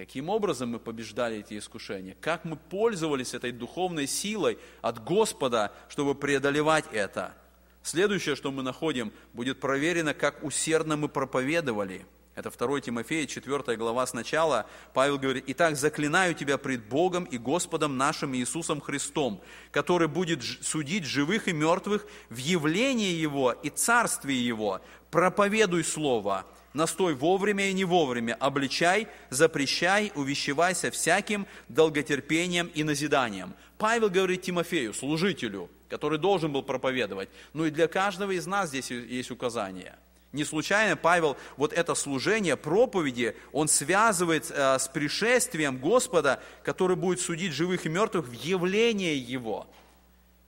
каким 0.00 0.30
образом 0.30 0.70
мы 0.70 0.78
побеждали 0.78 1.40
эти 1.40 1.58
искушения, 1.58 2.16
как 2.22 2.46
мы 2.46 2.56
пользовались 2.56 3.34
этой 3.34 3.52
духовной 3.52 4.06
силой 4.06 4.56
от 4.80 5.04
Господа, 5.04 5.74
чтобы 5.90 6.14
преодолевать 6.14 6.86
это. 6.90 7.34
Следующее, 7.82 8.34
что 8.34 8.50
мы 8.50 8.62
находим, 8.62 9.12
будет 9.34 9.60
проверено, 9.60 10.14
как 10.14 10.42
усердно 10.42 10.96
мы 10.96 11.10
проповедовали– 11.10 12.06
это 12.40 12.50
2 12.50 12.80
Тимофея, 12.80 13.26
4 13.26 13.76
глава 13.76 14.06
сначала. 14.06 14.64
Павел 14.94 15.18
говорит, 15.18 15.44
«Итак, 15.48 15.76
заклинаю 15.76 16.34
тебя 16.34 16.56
пред 16.56 16.86
Богом 16.86 17.24
и 17.24 17.36
Господом 17.36 17.98
нашим 17.98 18.34
Иисусом 18.34 18.80
Христом, 18.80 19.42
который 19.72 20.08
будет 20.08 20.42
судить 20.42 21.04
живых 21.04 21.48
и 21.48 21.52
мертвых 21.52 22.06
в 22.30 22.36
явлении 22.38 23.12
Его 23.12 23.52
и 23.52 23.68
царстве 23.68 24.34
Его. 24.34 24.80
Проповедуй 25.10 25.84
Слово, 25.84 26.46
настой 26.72 27.14
вовремя 27.14 27.70
и 27.70 27.72
не 27.72 27.84
вовремя, 27.84 28.34
обличай, 28.34 29.08
запрещай, 29.30 30.12
увещевайся 30.14 30.90
всяким 30.90 31.46
долготерпением 31.68 32.70
и 32.74 32.84
назиданием». 32.84 33.54
Павел 33.78 34.10
говорит 34.10 34.42
Тимофею, 34.42 34.92
служителю, 34.92 35.70
который 35.88 36.18
должен 36.18 36.52
был 36.52 36.62
проповедовать. 36.62 37.28
Ну 37.54 37.64
и 37.64 37.70
для 37.70 37.88
каждого 37.88 38.32
из 38.32 38.46
нас 38.46 38.68
здесь 38.68 38.90
есть 38.90 39.30
указания– 39.30 39.98
не 40.32 40.44
случайно 40.44 40.96
Павел 40.96 41.36
вот 41.56 41.72
это 41.72 41.94
служение, 41.96 42.56
проповеди, 42.56 43.36
он 43.52 43.66
связывает 43.66 44.48
э, 44.50 44.78
с 44.78 44.86
пришествием 44.86 45.78
Господа, 45.78 46.40
который 46.62 46.94
будет 46.94 47.20
судить 47.20 47.52
живых 47.52 47.84
и 47.84 47.88
мертвых 47.88 48.28
в 48.28 48.32
явлении 48.32 49.16
Его. 49.16 49.66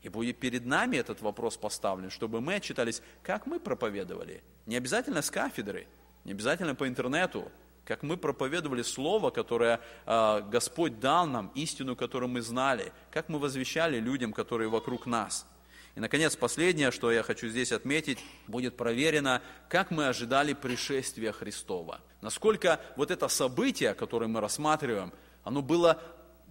И 0.03 0.09
будет 0.09 0.39
перед 0.39 0.67
нами 0.67 0.97
этот 0.97 1.21
вопрос 1.21 1.57
поставлен, 1.57 2.11
чтобы 2.11 2.41
мы 2.41 2.55
отчитались, 2.55 3.03
как 3.23 3.47
мы 3.47 3.59
проповедовали. 3.59 4.43
Не 4.67 4.77
обязательно 4.77 5.21
с 5.21 5.31
кафедры, 5.31 5.87
не 6.25 6.33
обязательно 6.33 6.75
по 6.75 6.89
интернету, 6.89 7.51
как 7.85 8.03
мы 8.03 8.17
проповедовали 8.17 8.83
Слово, 8.83 9.31
которое 9.31 9.81
э, 10.07 10.43
Господь 10.49 11.01
дал 11.01 11.27
нам, 11.27 11.51
истину, 11.55 11.97
которую 11.97 12.31
мы 12.31 12.41
знали, 12.41 12.93
как 13.11 13.29
мы 13.29 13.39
возвещали 13.39 13.99
людям, 13.99 14.33
которые 14.33 14.69
вокруг 14.69 15.07
нас– 15.07 15.47
и, 15.95 16.01
наконец, 16.01 16.37
последнее, 16.37 16.91
что 16.91 17.13
я 17.13 17.23
хочу 17.23 17.49
здесь 17.49 17.71
отметить, 17.71 18.19
будет 18.47 18.77
проверено, 18.77 19.43
как 19.69 19.91
мы 19.91 20.09
ожидали 20.09 20.55
пришествия 20.55 21.33
Христова. 21.33 22.01
Насколько 22.23 22.81
вот 22.97 23.11
это 23.11 23.29
событие, 23.29 23.93
которое 23.95 24.27
мы 24.27 24.41
рассматриваем, 24.41 25.13
оно 25.45 25.61
было 25.61 26.01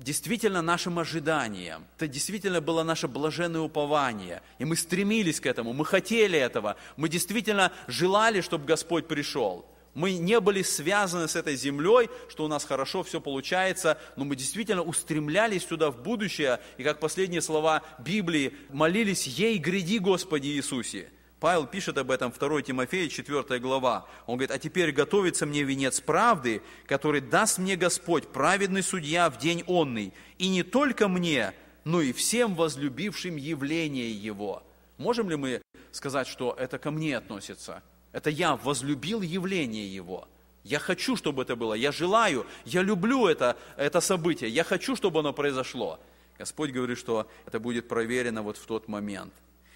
действительно 0.01 0.61
нашим 0.61 0.99
ожиданием. 0.99 1.85
Это 1.97 2.07
действительно 2.07 2.61
было 2.61 2.83
наше 2.83 3.07
блаженное 3.07 3.61
упование. 3.61 4.41
И 4.59 4.65
мы 4.65 4.75
стремились 4.75 5.39
к 5.39 5.45
этому, 5.45 5.73
мы 5.73 5.85
хотели 5.85 6.37
этого. 6.37 6.75
Мы 6.97 7.07
действительно 7.09 7.71
желали, 7.87 8.41
чтобы 8.41 8.65
Господь 8.65 9.07
пришел. 9.07 9.65
Мы 9.93 10.13
не 10.13 10.39
были 10.39 10.61
связаны 10.61 11.27
с 11.27 11.35
этой 11.35 11.55
землей, 11.55 12.09
что 12.29 12.45
у 12.45 12.47
нас 12.47 12.63
хорошо 12.63 13.03
все 13.03 13.19
получается, 13.19 13.97
но 14.15 14.23
мы 14.23 14.37
действительно 14.37 14.83
устремлялись 14.83 15.65
туда 15.65 15.91
в 15.91 16.01
будущее, 16.01 16.61
и 16.77 16.83
как 16.83 16.99
последние 16.99 17.41
слова 17.41 17.83
Библии, 17.99 18.53
молились 18.69 19.27
«Ей 19.27 19.57
гряди, 19.57 19.99
Господи 19.99 20.47
Иисусе». 20.47 21.09
Павел 21.41 21.65
пишет 21.65 21.97
об 21.97 22.11
этом 22.11 22.31
2 22.31 22.61
Тимофея, 22.61 23.09
4 23.09 23.59
глава. 23.59 24.05
Он 24.27 24.35
говорит, 24.37 24.51
«А 24.51 24.59
теперь 24.59 24.91
готовится 24.91 25.47
мне 25.47 25.63
венец 25.63 25.99
правды, 25.99 26.61
который 26.85 27.19
даст 27.19 27.57
мне 27.57 27.75
Господь, 27.75 28.27
праведный 28.27 28.83
судья 28.83 29.27
в 29.31 29.39
день 29.39 29.63
онный, 29.65 30.13
и 30.37 30.49
не 30.49 30.61
только 30.61 31.07
мне, 31.07 31.55
но 31.83 31.99
и 31.99 32.13
всем 32.13 32.53
возлюбившим 32.53 33.37
явление 33.37 34.11
Его». 34.11 34.61
Можем 34.99 35.31
ли 35.31 35.35
мы 35.35 35.63
сказать, 35.91 36.27
что 36.27 36.55
это 36.59 36.77
ко 36.77 36.91
мне 36.91 37.17
относится? 37.17 37.81
Это 38.11 38.29
я 38.29 38.55
возлюбил 38.55 39.23
явление 39.23 39.91
Его. 39.91 40.27
Я 40.63 40.77
хочу, 40.77 41.15
чтобы 41.15 41.41
это 41.41 41.55
было. 41.55 41.73
Я 41.73 41.91
желаю, 41.91 42.45
я 42.65 42.83
люблю 42.83 43.25
это, 43.25 43.57
это 43.77 43.99
событие. 43.99 44.51
Я 44.51 44.63
хочу, 44.63 44.95
чтобы 44.95 45.21
оно 45.21 45.33
произошло. 45.33 45.99
Господь 46.37 46.69
говорит, 46.69 46.99
что 46.99 47.27
это 47.47 47.59
будет 47.59 47.87
проверено 47.87 48.43
вот 48.43 48.57
в 48.57 48.65
тот 48.67 48.87
момент. 48.87 49.33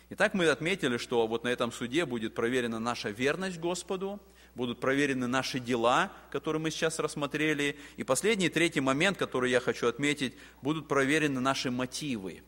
Итак, 0.10 0.34
мы 0.34 0.48
отметили, 0.48 0.98
что 0.98 1.26
вот 1.28 1.44
на 1.44 1.50
этом 1.50 1.72
суде 1.72 2.06
будет 2.06 2.36
проверена 2.36 2.80
наша 2.80 3.10
верность 3.10 3.60
Господу, 3.60 4.22
будут 4.54 4.80
проверены 4.80 5.28
наши 5.28 5.60
дела, 5.60 6.12
которые 6.32 6.62
мы 6.62 6.72
сейчас 6.72 7.00
рассмотрели. 7.00 7.76
И 7.98 8.04
последний, 8.04 8.50
третий 8.50 8.82
момент, 8.82 9.18
который 9.18 9.52
я 9.52 9.60
хочу 9.60 9.88
отметить, 9.88 10.36
будут 10.62 10.88
проверены 10.88 11.40
наши 11.40 11.72
мотивы. 11.72 12.44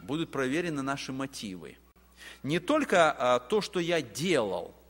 Будут 0.00 0.30
проверены 0.30 0.82
наши 0.82 1.12
мотивы. 1.12 1.76
Не 2.42 2.58
только 2.58 3.12
а, 3.12 3.38
то, 3.38 3.60
что 3.60 3.78
я 3.80 4.00
делал– 4.00 4.74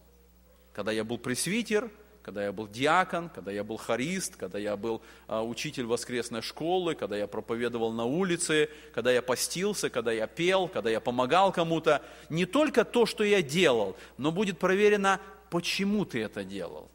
когда 0.73 0.93
я 0.93 1.05
был 1.05 1.19
пресвитер, 1.19 1.91
когда 2.23 2.45
я 2.45 2.53
был 2.53 2.69
диакон, 2.69 3.29
когда 3.29 3.51
я 3.51 3.65
был 3.65 3.77
харист, 3.77 4.37
когда 4.37 4.59
я 4.59 4.77
был 4.77 5.03
а, 5.27 5.43
учитель 5.43 5.85
воскресной 5.85 6.41
школы, 6.41 6.95
когда 6.95 7.17
я 7.17 7.27
проповедовал 7.27 7.93
на 7.93 8.05
улице, 8.05 8.69
когда 8.95 9.11
я 9.11 9.23
постился, 9.23 9.91
когда 9.91 10.13
я 10.13 10.27
пел, 10.27 10.69
когда 10.69 10.91
я 10.91 11.01
помогал 11.01 11.53
кому-то. 11.53 12.03
Не 12.29 12.47
только 12.47 12.85
то, 12.85 13.07
что 13.07 13.25
я 13.25 13.43
делал, 13.43 13.97
но 14.19 14.31
будет 14.31 14.59
проверено, 14.59 15.21
почему 15.51 16.05
ты 16.05 16.23
это 16.23 16.45
делал. 16.45 16.89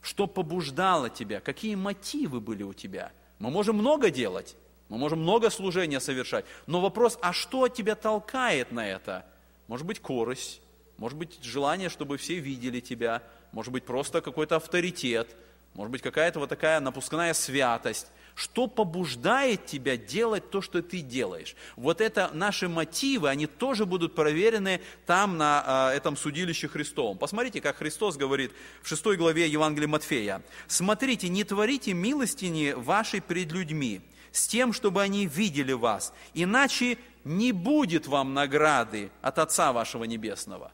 Что 0.00 0.26
побуждало 0.26 1.10
тебя, 1.10 1.40
какие 1.40 1.74
мотивы 1.74 2.40
были 2.40 2.62
у 2.62 2.72
тебя. 2.72 3.12
Мы 3.38 3.50
можем 3.50 3.76
много 3.76 4.10
делать, 4.10 4.56
мы 4.88 4.96
можем 4.96 5.20
много 5.20 5.50
служения 5.50 6.00
совершать, 6.00 6.46
но 6.66 6.80
вопрос, 6.80 7.18
а 7.20 7.32
что 7.32 7.68
тебя 7.68 7.94
толкает 7.94 8.72
на 8.72 8.86
это? 8.86 9.26
Может 9.66 9.86
быть, 9.86 10.00
корость, 10.00 10.60
может 10.96 11.18
быть, 11.18 11.42
желание, 11.42 11.88
чтобы 11.88 12.16
все 12.16 12.38
видели 12.38 12.80
тебя. 12.80 13.22
Может 13.54 13.72
быть, 13.72 13.84
просто 13.84 14.20
какой-то 14.20 14.56
авторитет. 14.56 15.28
Может 15.74 15.92
быть, 15.92 16.02
какая-то 16.02 16.40
вот 16.40 16.48
такая 16.48 16.80
напускная 16.80 17.32
святость. 17.34 18.08
Что 18.34 18.66
побуждает 18.66 19.64
тебя 19.66 19.96
делать 19.96 20.50
то, 20.50 20.60
что 20.60 20.82
ты 20.82 21.02
делаешь? 21.02 21.54
Вот 21.76 22.00
это 22.00 22.30
наши 22.32 22.68
мотивы, 22.68 23.28
они 23.28 23.46
тоже 23.46 23.86
будут 23.86 24.16
проверены 24.16 24.80
там, 25.06 25.38
на 25.38 25.90
э, 25.92 25.96
этом 25.96 26.16
судилище 26.16 26.66
Христовом. 26.66 27.16
Посмотрите, 27.16 27.60
как 27.60 27.76
Христос 27.76 28.16
говорит 28.16 28.50
в 28.82 28.88
6 28.88 29.16
главе 29.16 29.46
Евангелия 29.46 29.86
Матфея. 29.86 30.42
«Смотрите, 30.66 31.28
не 31.28 31.44
творите 31.44 31.92
милостини 31.92 32.72
вашей 32.72 33.22
пред 33.22 33.52
людьми, 33.52 34.00
с 34.32 34.48
тем, 34.48 34.72
чтобы 34.72 35.00
они 35.00 35.26
видели 35.26 35.72
вас, 35.72 36.12
иначе 36.34 36.98
не 37.22 37.52
будет 37.52 38.08
вам 38.08 38.34
награды 38.34 39.12
от 39.22 39.38
Отца 39.38 39.72
вашего 39.72 40.02
Небесного». 40.02 40.72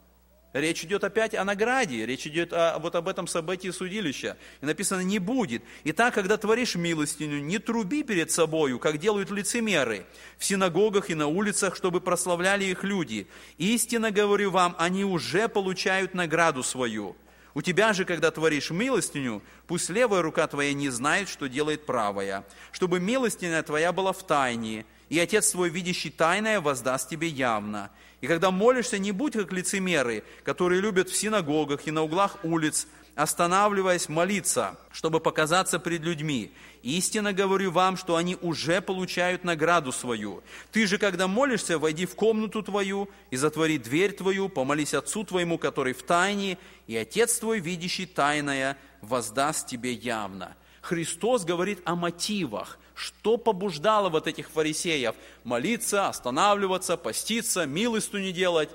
Речь 0.53 0.83
идет 0.83 1.05
опять 1.05 1.35
о 1.35 1.45
награде, 1.45 2.05
речь 2.07 2.27
идет 2.27 2.53
о, 2.53 2.79
вот 2.81 2.97
об 2.97 3.07
этом 3.07 3.29
событии 3.29 3.69
судилища. 3.69 4.37
И 4.61 4.67
написано 4.67 5.01
«не 5.01 5.21
будет». 5.21 5.63
И 5.85 5.93
так, 5.93 6.13
когда 6.15 6.37
творишь 6.37 6.75
милостиню, 6.75 7.41
не 7.41 7.59
труби 7.59 8.03
перед 8.03 8.33
собою, 8.33 8.81
как 8.81 8.99
делают 8.99 9.31
лицемеры 9.31 10.07
в 10.39 10.45
синагогах 10.45 11.09
и 11.09 11.15
на 11.15 11.29
улицах, 11.29 11.77
чтобы 11.77 12.01
прославляли 12.01 12.65
их 12.65 12.83
люди. 12.83 13.29
Истинно 13.59 14.11
говорю 14.11 14.51
вам, 14.51 14.75
они 14.77 15.05
уже 15.05 15.49
получают 15.49 16.15
награду 16.15 16.65
свою. 16.65 17.17
У 17.55 17.63
тебя 17.63 17.93
же, 17.93 18.05
когда 18.05 18.31
творишь 18.31 18.71
милостиню, 18.71 19.43
пусть 19.69 19.89
левая 19.89 20.23
рука 20.23 20.47
твоя 20.49 20.73
не 20.73 20.89
знает, 20.89 21.29
что 21.29 21.49
делает 21.49 21.87
правая, 21.87 22.45
чтобы 22.73 22.99
милостиня 23.01 23.63
твоя 23.63 23.93
была 23.93 24.13
в 24.13 24.25
тайне, 24.25 24.85
и 25.11 25.19
Отец 25.19 25.51
твой, 25.51 25.69
видящий 25.69 26.11
тайное, 26.11 26.61
воздаст 26.61 27.11
тебе 27.11 27.29
явно. 27.29 27.91
И 28.23 28.27
когда 28.27 28.51
молишься, 28.51 28.99
не 28.99 29.13
будь 29.13 29.35
как 29.35 29.53
лицемеры, 29.53 30.25
которые 30.45 30.81
любят 30.81 31.11
в 31.11 31.17
синагогах 31.17 31.87
и 31.87 31.91
на 31.91 32.03
углах 32.03 32.39
улиц 32.43 32.87
останавливаясь 33.15 34.09
молиться, 34.09 34.79
чтобы 34.93 35.21
показаться 35.21 35.79
пред 35.79 36.03
людьми. 36.03 36.53
Истинно 36.83 37.33
говорю 37.33 37.71
вам, 37.71 37.97
что 37.97 38.17
они 38.17 38.37
уже 38.41 38.81
получают 38.81 39.45
награду 39.45 39.93
свою. 39.93 40.43
Ты 40.73 40.87
же, 40.87 40.97
когда 40.97 41.29
молишься, 41.29 41.79
войди 41.79 42.07
в 42.07 42.15
комнату 42.15 42.63
твою 42.63 43.11
и 43.31 43.37
затвори 43.37 43.79
дверь 43.79 44.13
твою, 44.13 44.49
помолись 44.49 44.95
Отцу 44.95 45.25
твоему, 45.25 45.59
который 45.59 45.93
в 45.93 46.03
тайне, 46.03 46.57
и 46.87 46.97
Отец 46.97 47.39
твой, 47.39 47.61
видящий 47.61 48.07
тайное, 48.07 48.79
воздаст 49.03 49.67
тебе 49.67 49.93
явно. 49.93 50.57
Христос 50.81 51.45
говорит 51.45 51.81
о 51.85 51.97
мотивах, 51.97 52.79
что 53.01 53.39
побуждало 53.39 54.11
вот 54.11 54.27
этих 54.27 54.51
фарисеев 54.51 55.15
молиться, 55.43 56.09
останавливаться, 56.09 56.99
поститься, 56.99 57.65
милостыню 57.65 58.31
делать. 58.31 58.69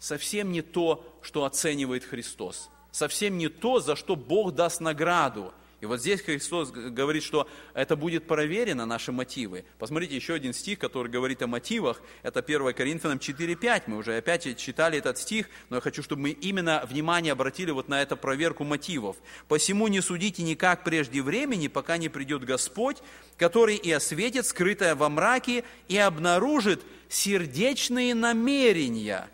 Совсем 0.00 0.50
не 0.50 0.60
то, 0.60 1.04
что 1.22 1.44
оценивает 1.44 2.04
Христос. 2.04 2.68
Совсем 2.90 3.38
не 3.38 3.48
то, 3.48 3.78
за 3.78 3.94
что 3.94 4.16
Бог 4.16 4.54
даст 4.54 4.80
награду. 4.80 5.52
И 5.80 5.86
вот 5.86 6.00
здесь 6.00 6.20
Христос 6.20 6.70
говорит, 6.70 7.22
что 7.22 7.48
это 7.72 7.96
будет 7.96 8.26
проверено, 8.26 8.84
наши 8.84 9.12
мотивы. 9.12 9.64
Посмотрите, 9.78 10.14
еще 10.14 10.34
один 10.34 10.52
стих, 10.52 10.78
который 10.78 11.10
говорит 11.10 11.42
о 11.42 11.46
мотивах, 11.46 12.02
это 12.22 12.40
1 12.40 12.74
Коринфянам 12.74 13.18
4.5. 13.18 13.84
Мы 13.86 13.96
уже 13.96 14.16
опять 14.16 14.56
читали 14.58 14.98
этот 14.98 15.18
стих, 15.18 15.48
но 15.70 15.76
я 15.76 15.80
хочу, 15.80 16.02
чтобы 16.02 16.22
мы 16.22 16.30
именно 16.30 16.84
внимание 16.86 17.32
обратили 17.32 17.70
вот 17.70 17.88
на 17.88 18.02
эту 18.02 18.16
проверку 18.16 18.64
мотивов. 18.64 19.16
«Посему 19.48 19.88
не 19.88 20.00
судите 20.00 20.42
никак 20.42 20.84
прежде 20.84 21.22
времени, 21.22 21.68
пока 21.68 21.96
не 21.96 22.08
придет 22.08 22.44
Господь, 22.44 22.98
который 23.38 23.76
и 23.76 23.90
осветит 23.90 24.44
скрытое 24.44 24.94
во 24.94 25.08
мраке 25.08 25.64
и 25.88 25.96
обнаружит 25.96 26.82
сердечные 27.08 28.14
намерения. 28.14 29.28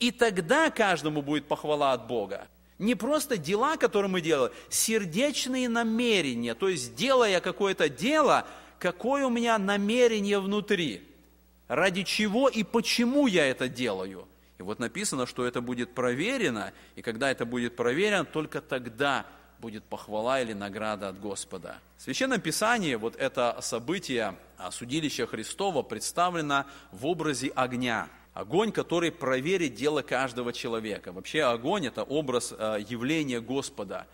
И 0.00 0.10
тогда 0.10 0.68
каждому 0.70 1.22
будет 1.22 1.46
похвала 1.46 1.92
от 1.92 2.08
Бога. 2.08 2.48
Не 2.82 2.96
просто 2.96 3.38
дела, 3.38 3.76
которые 3.76 4.10
мы 4.10 4.20
делаем, 4.20 4.52
сердечные 4.68 5.68
намерения. 5.68 6.56
То 6.56 6.68
есть, 6.68 6.96
делая 6.96 7.40
какое-то 7.40 7.88
дело, 7.88 8.44
какое 8.80 9.24
у 9.24 9.30
меня 9.30 9.56
намерение 9.56 10.40
внутри. 10.40 11.00
Ради 11.68 12.02
чего 12.02 12.48
и 12.48 12.64
почему 12.64 13.28
я 13.28 13.46
это 13.46 13.68
делаю. 13.68 14.26
И 14.58 14.64
вот 14.64 14.80
написано, 14.80 15.26
что 15.26 15.46
это 15.46 15.60
будет 15.60 15.94
проверено, 15.94 16.72
и 16.96 17.02
когда 17.02 17.30
это 17.30 17.46
будет 17.46 17.76
проверено, 17.76 18.24
только 18.24 18.60
тогда 18.60 19.26
будет 19.60 19.84
похвала 19.84 20.40
или 20.40 20.52
награда 20.52 21.08
от 21.08 21.20
Господа. 21.20 21.78
В 21.98 22.02
Священном 22.02 22.40
Писании 22.40 22.96
вот 22.96 23.14
это 23.14 23.56
событие 23.60 24.34
судилища 24.72 25.28
Христова 25.28 25.82
представлено 25.82 26.64
в 26.90 27.06
образе 27.06 27.52
огня– 27.54 28.08
Огонь, 28.34 28.72
который 28.72 29.12
проверит 29.12 29.74
дело 29.74 30.00
каждого 30.00 30.52
человека. 30.54 31.12
Вообще 31.12 31.42
огонь– 31.42 31.86
это 31.88 32.02
образ 32.02 32.54
э, 32.56 32.78
явления 32.88 33.40
Господа, 33.40 34.06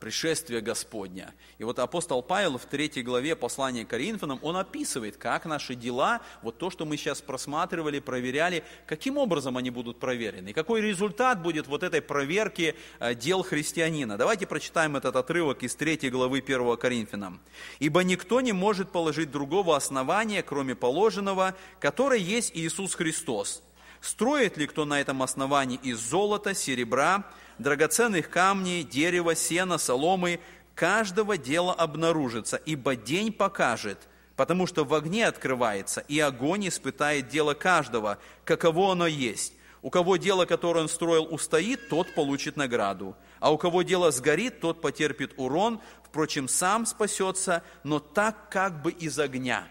пришествия 0.00 0.60
Господня. 0.60 1.34
И 1.58 1.64
вот 1.64 1.78
апостол 1.78 2.22
Павел 2.22 2.58
в 2.58 2.66
третьей 2.66 3.02
главе 3.02 3.36
послания 3.36 3.84
к 3.84 3.88
Коринфянам, 3.88 4.38
он 4.42 4.56
описывает, 4.56 5.16
как 5.16 5.46
наши 5.46 5.74
дела, 5.74 6.20
вот 6.42 6.58
то, 6.58 6.70
что 6.70 6.84
мы 6.84 6.96
сейчас 6.96 7.20
просматривали, 7.20 8.00
проверяли, 8.00 8.64
каким 8.86 9.18
образом 9.18 9.56
они 9.56 9.70
будут 9.70 9.98
проверены, 10.00 10.50
и 10.50 10.52
какой 10.52 10.80
результат 10.80 11.42
будет 11.42 11.68
вот 11.68 11.82
этой 11.82 12.02
проверки 12.02 12.74
э, 12.98 13.14
дел 13.14 13.42
христианина. 13.42 14.16
Давайте 14.16 14.46
прочитаем 14.46 14.96
этот 14.96 15.16
отрывок 15.16 15.62
из 15.62 15.74
третьей 15.74 16.10
главы 16.10 16.38
1 16.38 16.76
Коринфянам. 16.76 17.40
«Ибо 17.78 18.02
никто 18.02 18.40
не 18.40 18.52
может 18.52 18.90
положить 18.90 19.30
другого 19.30 19.76
основания, 19.76 20.42
кроме 20.42 20.74
положенного, 20.74 21.54
которое 21.80 22.18
есть 22.18 22.50
Иисус 22.54 22.94
Христос, 22.94 23.62
Строит 24.00 24.56
ли 24.56 24.66
кто 24.66 24.84
на 24.84 25.00
этом 25.00 25.22
основании 25.22 25.78
из 25.82 25.98
золота, 25.98 26.54
серебра, 26.54 27.24
драгоценных 27.58 28.30
камней, 28.30 28.82
дерева, 28.82 29.34
сена, 29.34 29.78
соломы, 29.78 30.40
каждого 30.74 31.36
дела 31.36 31.72
обнаружится, 31.72 32.56
ибо 32.56 32.96
день 32.96 33.32
покажет, 33.32 33.98
потому 34.36 34.66
что 34.66 34.84
в 34.84 34.94
огне 34.94 35.26
открывается, 35.26 36.04
и 36.08 36.20
огонь 36.20 36.68
испытает 36.68 37.28
дело 37.28 37.54
каждого, 37.54 38.18
каково 38.44 38.92
оно 38.92 39.06
есть. 39.06 39.54
У 39.82 39.90
кого 39.90 40.16
дело, 40.16 40.44
которое 40.44 40.80
он 40.80 40.88
строил, 40.88 41.26
устоит, 41.32 41.88
тот 41.88 42.12
получит 42.14 42.56
награду. 42.56 43.16
А 43.38 43.52
у 43.52 43.58
кого 43.58 43.82
дело 43.82 44.10
сгорит, 44.10 44.60
тот 44.60 44.80
потерпит 44.80 45.34
урон, 45.36 45.80
впрочем, 46.02 46.48
сам 46.48 46.84
спасется, 46.84 47.62
но 47.84 48.00
так 48.00 48.50
как 48.50 48.82
бы 48.82 48.90
из 48.90 49.18
огня. 49.18 49.68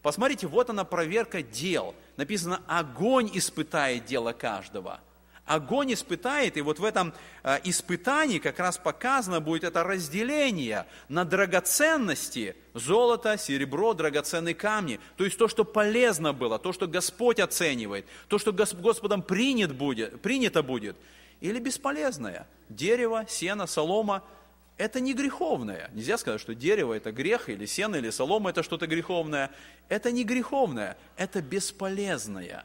Посмотрите, 0.00 0.46
вот 0.46 0.70
она 0.70 0.84
проверка 0.84 1.42
дел– 1.42 1.94
написано, 2.18 2.60
огонь 2.66 3.30
испытает 3.32 4.04
дело 4.04 4.32
каждого. 4.32 5.00
Огонь 5.48 5.94
испытает, 5.94 6.58
и 6.58 6.60
вот 6.60 6.78
в 6.78 6.84
этом 6.84 7.14
э, 7.42 7.58
испытании 7.64 8.38
как 8.38 8.58
раз 8.58 8.76
показано 8.76 9.40
будет 9.40 9.64
это 9.64 9.82
разделение 9.82 10.86
на 11.08 11.24
драгоценности, 11.24 12.54
золото, 12.74 13.38
серебро, 13.38 13.94
драгоценные 13.94 14.54
камни. 14.54 15.00
То 15.16 15.24
есть 15.24 15.38
то, 15.38 15.48
что 15.48 15.64
полезно 15.64 16.34
было, 16.34 16.58
то, 16.58 16.74
что 16.74 16.86
Господь 16.86 17.40
оценивает, 17.40 18.06
то, 18.28 18.38
что 18.38 18.52
Господом 18.52 19.22
принят 19.22 19.74
будет, 19.74 20.20
принято 20.20 20.62
будет, 20.62 20.96
или 21.40 21.58
бесполезное. 21.58 22.46
Дерево, 22.68 23.24
сено, 23.26 23.66
солома– 23.66 24.22
это 24.76 25.00
не 25.00 25.14
греховное. 25.14 25.90
Нельзя 25.94 26.18
сказать, 26.18 26.40
что 26.40 26.54
дерево 26.54 26.92
это 26.92 27.10
грех, 27.10 27.48
или 27.48 27.66
сено, 27.66 27.96
или 27.96 28.10
солома 28.10 28.50
это 28.50 28.62
что-то 28.62 28.86
греховное. 28.86 29.50
Это 29.88 30.12
не 30.12 30.24
греховное, 30.24 30.96
это 31.16 31.40
бесполезное. 31.40 32.64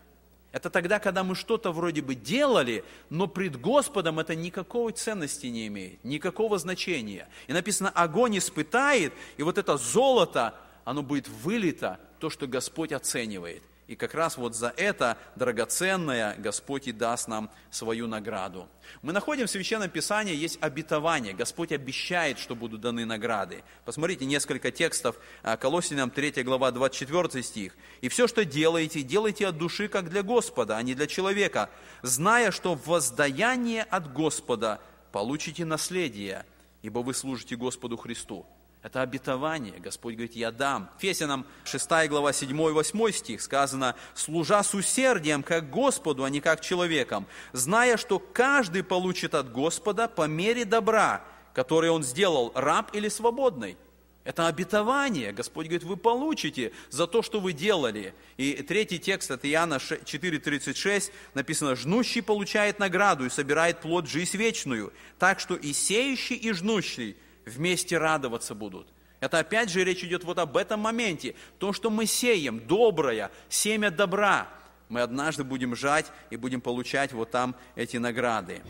Это 0.54 0.70
тогда, 0.70 1.00
когда 1.00 1.24
мы 1.24 1.34
что-то 1.34 1.72
вроде 1.72 2.04
бы 2.04 2.14
делали, 2.14 2.86
но 3.10 3.28
пред 3.28 3.60
Господом 3.60 4.20
это 4.20 4.36
никакой 4.36 4.94
ценности 4.94 5.48
не 5.48 5.66
имеет, 5.66 6.04
никакого 6.04 6.60
значения. 6.60 7.28
И 7.48 7.54
написано, 7.54 7.90
огонь 7.90 8.38
испытает, 8.38 9.14
и 9.38 9.44
вот 9.44 9.58
это 9.58 9.78
золото, 9.78 10.54
оно 10.86 11.02
будет 11.02 11.28
вылито, 11.28 12.00
то, 12.20 12.30
что 12.30 12.46
Господь 12.46 12.92
оценивает. 12.92 13.64
И 13.88 13.96
как 13.96 14.14
раз 14.14 14.38
вот 14.38 14.56
за 14.56 14.74
это 14.78 15.18
драгоценное 15.36 16.36
Господь 16.38 16.88
и 16.88 16.94
даст 16.94 17.28
нам 17.28 17.52
свою 17.70 18.08
награду. 18.08 18.70
Мы 19.02 19.12
находим 19.12 19.46
в 19.46 19.50
Священном 19.50 19.90
Писании, 19.90 20.34
есть 20.34 20.58
обетование. 20.62 21.34
Господь 21.34 21.74
обещает, 21.74 22.40
что 22.40 22.56
будут 22.56 22.80
даны 22.80 23.06
награды. 23.06 23.64
Посмотрите 23.84 24.26
несколько 24.26 24.72
текстов. 24.72 25.18
А, 25.42 25.58
Колосинам 25.58 26.12
3 26.12 26.44
глава 26.44 26.72
24 26.72 27.44
стих. 27.44 27.76
«И 28.00 28.08
все, 28.08 28.28
что 28.28 28.46
делаете, 28.46 29.02
делайте 29.02 29.48
от 29.48 29.58
души, 29.58 29.90
как 29.90 30.10
для 30.10 30.24
Господа, 30.24 30.78
а 30.78 30.82
не 30.82 30.96
для 30.96 31.08
человека, 31.08 31.70
зная, 32.04 32.52
что 32.52 32.76
воздаяние 32.76 33.84
от 33.84 34.14
Господа 34.14 34.80
получите 35.12 35.66
наследие, 35.66 36.46
ибо 36.82 37.00
вы 37.00 37.14
служите 37.14 37.58
Господу 37.58 37.98
Христу». 37.98 38.46
Это 38.84 39.02
обетование. 39.02 39.80
Господь 39.80 40.16
говорит, 40.16 40.36
я 40.36 40.52
дам. 40.52 40.90
Фесянам 41.00 41.46
6 41.64 41.90
глава 42.10 42.34
7 42.34 42.50
и 42.50 42.72
8 42.72 43.12
стих 43.14 43.42
сказано, 43.42 43.96
«Служа 44.14 44.62
с 44.62 44.74
усердием, 44.74 45.42
как 45.42 45.70
Господу, 45.70 46.26
а 46.26 46.30
не 46.30 46.42
как 46.42 46.60
человеком, 46.60 47.26
зная, 47.54 47.96
что 47.96 48.20
каждый 48.20 48.84
получит 48.84 49.36
от 49.36 49.50
Господа 49.54 50.10
по 50.10 50.28
мере 50.28 50.66
добра, 50.66 51.24
которое 51.54 51.92
он 51.92 52.04
сделал, 52.04 52.52
раб 52.56 52.94
или 52.94 53.08
свободный». 53.08 53.78
Это 54.26 54.48
обетование. 54.48 55.32
Господь 55.32 55.68
говорит, 55.68 55.84
вы 55.84 55.96
получите 55.96 56.74
за 56.90 57.08
то, 57.08 57.22
что 57.22 57.40
вы 57.40 57.54
делали. 57.54 58.14
И 58.36 58.54
третий 58.64 59.00
текст 59.00 59.32
от 59.32 59.46
Иоанна 59.46 59.76
4,36 59.76 61.12
написано, 61.34 61.78
«Жнущий 61.78 62.22
получает 62.22 62.80
награду 62.80 63.26
и 63.26 63.30
собирает 63.30 63.80
плод 63.80 64.10
жизнь 64.10 64.36
вечную, 64.36 64.92
так 65.20 65.40
что 65.40 65.56
и 65.56 65.72
сеющий, 65.72 66.36
и 66.36 66.52
жнущий 66.52 67.16
вместе 67.46 67.98
радоваться 67.98 68.56
будут. 68.56 68.88
Это 69.20 69.40
опять 69.40 69.70
же 69.70 69.84
речь 69.84 70.04
идет 70.04 70.24
вот 70.26 70.38
об 70.38 70.58
этом 70.58 70.82
моменте. 70.82 71.36
То, 71.58 71.72
что 71.72 71.90
мы 71.90 72.06
сеем, 72.06 72.60
доброе, 72.68 73.32
семя 73.48 73.90
добра, 73.90 74.50
мы 74.90 75.02
однажды 75.02 75.44
будем 75.44 75.76
жать 75.76 76.12
и 76.30 76.36
будем 76.36 76.62
получать 76.62 77.14
вот 77.14 77.32
там 77.32 77.56
эти 77.76 77.98
награды. 77.98 78.62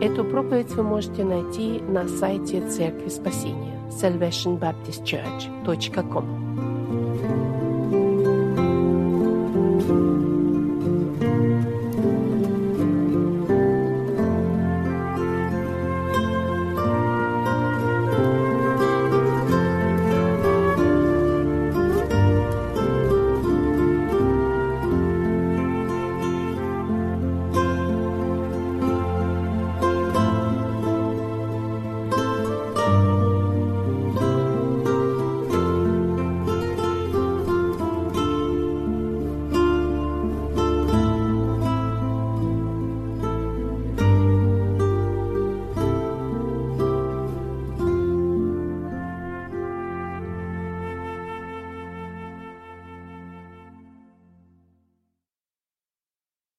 Эту 0.00 0.24
проповедь 0.24 0.70
вы 0.70 0.82
можете 0.82 1.24
найти 1.24 1.80
на 1.80 2.08
сайте 2.08 2.66
Церкви 2.68 3.08
Спасения 3.08 3.78
salvationbaptistchurch.com. 3.90 6.47